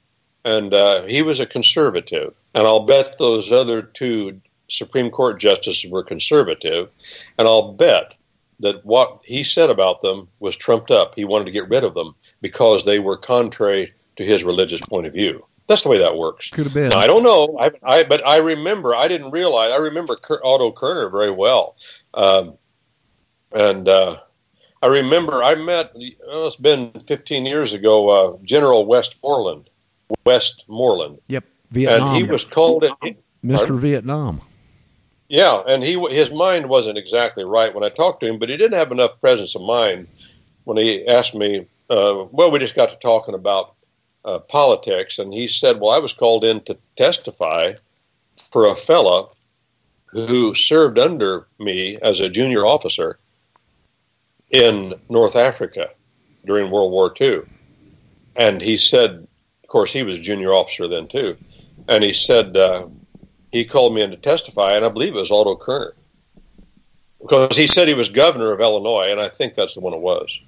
[0.43, 5.89] and uh, he was a conservative, and I'll bet those other two Supreme Court justices
[5.89, 6.89] were conservative,
[7.37, 8.13] and I'll bet
[8.59, 11.15] that what he said about them was trumped up.
[11.15, 15.07] He wanted to get rid of them because they were contrary to his religious point
[15.07, 15.45] of view.
[15.67, 16.49] That's the way that works.
[16.49, 16.89] Could have been.
[16.89, 17.57] Now, I don't know.
[17.59, 18.95] I, I but I remember.
[18.95, 19.71] I didn't realize.
[19.71, 21.77] I remember Otto Kerner very well,
[22.13, 22.57] um,
[23.53, 24.17] and uh,
[24.83, 25.93] I remember I met.
[26.27, 28.09] Oh, it's been 15 years ago.
[28.09, 29.69] Uh, General Westmoreland,
[30.25, 32.07] Westmoreland, Yep, Vietnam.
[32.09, 32.83] and he was called.
[32.83, 32.93] It,
[33.45, 33.55] Mr.
[33.57, 33.79] Pardon?
[33.79, 34.41] Vietnam.
[35.29, 38.57] yeah, and he his mind wasn't exactly right when I talked to him, but he
[38.57, 40.07] didn't have enough presence of mind
[40.65, 41.65] when he asked me.
[41.89, 43.75] Uh, well, we just got to talking about
[44.25, 47.73] uh, politics, and he said, "Well, I was called in to testify
[48.51, 49.29] for a fella
[50.07, 53.17] who served under me as a junior officer
[54.53, 55.89] in North Africa
[56.45, 57.41] during World War II."
[58.35, 59.27] And he said,
[59.63, 61.35] of course, he was a junior officer then too,
[61.87, 62.55] and he said.
[62.55, 62.87] Uh,
[63.53, 65.93] he called me in to testify, and I believe it was Otto Kerner.
[67.21, 69.99] Because he said he was governor of Illinois, and I think that's the one it
[69.99, 70.41] was.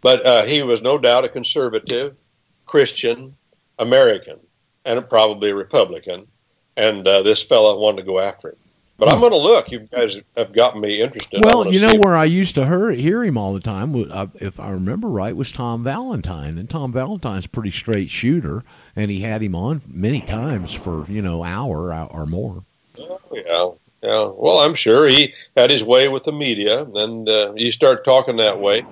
[0.00, 2.16] But uh, he was no doubt a conservative,
[2.64, 3.36] Christian,
[3.80, 4.38] American,
[4.84, 6.28] and probably a Republican.
[6.76, 8.58] And uh, this fellow wanted to go after him.
[8.98, 9.70] But I'm going to look.
[9.70, 11.40] You guys have gotten me interested.
[11.44, 14.26] Well, you know see- where I used to hear, hear him all the time, uh,
[14.34, 18.64] if I remember right, was Tom Valentine, and Tom Valentine's a pretty straight shooter,
[18.96, 22.64] and he had him on many times for you know hour or- or more.
[23.00, 23.70] Oh yeah,
[24.02, 24.30] yeah.
[24.36, 28.34] Well, I'm sure he had his way with the media, and uh, you start talking
[28.38, 28.84] that way.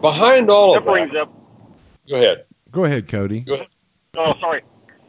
[0.00, 1.32] Behind all That of that, up.
[2.08, 2.44] go ahead.
[2.72, 3.40] Go ahead, Cody.
[3.40, 3.66] Go ahead.
[4.16, 4.62] Oh, sorry.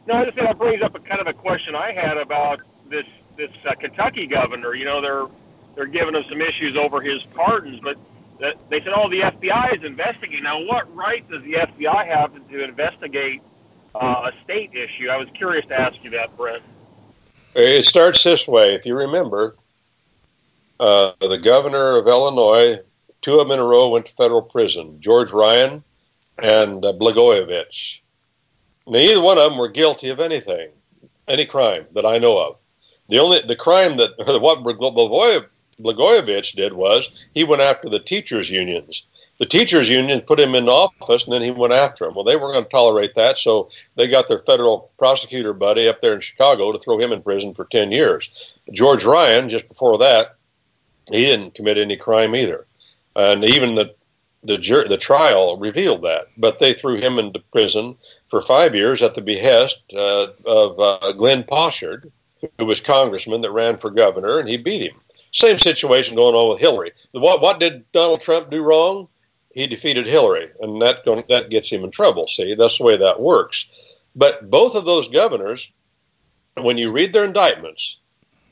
[0.06, 2.60] No, I just said that brings up a kind of a question I had about
[2.88, 3.04] this
[3.36, 4.74] this uh, Kentucky governor.
[4.74, 5.26] You know, they're
[5.74, 7.96] they're giving him some issues over his pardons, but
[8.40, 12.34] that, they said, "Oh, the FBI is investigating." Now, what right does the FBI have
[12.34, 13.40] to, to investigate
[13.94, 15.08] uh, a state issue?
[15.08, 16.62] I was curious to ask you that, Brent.
[17.54, 18.74] It starts this way.
[18.74, 19.56] If you remember,
[20.80, 22.76] uh, the governor of Illinois,
[23.20, 25.84] two of them in a row went to federal prison George Ryan
[26.38, 28.00] and uh, Blagojevich.
[28.86, 30.70] Neither one of them were guilty of anything,
[31.28, 32.56] any crime that I know of.
[33.08, 35.46] The only the crime that what Blagojev-
[35.80, 39.06] Blagojevich did was he went after the teachers' unions.
[39.38, 42.14] The teachers' unions put him in office, and then he went after them.
[42.14, 46.00] Well, they weren't going to tolerate that, so they got their federal prosecutor buddy up
[46.00, 48.58] there in Chicago to throw him in prison for 10 years.
[48.72, 50.36] George Ryan, just before that,
[51.10, 52.66] he didn't commit any crime either.
[53.16, 53.94] And even the
[54.44, 57.96] the, jur- the trial revealed that, but they threw him into prison
[58.28, 62.10] for five years at the behest uh, of uh, Glenn Poshard,
[62.58, 65.00] who was congressman that ran for governor, and he beat him.
[65.32, 66.92] Same situation going on with Hillary.
[67.12, 69.08] What what did Donald Trump do wrong?
[69.54, 72.26] He defeated Hillary, and that that gets him in trouble.
[72.26, 73.66] See, that's the way that works.
[74.14, 75.70] But both of those governors,
[76.60, 77.98] when you read their indictments,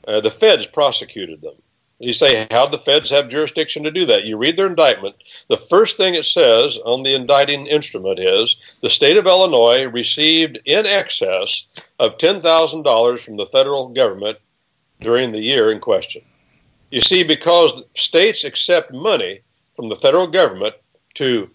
[0.07, 1.55] uh, the feds prosecuted them.
[2.01, 4.25] You say, how the feds have jurisdiction to do that?
[4.25, 5.15] You read their indictment.
[5.49, 10.59] The first thing it says on the indicting instrument is the state of Illinois received
[10.65, 11.65] in excess
[11.99, 14.39] of $10,000 from the federal government
[14.99, 16.23] during the year in question.
[16.89, 19.41] You see, because states accept money
[19.75, 20.75] from the federal government
[21.15, 21.49] to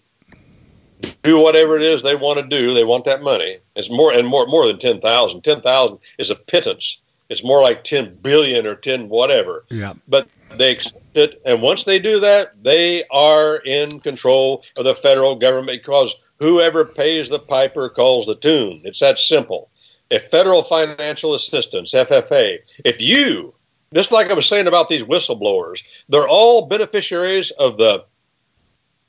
[1.23, 3.57] do whatever it is they want to do, they want that money.
[3.75, 5.41] It's more and more more than 10,000.
[5.43, 6.99] 10,000 is a pittance.
[7.29, 9.93] It's more like 10 billion or 10 whatever Yeah.
[10.07, 10.27] but
[10.57, 11.41] they accept it.
[11.45, 16.85] And once they do that, they are in control of the federal government because whoever
[16.85, 18.81] pays the piper calls the tune.
[18.83, 19.69] It's that simple.
[20.09, 23.53] If federal financial assistance, FFA, if you,
[23.93, 28.05] just like I was saying about these whistleblowers, they're all beneficiaries of the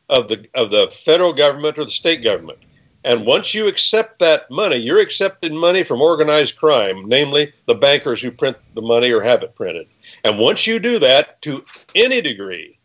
[0.09, 2.59] of the of the federal government or the state government.
[3.05, 8.21] And once you accept that money, you're accepting money from organized crime, namely the bankers
[8.21, 9.87] who print the money or have it printed.
[10.25, 11.65] And once you do that to
[11.95, 12.79] any degree,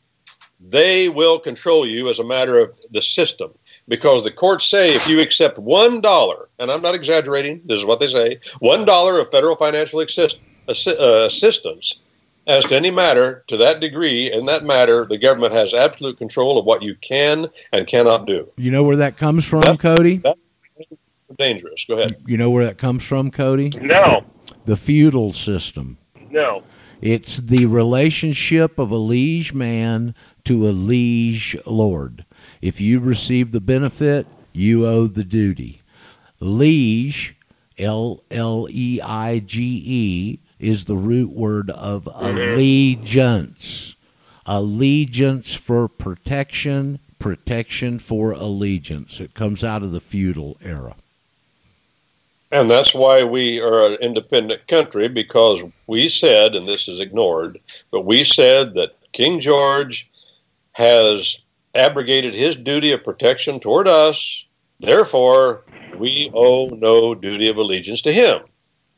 [0.60, 3.52] they will control you as a matter of the system.
[3.88, 7.86] Because the courts say if you accept one dollar, and I'm not exaggerating, this is
[7.86, 12.00] what they say one dollar of federal financial assist, assi- uh, assistance,
[12.48, 16.58] as to any matter to that degree, in that matter, the government has absolute control
[16.58, 18.50] of what you can and cannot do.
[18.58, 20.18] You know where that comes from, That- Cody?
[20.18, 20.38] that-
[21.38, 21.86] Dangerous.
[21.86, 22.16] Go ahead.
[22.28, 23.72] You know where that comes from, Cody?
[23.82, 24.24] No,
[24.66, 25.98] The feudal system.
[26.30, 26.64] no.
[27.02, 30.16] It's the relationship of a liege man
[30.46, 32.24] to a liege lord.
[32.62, 35.82] If you receive the benefit, you owe the duty.
[36.40, 37.36] Liege,
[37.78, 43.96] L L E I G E, is the root word of allegiance.
[44.46, 49.20] Allegiance for protection, protection for allegiance.
[49.20, 50.96] It comes out of the feudal era.
[52.52, 57.58] And that's why we are an independent country because we said, and this is ignored,
[57.92, 60.10] but we said that King George
[60.74, 61.40] has
[61.74, 64.46] abrogated his duty of protection toward us.
[64.80, 65.64] Therefore,
[65.98, 68.42] we owe no duty of allegiance to him.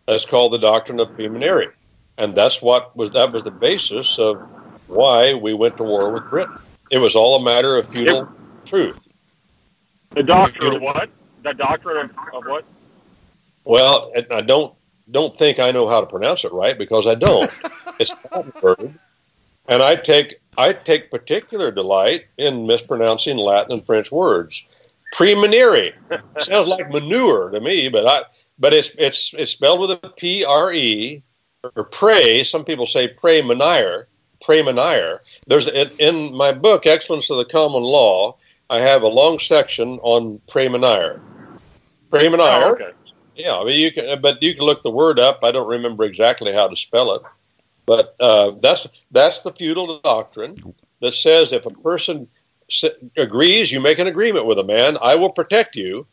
[0.07, 1.71] That's called the doctrine of praemunire.
[2.17, 4.37] And that's what was that was the basis of
[4.87, 6.57] why we went to war with Britain.
[6.91, 8.29] It was all a matter of feudal
[8.65, 8.97] truth.
[10.11, 11.09] The doctrine of what?
[11.43, 12.63] The doctrine of, of what?
[13.65, 14.73] Well, and I don't
[15.11, 17.51] don't think I know how to pronounce it right because I don't.
[17.99, 18.93] it's a Latin word,
[19.67, 24.63] and I take I take particular delight in mispronouncing Latin and French words.
[25.13, 25.93] Premunire
[26.39, 28.23] sounds like manure to me, but I
[28.59, 31.23] but it's it's it's spelled with a P R E
[31.75, 32.43] or pray.
[32.43, 34.05] Some people say premunire.
[34.43, 35.19] Premunire.
[35.47, 38.37] There's in, in my book Excellence of the Common Law.
[38.69, 41.19] I have a long section on premunire.
[42.11, 42.63] Premunire.
[42.63, 42.91] Oh, okay.
[43.35, 45.39] Yeah, I mean you can, but you can look the word up.
[45.43, 47.21] I don't remember exactly how to spell it,
[47.85, 52.27] but uh, that's that's the feudal doctrine that says if a person
[53.17, 54.97] agrees, you make an agreement with a man.
[55.01, 56.07] I will protect you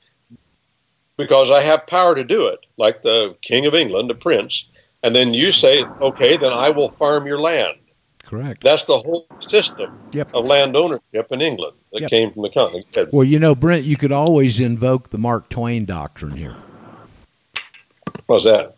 [1.16, 4.66] because I have power to do it, like the king of England, the prince.
[5.02, 7.76] And then you say, okay, then I will farm your land.
[8.24, 8.62] Correct.
[8.62, 10.30] That's the whole system Yep.
[10.34, 12.10] of land ownership in England that Yep.
[12.10, 12.86] came from the continent.
[13.12, 16.56] Well, you know, Brent, you could always invoke the Mark Twain doctrine here.
[18.26, 18.76] What's that?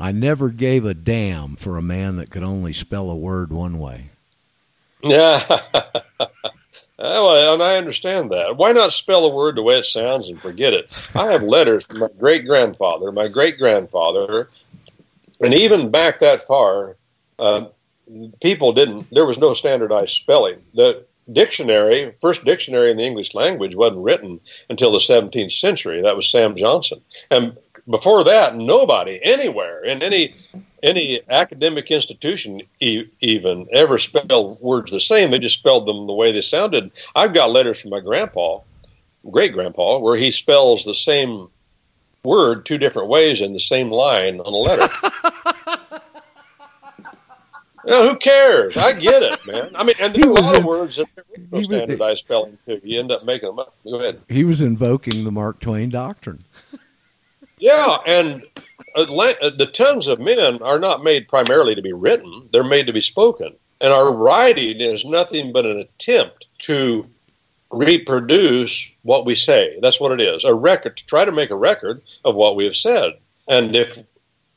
[0.00, 3.78] I never gave a damn for a man that could only spell a word one
[3.78, 4.10] way.
[5.02, 5.60] Yeah.
[7.00, 8.56] well, and I understand that.
[8.56, 10.90] Why not spell a word the way it sounds and forget it?
[11.14, 14.48] I have letters from my great grandfather, my great grandfather,
[15.40, 16.96] and even back that far,
[17.38, 17.66] uh,
[18.42, 19.08] people didn't.
[19.10, 20.60] There was no standardized spelling.
[20.74, 26.02] The dictionary, first dictionary in the English language, wasn't written until the 17th century.
[26.02, 27.00] That was Sam Johnson,
[27.30, 30.34] and before that, nobody anywhere in any
[30.82, 35.30] any academic institution e- even ever spelled words the same.
[35.30, 36.90] They just spelled them the way they sounded.
[37.14, 38.60] I've got letters from my grandpa,
[39.30, 41.48] great grandpa, where he spells the same
[42.24, 44.88] word two different ways in the same line on a letter.
[47.84, 48.76] you know, who cares?
[48.76, 49.70] I get it, man.
[49.74, 51.58] I mean, and He there are a lot of words that there is no he
[51.58, 52.80] was- standardized spelling too.
[52.84, 53.74] You end up making them up.
[53.84, 54.20] Go ahead.
[54.28, 56.44] He was invoking the Mark Twain doctrine.
[57.60, 58.42] Yeah, and
[58.96, 62.86] uh, uh, the tongues of men are not made primarily to be written; they're made
[62.88, 63.54] to be spoken.
[63.80, 67.08] And our writing is nothing but an attempt to
[67.70, 69.78] reproduce what we say.
[69.80, 70.44] That's what it is.
[70.44, 73.12] A record to try to make a record of what we have said.
[73.48, 73.98] And if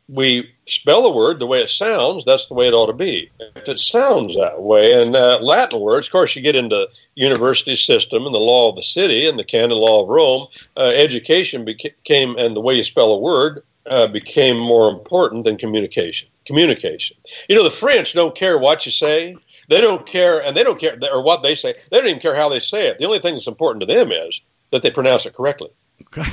[0.09, 3.29] we spell a word the way it sounds, that's the way it ought to be.
[3.55, 7.75] If it sounds that way, and uh, Latin words, of course, you get into university
[7.75, 10.47] system and the law of the city and the canon law of Rome.
[10.75, 15.57] Uh, education became, and the way you spell a word uh, became more important than
[15.57, 16.29] communication.
[16.45, 17.15] Communication.
[17.47, 19.37] You know, the French don't care what you say.
[19.69, 21.73] They don't care, and they don't care, or what they say.
[21.89, 22.97] They don't even care how they say it.
[22.97, 25.69] The only thing that's important to them is that they pronounce it correctly.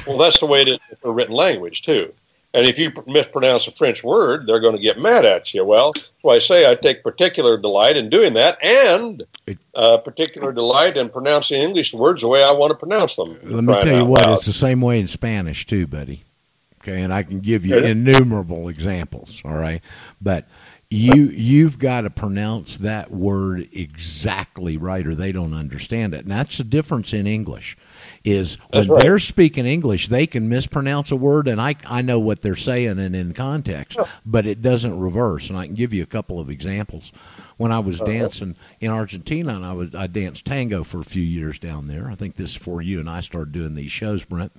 [0.06, 2.12] Well, that's the way it is for written language too.
[2.52, 5.64] And if you mispronounce a French word, they're going to get mad at you.
[5.64, 9.22] Well, that's why I say I take particular delight in doing that, and
[9.74, 13.38] uh, particular delight in pronouncing English words the way I want to pronounce them.
[13.44, 14.38] Let me tell you what, loud.
[14.38, 16.24] it's the same way in Spanish too, buddy.
[16.82, 19.40] Okay, and I can give you innumerable examples.
[19.44, 19.82] All right,
[20.20, 20.48] but
[20.92, 26.22] you you've got to pronounce that word exactly right, or they don't understand it.
[26.22, 27.76] And that's the difference in English.
[28.24, 29.00] Is when right.
[29.00, 32.98] they're speaking English, they can mispronounce a word, and I I know what they're saying
[32.98, 35.48] and in context, but it doesn't reverse.
[35.48, 37.12] And I can give you a couple of examples.
[37.56, 38.10] When I was Uh-huh.
[38.10, 42.10] dancing in Argentina, and I was I danced tango for a few years down there.
[42.10, 44.52] I think this is before you and I started doing these shows, Brent.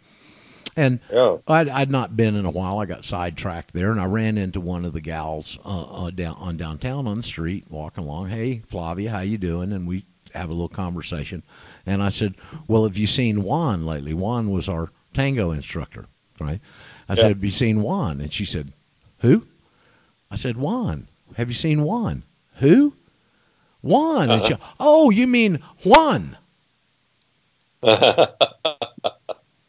[0.76, 1.38] And Yeah.
[1.48, 2.80] I'd, I'd not been in a while.
[2.80, 6.36] I got sidetracked there, and I ran into one of the gals uh, uh, down
[6.40, 8.30] on downtown on the street, walking along.
[8.30, 9.72] Hey, Flavia, how you doing?
[9.74, 11.44] And we have a little conversation.
[11.86, 12.36] And I said,
[12.68, 14.14] "Well, have you seen Juan lately?
[14.14, 16.06] Juan was our tango instructor,
[16.40, 16.62] right?"
[17.10, 18.72] I said, "Have you seen Juan?" And she said,
[19.20, 19.46] "Who?"
[20.30, 22.24] I said, "Juan." Have you seen Juan?
[22.58, 22.94] Who?
[23.82, 24.30] Juan.
[24.30, 24.46] Uh-huh.
[24.46, 26.38] It's- Oh, you mean Juan?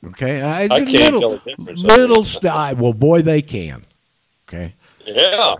[0.09, 1.85] Okay, I, I can't little, tell the difference.
[1.85, 2.75] little style.
[2.77, 3.85] Well, boy, they can.
[4.49, 4.75] Okay,
[5.07, 5.55] Yeah.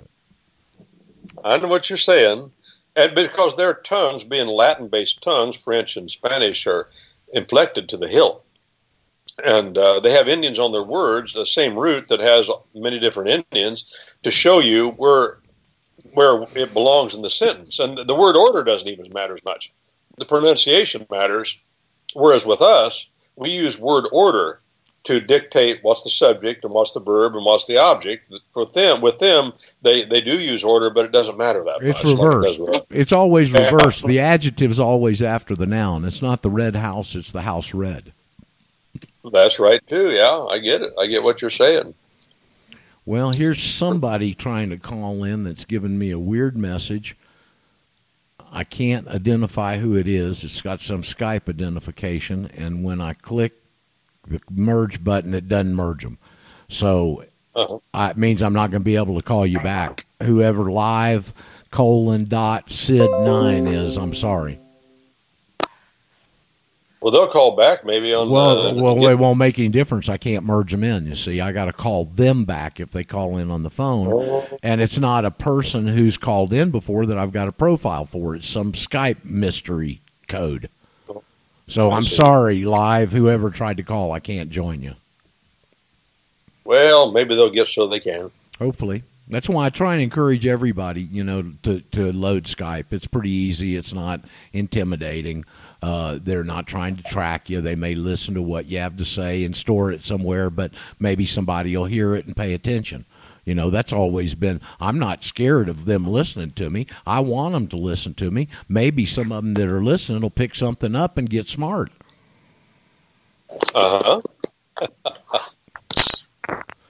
[1.45, 2.51] I know what you're saying.
[2.95, 6.89] And because their tongues, being Latin based tongues, French and Spanish, are
[7.33, 8.45] inflected to the hilt.
[9.45, 13.31] And uh, they have Indians on their words, the same root that has many different
[13.31, 15.39] Indians, to show you where
[16.13, 17.79] where it belongs in the sentence.
[17.79, 19.73] And the word order doesn't even matter as much.
[20.19, 21.57] The pronunciation matters.
[22.15, 23.07] Whereas with us,
[23.37, 24.61] we use word order
[25.05, 28.33] to dictate what's the subject and what's the verb and what's the object.
[28.53, 29.53] For them, with them,
[29.83, 32.15] they, they do use order, but it doesn't matter that it's much.
[32.15, 32.59] like it reversed.
[32.59, 34.07] does with it's always reversed.
[34.07, 36.05] The adjective is always after the noun.
[36.05, 37.15] It's not the red house.
[37.17, 38.13] It's the house red.
[39.31, 40.11] That's right too.
[40.11, 40.93] Yeah, I get it.
[40.99, 41.95] I get what you're saying.
[43.05, 47.17] Well, here's somebody trying to call in that's given me a weird message.
[48.55, 50.45] I can't identify who it is.
[50.45, 53.55] It's got some Skype identification, and when I click
[54.29, 56.19] the merge button, it doesn't merge them.
[56.69, 57.25] So
[57.55, 57.79] Uh-huh.
[57.95, 60.07] uh, it means I'm not going to be able to call you back.
[60.23, 61.33] Whoever live
[61.71, 64.59] colon dot sid nine is, I'm sorry.
[67.03, 68.31] Well, they'll call back maybe on.
[68.31, 70.09] Well, uh, well, it won't make any difference.
[70.09, 71.07] I can't merge them in.
[71.07, 74.47] You see, I got to call them back if they call in on the phone,
[74.63, 78.37] and it's not a person who's called in before that I've got a profile for.
[78.37, 80.71] It's some Skype mystery code.
[81.67, 83.13] So I I'm sorry, live.
[83.13, 84.95] Whoever tried to call, I can't join you.
[86.65, 88.31] well, maybe they'll get so they can.
[88.61, 89.03] Hopefully.
[89.29, 92.87] That's why I try and encourage everybody, you know, to, to load Skype.
[92.91, 93.77] It's pretty easy.
[93.77, 94.21] It's not
[94.53, 95.45] intimidating.
[95.83, 97.61] Uh, they're not trying to track you.
[97.61, 101.27] They may listen to what you have to say and store it somewhere, but maybe
[101.27, 103.05] somebody will hear it and pay attention.
[103.45, 104.61] You know, that's always been.
[104.81, 106.87] I'm not scared of them listening to me.
[107.05, 108.49] I want them to listen to me.
[108.69, 111.91] Maybe some of them that are listening will pick something up and get smart.
[113.75, 114.21] Uh huh.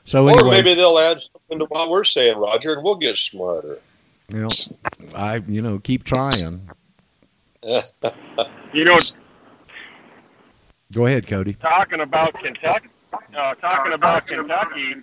[0.05, 3.79] So Or maybe they'll add something to what we're saying, Roger, and we'll get smarter.
[4.33, 4.49] you know,
[5.15, 6.69] I you know keep trying.
[8.73, 8.99] You know,
[10.93, 11.55] Go ahead, Cody.
[11.55, 12.89] talking about Kentucky,
[13.37, 14.97] uh, talking about Kentucky,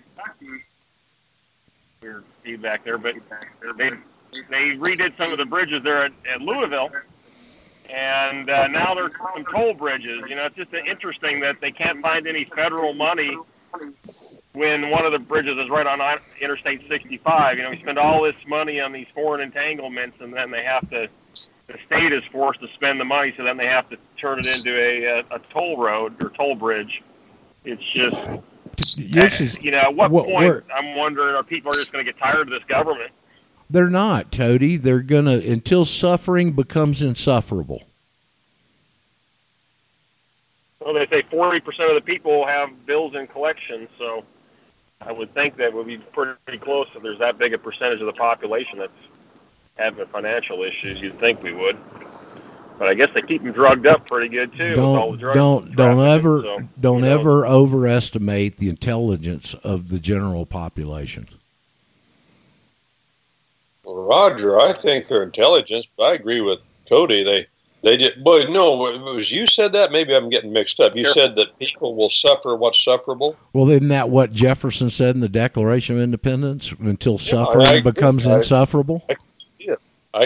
[2.02, 3.14] weird feedback there, but
[3.76, 3.90] they
[4.48, 6.90] they redid some of the bridges there at, at Louisville,
[7.88, 10.22] and uh, now there's some toll bridges.
[10.28, 13.36] You know, it's just interesting that they can't find any federal money
[14.52, 16.00] when one of the bridges is right on
[16.40, 17.56] Interstate 65.
[17.56, 20.88] You know, we spend all this money on these foreign entanglements, and then they have
[20.90, 21.08] to.
[21.70, 24.46] The state is forced to spend the money, so then they have to turn it
[24.48, 27.00] into a, a, a toll road or toll bridge.
[27.64, 28.42] It's just
[28.98, 32.04] This is you know, at what What- point I'm wondering are people are just going
[32.04, 33.12] to get tired of this government?
[33.68, 34.76] They're not, Cody.
[34.76, 37.84] They're gonna until suffering becomes insufferable.
[40.80, 44.24] Well, they say 40% of the people have bills in collection, so
[45.00, 48.06] I would think that would be pretty close if there's that big a percentage of
[48.06, 48.90] the population that's
[49.80, 51.00] having financial issues.
[51.00, 51.76] You'd think we would.
[52.78, 54.70] But I guess they keep them drugged up pretty good too.
[54.70, 58.68] with all the Don't drugs don't don't ever so, don't you know, ever overestimate the
[58.70, 61.28] intelligence of the general population.
[63.84, 67.22] Well, Roger, I think they're intelligent, but I agree with Cody.
[67.22, 67.46] They
[67.82, 68.22] they did.
[68.24, 69.90] Boy, no, it was you said that.
[69.92, 70.96] Maybe I'm getting mixed up.
[70.96, 71.12] You Sure.
[71.14, 73.36] said that people will suffer what's sufferable.
[73.52, 76.72] Well, isn't that what Jefferson said in the Declaration of Independence?
[76.78, 79.02] Until I suffering becomes I- insufferable.
[79.08, 79.16] I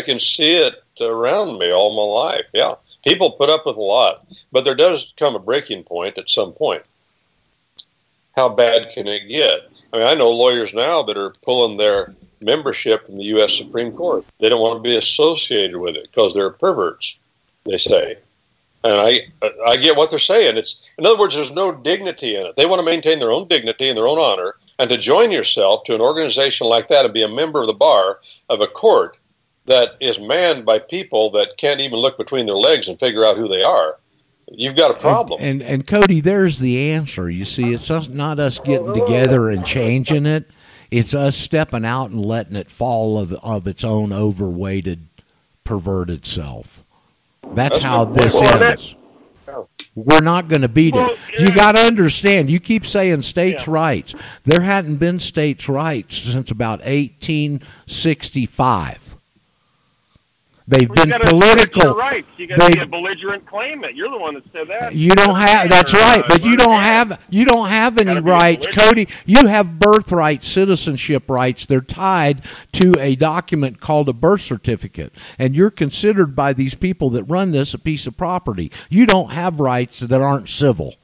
[0.02, 2.46] can see it around me all my life.
[2.52, 2.74] Yeah,
[3.06, 6.52] people put up with a lot, but there does come a breaking point at some
[6.52, 6.82] point.
[8.34, 9.68] How bad can it get?
[9.92, 13.56] I mean, I know lawyers now that are pulling their membership in the U.S.
[13.56, 14.24] Supreme Court.
[14.40, 17.16] They don't want to be associated with it because they're perverts.
[17.64, 18.18] They say,
[18.82, 19.20] and I
[19.66, 20.56] I get what they're saying.
[20.56, 22.56] It's in other words, there's no dignity in it.
[22.56, 25.84] They want to maintain their own dignity and their own honor, and to join yourself
[25.84, 28.18] to an organization like that and be a member of the bar
[28.50, 29.16] of a court
[29.66, 33.36] that is manned by people that can't even look between their legs and figure out
[33.36, 33.98] who they are,
[34.50, 35.40] you've got a problem.
[35.42, 37.30] And, and and Cody, there's the answer.
[37.30, 40.50] You see, it's us, not us getting together and changing it.
[40.90, 45.06] It's us stepping out and letting it fall of of its own overweighted,
[45.64, 46.84] perverted self.
[47.54, 48.94] That's how this Well, that- ends.
[49.96, 51.18] We're not going to beat Well, it.
[51.40, 52.50] You got to understand.
[52.50, 53.74] You keep saying states' Yeah.
[53.74, 54.12] rights.
[54.44, 58.98] There hadn't been states' rights since about 1865.
[60.66, 61.82] They've Well, been political.
[61.82, 62.26] Your rights.
[62.38, 63.94] You got to be a belligerent claimant.
[63.96, 64.94] You're the one that said that.
[64.94, 65.68] You don't have.
[65.68, 67.20] That's Or, right, uh, but you don't have.
[67.28, 68.66] You don't have any Gotta be a rights.
[68.68, 69.08] Cody.
[69.26, 71.66] You have birthright citizenship rights.
[71.66, 72.40] They're tied
[72.72, 77.50] to a document called a birth certificate, and you're considered by these people that run
[77.52, 78.72] this a piece of property.
[78.88, 80.94] You don't have rights that aren't civil.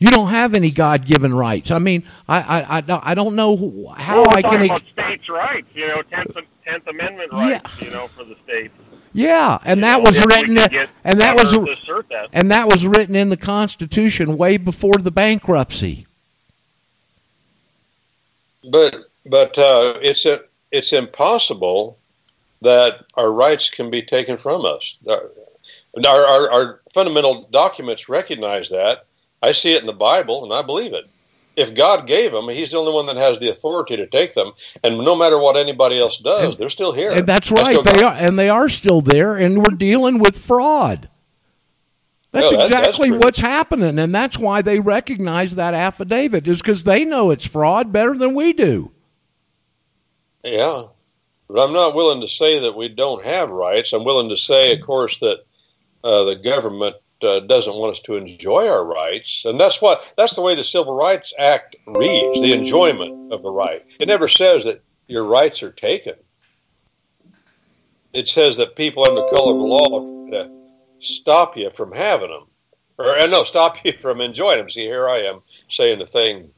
[0.00, 1.70] You don't have any God-given rights.
[1.70, 4.62] I mean, I I, I, don't- I don't know how Well, I can.
[4.62, 5.68] Ex- about states' rights.
[5.74, 6.36] You know, Tenth
[6.70, 7.70] Tenth Amendment rights.
[7.80, 8.74] You know, for the states.
[9.12, 10.56] yeah, and You that know, was written.
[10.56, 12.28] could get And that was assert that.
[12.32, 16.06] and that was written in the Constitution way before the bankruptcy.
[18.70, 20.40] But but uh, it's a,
[20.70, 21.98] it's impossible
[22.62, 24.98] that our rights can be taken from us.
[25.08, 25.30] Our,
[26.06, 29.06] our, our fundamental documents recognize that.
[29.42, 31.06] I see it in the Bible, and I believe it.
[31.60, 34.52] If God gave them, He's the only one that has the authority to take them.
[34.82, 37.12] And no matter what anybody else does, they're still here.
[37.12, 37.66] And that's right.
[37.66, 38.04] still They God.
[38.04, 41.08] are, and they are still there, and we're dealing with fraud.
[42.32, 43.18] That's Yeah, that- exactly true.
[43.18, 47.92] what's happening, and that's why they recognize that affidavit is because they know it's fraud
[47.92, 48.92] better than we do.
[50.44, 50.84] Yeah,
[51.48, 53.92] but I'm not willing to say that we don't have rights.
[53.92, 55.40] I'm willing to say, of course, that
[56.02, 60.34] uh, the government uh, doesn't want us to enjoy our rights, and that's what that's
[60.34, 63.84] the way the Civil Rights Act reads: the enjoyment of a right.
[63.98, 66.14] It never says that your rights are taken.
[68.12, 70.48] It says that people under color of law uh,
[70.98, 72.44] stop you from having them,
[72.98, 74.70] or uh, no, stop you from enjoying them.
[74.70, 76.50] See, here I am saying the thing,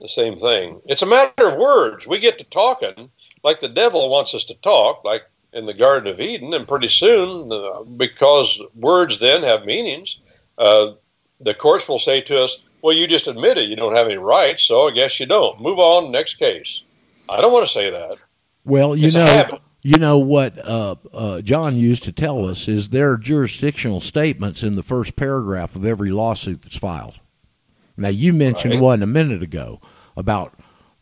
[0.00, 0.80] the same thing.
[0.86, 2.06] It's a matter of words.
[2.06, 3.10] We get to talking
[3.42, 5.22] like the devil wants us to talk, like
[5.52, 10.18] in the Garden of Eden, and pretty soon, uh, because words then have meanings,
[10.58, 10.92] uh,
[11.40, 14.64] the courts will say to us, "Well, you just admitted you don't have any rights,
[14.64, 15.60] so I guess you don't.
[15.60, 16.82] Move on, next case."
[17.28, 18.22] I don't want to say that.
[18.64, 22.88] Well, you It's know, you know what uh, uh, John used to tell us is
[22.88, 27.14] there are jurisdictional statements in the first paragraph of every lawsuit that's filed.
[27.96, 28.82] Now, you mentioned Right.
[28.82, 29.80] one a minute ago
[30.16, 30.54] about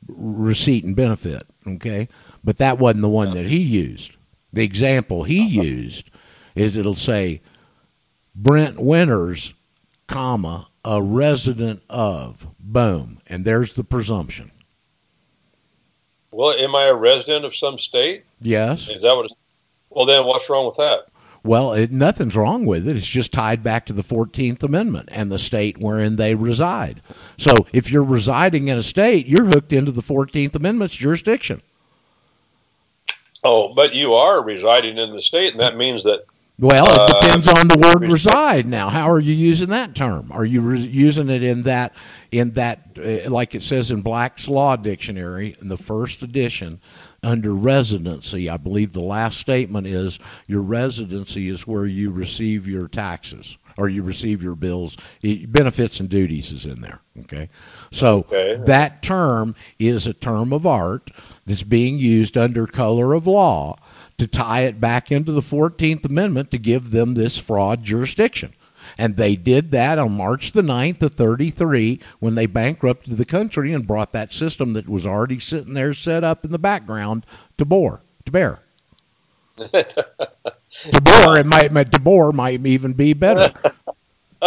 [0.07, 2.09] receipt and benefit, okay,
[2.45, 4.13] but that wasn't the one that he used.
[4.57, 5.63] The example he uh-huh.
[5.65, 6.11] used
[6.55, 7.43] is it'll say
[8.35, 9.53] Brent Winters,
[10.07, 14.51] comma a resident of boom, and there's the presumption.
[16.31, 18.25] Well, am I a resident of some state?
[18.41, 18.89] Yes.
[18.89, 19.27] Is that what?
[19.27, 19.35] It's,
[19.91, 21.09] well, then what's wrong with that?
[21.45, 22.97] Well, it, nothing's wrong with it.
[22.97, 27.03] It's just tied back to the 14th Amendment and the state wherein they reside.
[27.37, 31.61] So if you're residing in a state, you're hooked into the 14th Amendment's jurisdiction.
[33.47, 36.25] Oh, but you are residing in the state, and that means that
[36.59, 38.67] Well, it Uh, depends on the word reside.
[38.67, 40.33] Now, how are you using that term?
[40.33, 41.93] Are you re- using it in that
[42.33, 46.81] in that uh, like it says in Black's Law Dictionary in the first edition
[47.23, 48.49] under residency?
[48.49, 53.89] I believe the last statement is your residency is where you receive your taxes or
[53.89, 54.97] you receive your bills.
[55.23, 57.01] It- benefits and duties is in there.
[57.21, 57.49] Okay,
[57.91, 58.61] so Okay.
[58.67, 61.11] that term is a term of art
[61.47, 63.79] that's being used under color of law
[64.19, 68.53] to tie it back into the 14th Amendment to give them this fraud jurisdiction.
[68.97, 73.73] And they did that on March the 9th of 33 when they bankrupted the country
[73.73, 77.27] and brought that system that was already sitting there set up in the background
[77.59, 78.61] to bore, to bear.
[81.03, 81.73] bore, it might,
[82.03, 83.53] bore might even be better.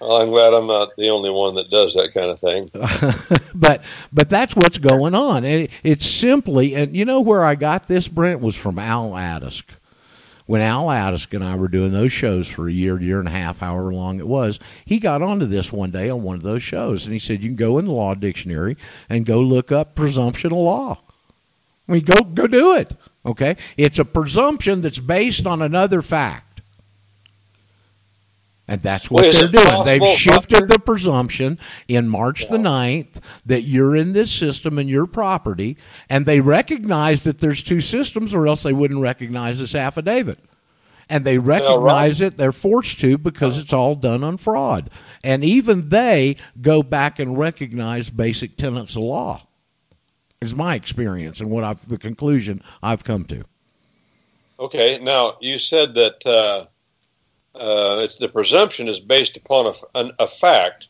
[0.00, 2.70] well, I'm glad I'm not the only one that does that kind of thing.
[3.54, 3.82] but
[4.12, 5.44] but that's what's going on.
[5.44, 9.10] And it, it's simply, and you know where I got this, Brent, was from Al
[9.10, 9.64] Adisk.
[10.46, 13.32] When Al Adisk and I were doing those shows for a year, year and a
[13.32, 16.62] half, however long it was, he got onto this one day on one of those
[16.62, 18.76] shows, and he said, "You can go in the law dictionary
[19.10, 21.00] and go look up presumption of law.
[21.88, 22.94] I mean, go go do it.
[23.28, 26.62] Okay, it's a presumption that's based on another fact."
[28.70, 29.84] And that's what Well, they're doing.
[29.84, 35.06] They've shifted the presumption in March the 9th that you're in this system and your
[35.06, 35.78] property,
[36.10, 40.38] and they recognize that there's two systems, or else they wouldn't recognize this affidavit.
[41.08, 44.90] And they recognize it, they're forced to because it's all done on fraud.
[45.24, 49.47] And even they go back and recognize basic tenets of law.
[50.40, 53.44] Is my experience and what I've the conclusion I've come to.
[54.60, 60.12] Okay, now you said that uh, uh, it's, the presumption is based upon a, an,
[60.18, 60.88] a fact,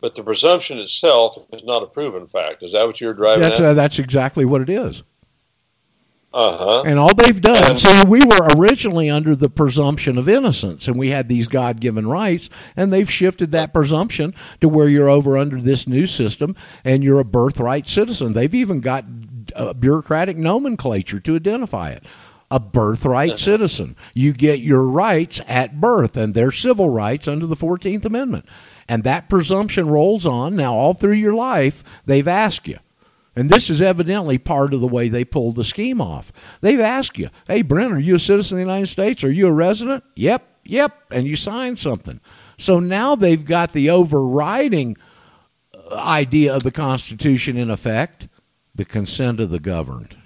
[0.00, 2.62] but the presumption itself is not a proven fact.
[2.62, 3.64] Is that what you're driving That's at?
[3.64, 5.02] uh, that's exactly what it is.
[6.38, 6.82] Uh huh.
[6.84, 10.98] And all they've done, And- see, we were originally under the presumption of innocence, and
[10.98, 15.38] we had these God given rights, and they've shifted that presumption to where you're over
[15.38, 16.54] under this new system
[16.84, 18.34] and you're a birthright citizen.
[18.34, 19.06] They've even got
[19.54, 22.04] uh, bureaucratic nomenclature to identify it.
[22.50, 23.96] A birthright citizen.
[24.12, 28.44] You get your rights at birth, and they're civil rights under the 14th Amendment.
[28.86, 30.54] And that presumption rolls on.
[30.54, 32.78] Now, all through your life, they've asked you.
[33.36, 36.32] And this is evidently part of the way they pulled the scheme off.
[36.62, 39.22] They've asked you, hey, Brent, are you a citizen of the United States?
[39.22, 40.04] Are you a resident?
[40.14, 41.02] Yep, yep.
[41.10, 42.20] And you signed something.
[42.56, 44.96] So now they've got the overriding
[45.74, 48.28] uh, idea of the Constitution in effect
[48.74, 50.16] the consent of the governed.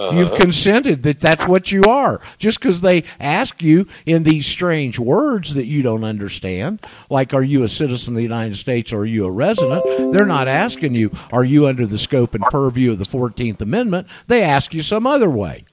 [0.00, 0.18] Uh-huh.
[0.18, 2.20] You've consented that that's what you are.
[2.38, 7.42] Just because they ask you in these strange words that you don't understand, like are
[7.42, 9.84] you a citizen of the United States or are you a resident?
[10.12, 14.08] They're not asking you, are you under the scope and purview of the 14th Amendment?
[14.26, 15.64] They ask you some other way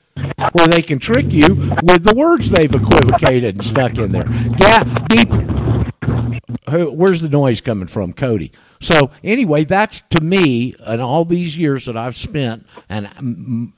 [0.51, 4.25] where they can trick you with the words they've equivocated and stuck in there.
[4.57, 5.29] Gap, deep.
[6.69, 8.51] Where's the noise coming from, Cody?
[8.81, 13.73] So anyway, that's to me, in all these years that I've spent, and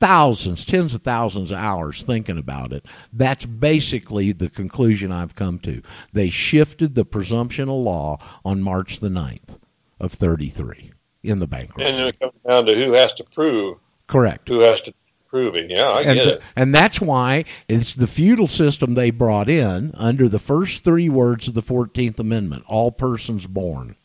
[0.00, 2.84] thousands, tens of thousands of hours thinking about it.
[3.12, 5.82] That's basically the conclusion I've come to.
[6.12, 9.58] They shifted the presumption of law on March the 9th
[10.00, 11.84] of 33 in the bankruptcy.
[11.84, 14.48] And then it comes down to who has to prove, Correct.
[14.48, 14.94] who has to
[15.28, 15.70] prove it.
[15.70, 16.42] Yeah, I and, get the- it.
[16.56, 21.46] and that's why it's the feudal system they brought in under the first three words
[21.46, 23.96] of the 14th Amendment all persons born.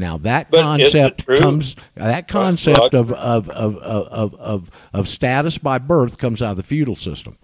[0.00, 5.78] Now that But concept comes that concept of of, of, of, of, of status by
[5.78, 7.36] birth comes out of the feudal system.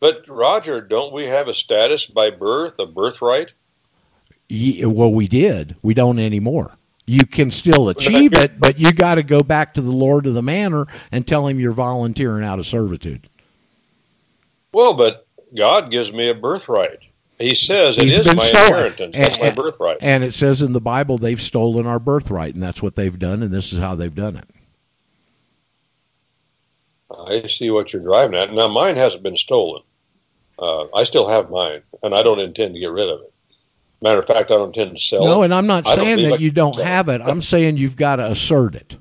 [0.00, 3.52] But Roger, don't we have a status by birth, a birthright?
[4.48, 5.74] Ye- Well, we did.
[5.82, 6.72] We don't anymore.
[7.06, 10.34] You can still achieve it, but you got to go back to the lord of
[10.34, 13.28] the manor and tell him you're volunteering out of servitude.
[14.72, 15.26] Well, but
[15.56, 16.98] God gives me a birthright.
[17.38, 18.68] He says it is my stolen.
[18.72, 19.16] inheritance.
[19.16, 19.98] That's my And- birthright.
[20.00, 23.42] And it says in the Bible they've stolen our birthright, and that's what they've done,
[23.42, 24.48] and this is how they've done it.
[27.10, 28.52] I see what you're driving at.
[28.52, 29.82] Now, mine hasn't been stolen.
[30.58, 33.32] Uh, I still have mine, and I don't intend to get rid of it.
[34.02, 35.46] Matter of fact, I don't intend to sell No, it.
[35.46, 37.20] and I'm not saying that you don't have it.
[37.20, 38.96] I'm saying you've got to assert it.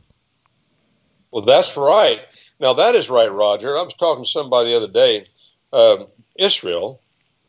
[1.32, 2.22] Well, that's right.
[2.60, 3.78] Now, that is right, Roger.
[3.78, 5.26] I was talking to somebody the other day.
[5.74, 6.08] Um,
[6.38, 7.02] Israel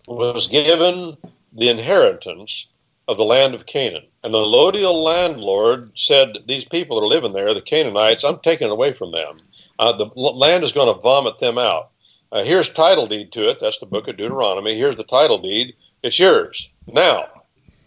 [0.08, 1.16] was given
[1.52, 2.66] the inheritance
[3.06, 4.06] of the land of Canaan.
[4.24, 8.68] And the Lodial landlord said, These people that are living there, the Canaanites, I'm taking
[8.68, 9.38] it away from them.
[9.78, 11.90] Uh, the land is going to vomit them out.
[12.32, 13.58] Uh, here's title deed to it.
[13.60, 14.76] That's the book of Deuteronomy.
[14.76, 15.74] Here's the title deed.
[16.02, 16.68] It's yours.
[16.86, 17.26] Now,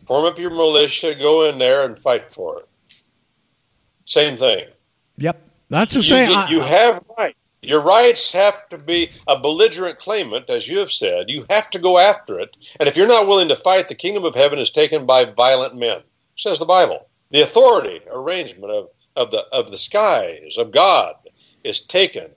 [0.07, 2.69] form up your militia, go in there and fight for it.
[4.06, 4.65] Same thing.
[5.18, 6.30] Yep, that's the same.
[6.30, 7.35] get- I- you have right.
[7.62, 11.30] Your rights have to be a belligerent claimant, as you have said.
[11.30, 12.58] You have to go after it.
[12.80, 15.76] And if you're not willing to fight, the kingdom of heaven is taken by violent
[15.76, 16.02] men,
[16.36, 17.08] says the Bible.
[17.30, 21.16] The authority arrangement of, of the of the skies of God
[21.64, 22.32] is taken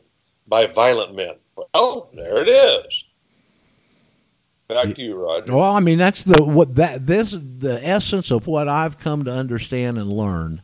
[0.47, 1.37] by violent men.
[1.57, 3.05] Well, there it is.
[4.69, 5.55] Back to you, Roger.
[5.55, 9.33] Well, I mean that's the what that this the essence of what I've come to
[9.33, 10.63] understand and learn.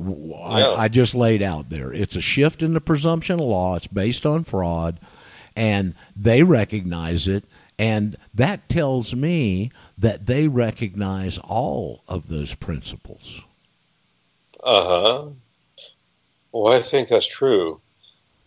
[0.00, 0.70] I, Yeah.
[0.72, 1.92] I just laid out there.
[1.92, 3.76] It's a shift in the presumption of law.
[3.76, 4.98] It's based on fraud,
[5.54, 7.44] and they recognize it,
[7.78, 13.42] and that tells me that they recognize all of those principles.
[14.62, 15.26] Uh huh.
[16.52, 17.80] Well, I think that's true.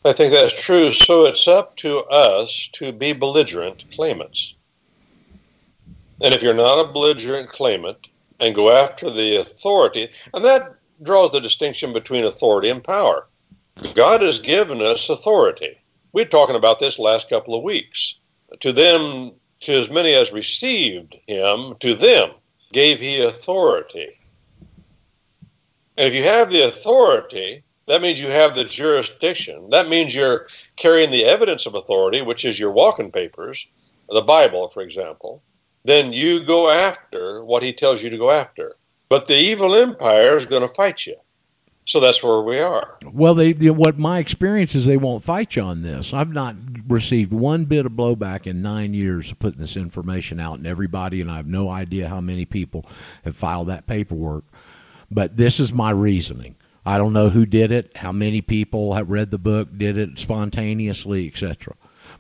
[0.06, 0.92] I think that's true.
[0.92, 4.56] So it's up to us to be belligerent claimants.
[6.22, 8.08] And if you're not a belligerent claimant
[8.40, 13.28] and go after the authority, and that draws the distinction between authority and power.
[13.96, 15.78] God has given us authority.
[16.12, 18.20] We're talking about this last couple of weeks.
[18.60, 22.30] To them, to as many as received him, to them
[22.72, 24.20] gave he authority.
[25.98, 29.70] And if you have the authority, that means you have the jurisdiction.
[29.70, 33.68] That means you're carrying the evidence of authority, which is your walking papers,
[34.10, 35.44] the Bible, for example.
[35.84, 38.76] Then you go after what he tells you to go after.
[39.14, 41.16] But the evil empire is going to fight you.
[41.86, 42.98] So that's where we are.
[43.06, 46.16] Well, they, they what my experience is they won't fight you on this.
[46.16, 46.56] I've not
[46.88, 51.22] received one bit of blowback in nine years of putting this information out, and everybody,
[51.22, 52.88] and I have no idea how many people
[53.24, 54.46] have filed that paperwork.
[55.12, 56.56] But this is my reasoning.
[56.84, 60.18] I don't know who did it, how many people have read the book, did it
[60.18, 61.76] spontaneously, etc.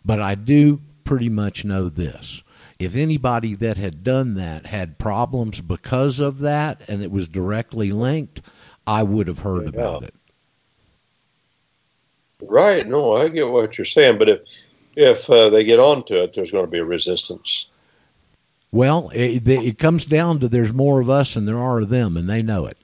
[0.05, 2.43] But I do pretty much know this.
[2.83, 7.91] If anybody that had done that had problems because of that and it was directly
[7.91, 8.41] linked,
[8.85, 10.13] I would have heard about it.
[12.41, 12.87] Right.
[12.87, 14.17] No, I get what you're saying.
[14.17, 14.41] But if
[14.95, 17.67] if uh, they get onto it, there's going to be a resistance.
[18.71, 22.17] Well, it, it comes down to there's more of us than there are of them,
[22.17, 22.77] and they know it.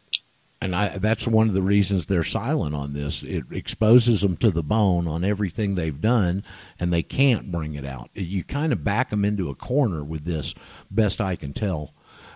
[0.62, 3.24] And I, that's one of the reasons they're silent on this.
[3.24, 6.44] It exposes them to the bone on everything they've done,
[6.80, 8.10] and they can't bring it out.
[8.14, 10.54] You kind of back them into a corner with this,
[10.92, 11.94] best I can tell.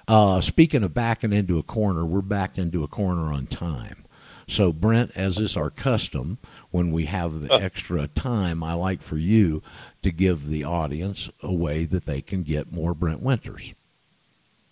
[0.07, 4.05] Uh, speaking of backing into a corner, we're backed into a corner on time.
[4.47, 6.37] So, Brent, as is our custom,
[6.71, 9.63] when we have the extra time, I like for you
[10.01, 13.73] to give the audience a way that they can get more Brent Winters.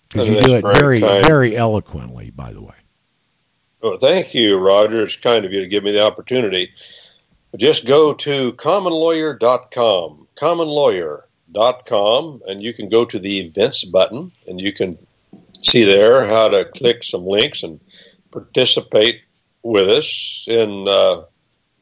[0.09, 2.75] Because you do it very very eloquently, by the way.
[3.81, 5.03] Well, thank you, Roger.
[5.03, 6.71] It's kind of you to give me the opportunity.
[7.57, 14.71] Just go to commonlawyer.com, commonlawyer.com, and you can go to the events button and you
[14.71, 14.99] can
[15.63, 17.79] see there how to click some links and
[18.29, 19.21] participate
[19.63, 21.21] with us in uh,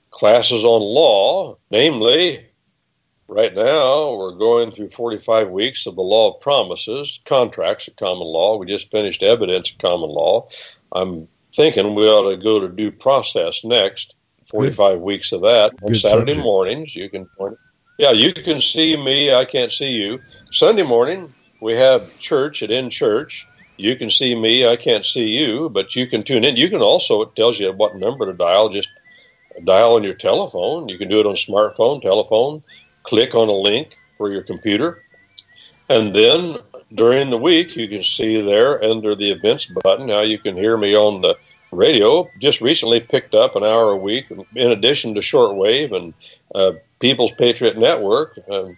[0.10, 1.58] classes on law.
[1.70, 2.48] Namely,
[3.28, 8.26] right now we're going through 45 weeks of the law of promises, contracts of common
[8.26, 8.58] law.
[8.58, 10.48] We just finished evidence of common law.
[10.94, 14.16] I'm thinking we ought to go to due process next.
[14.50, 16.44] 45 weeks of that on Saturday subject.
[16.44, 16.96] mornings.
[16.96, 17.26] You can,
[18.00, 19.34] yeah, you can see me.
[19.34, 20.20] I can't see you.
[20.52, 21.32] Sunday morning
[21.62, 23.48] we have church at In Church.
[23.78, 24.68] You can see me.
[24.68, 26.58] I can't see you, but you can tune in.
[26.58, 28.70] You can also it tells you what number to dial.
[28.70, 28.90] Just
[29.64, 30.90] dial on your telephone.
[30.90, 32.62] You can do it on smartphone, telephone.
[33.04, 35.04] Click on a link for your computer,
[35.90, 36.58] and then
[36.94, 40.08] during the week you can see there under the events button.
[40.08, 41.38] Now you can hear me on the
[41.72, 42.30] radio.
[42.40, 44.26] Just recently picked up an hour a week,
[44.56, 46.14] in addition to shortwave and
[46.56, 48.38] uh, People's Patriot Network.
[48.52, 48.78] Um,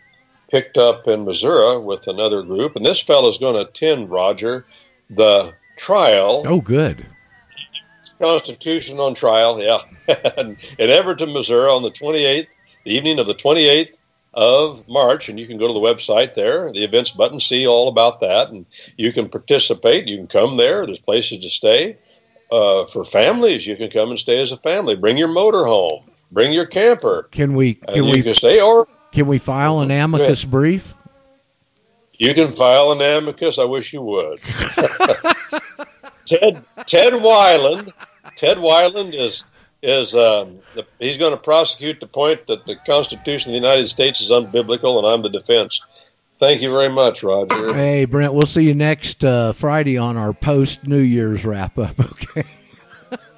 [0.49, 4.65] picked up in Missouri with another group, and this fellow's going to attend Roger
[5.09, 7.05] the trial Oh, good.
[8.19, 9.79] Constitution on trial, yeah,
[10.77, 12.47] in Everton, Missouri, on the 28th,
[12.85, 13.93] the evening of the 28th
[14.33, 17.87] of March, and you can go to the website there, the events button, see all
[17.87, 18.65] about that, and
[18.97, 20.07] you can participate.
[20.07, 20.85] You can come there.
[20.85, 21.97] There's places to stay.
[22.51, 24.95] Uh, for families, you can come and stay as a family.
[24.95, 26.09] Bring your motor home.
[26.31, 27.23] Bring your camper.
[27.31, 30.93] Can we can we can stay, or can we file an amicus brief?
[32.17, 33.57] You can file an amicus.
[33.57, 34.39] I wish you would.
[36.25, 37.91] Ted Ted Weiland.
[38.35, 39.43] Ted Weiland is
[39.81, 43.87] is um, the, he's going to prosecute the point that the Constitution of the United
[43.87, 46.09] States is unbiblical, and I'm the defense.
[46.37, 47.73] Thank you very much, Roger.
[47.73, 51.95] Hey, Brent, we'll see you next uh, Friday on our post New Year's wrap up.
[52.11, 52.45] Okay.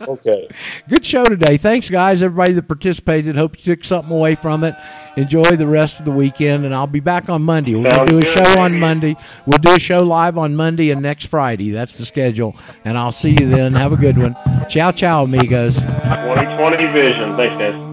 [0.02, 0.50] Okay.
[0.90, 1.58] Good show today.
[1.58, 2.22] Thanks, guys.
[2.22, 3.38] Everybody that participated.
[3.38, 4.76] Hope you took something away from it.
[5.16, 7.76] Enjoy the rest of the weekend, and I'll be back on Monday.
[7.76, 8.80] We'll to do a good, show on.
[8.80, 9.16] Monday.
[9.46, 11.72] We'll do a show live on Monday and next Friday.
[11.72, 12.56] That's the schedule.
[12.84, 13.74] And I'll see you then.
[13.76, 14.36] Have a good one.
[14.70, 15.76] Ciao, ciao, amigos.
[15.76, 17.36] 2020 vision.
[17.36, 17.93] Thanks, guys.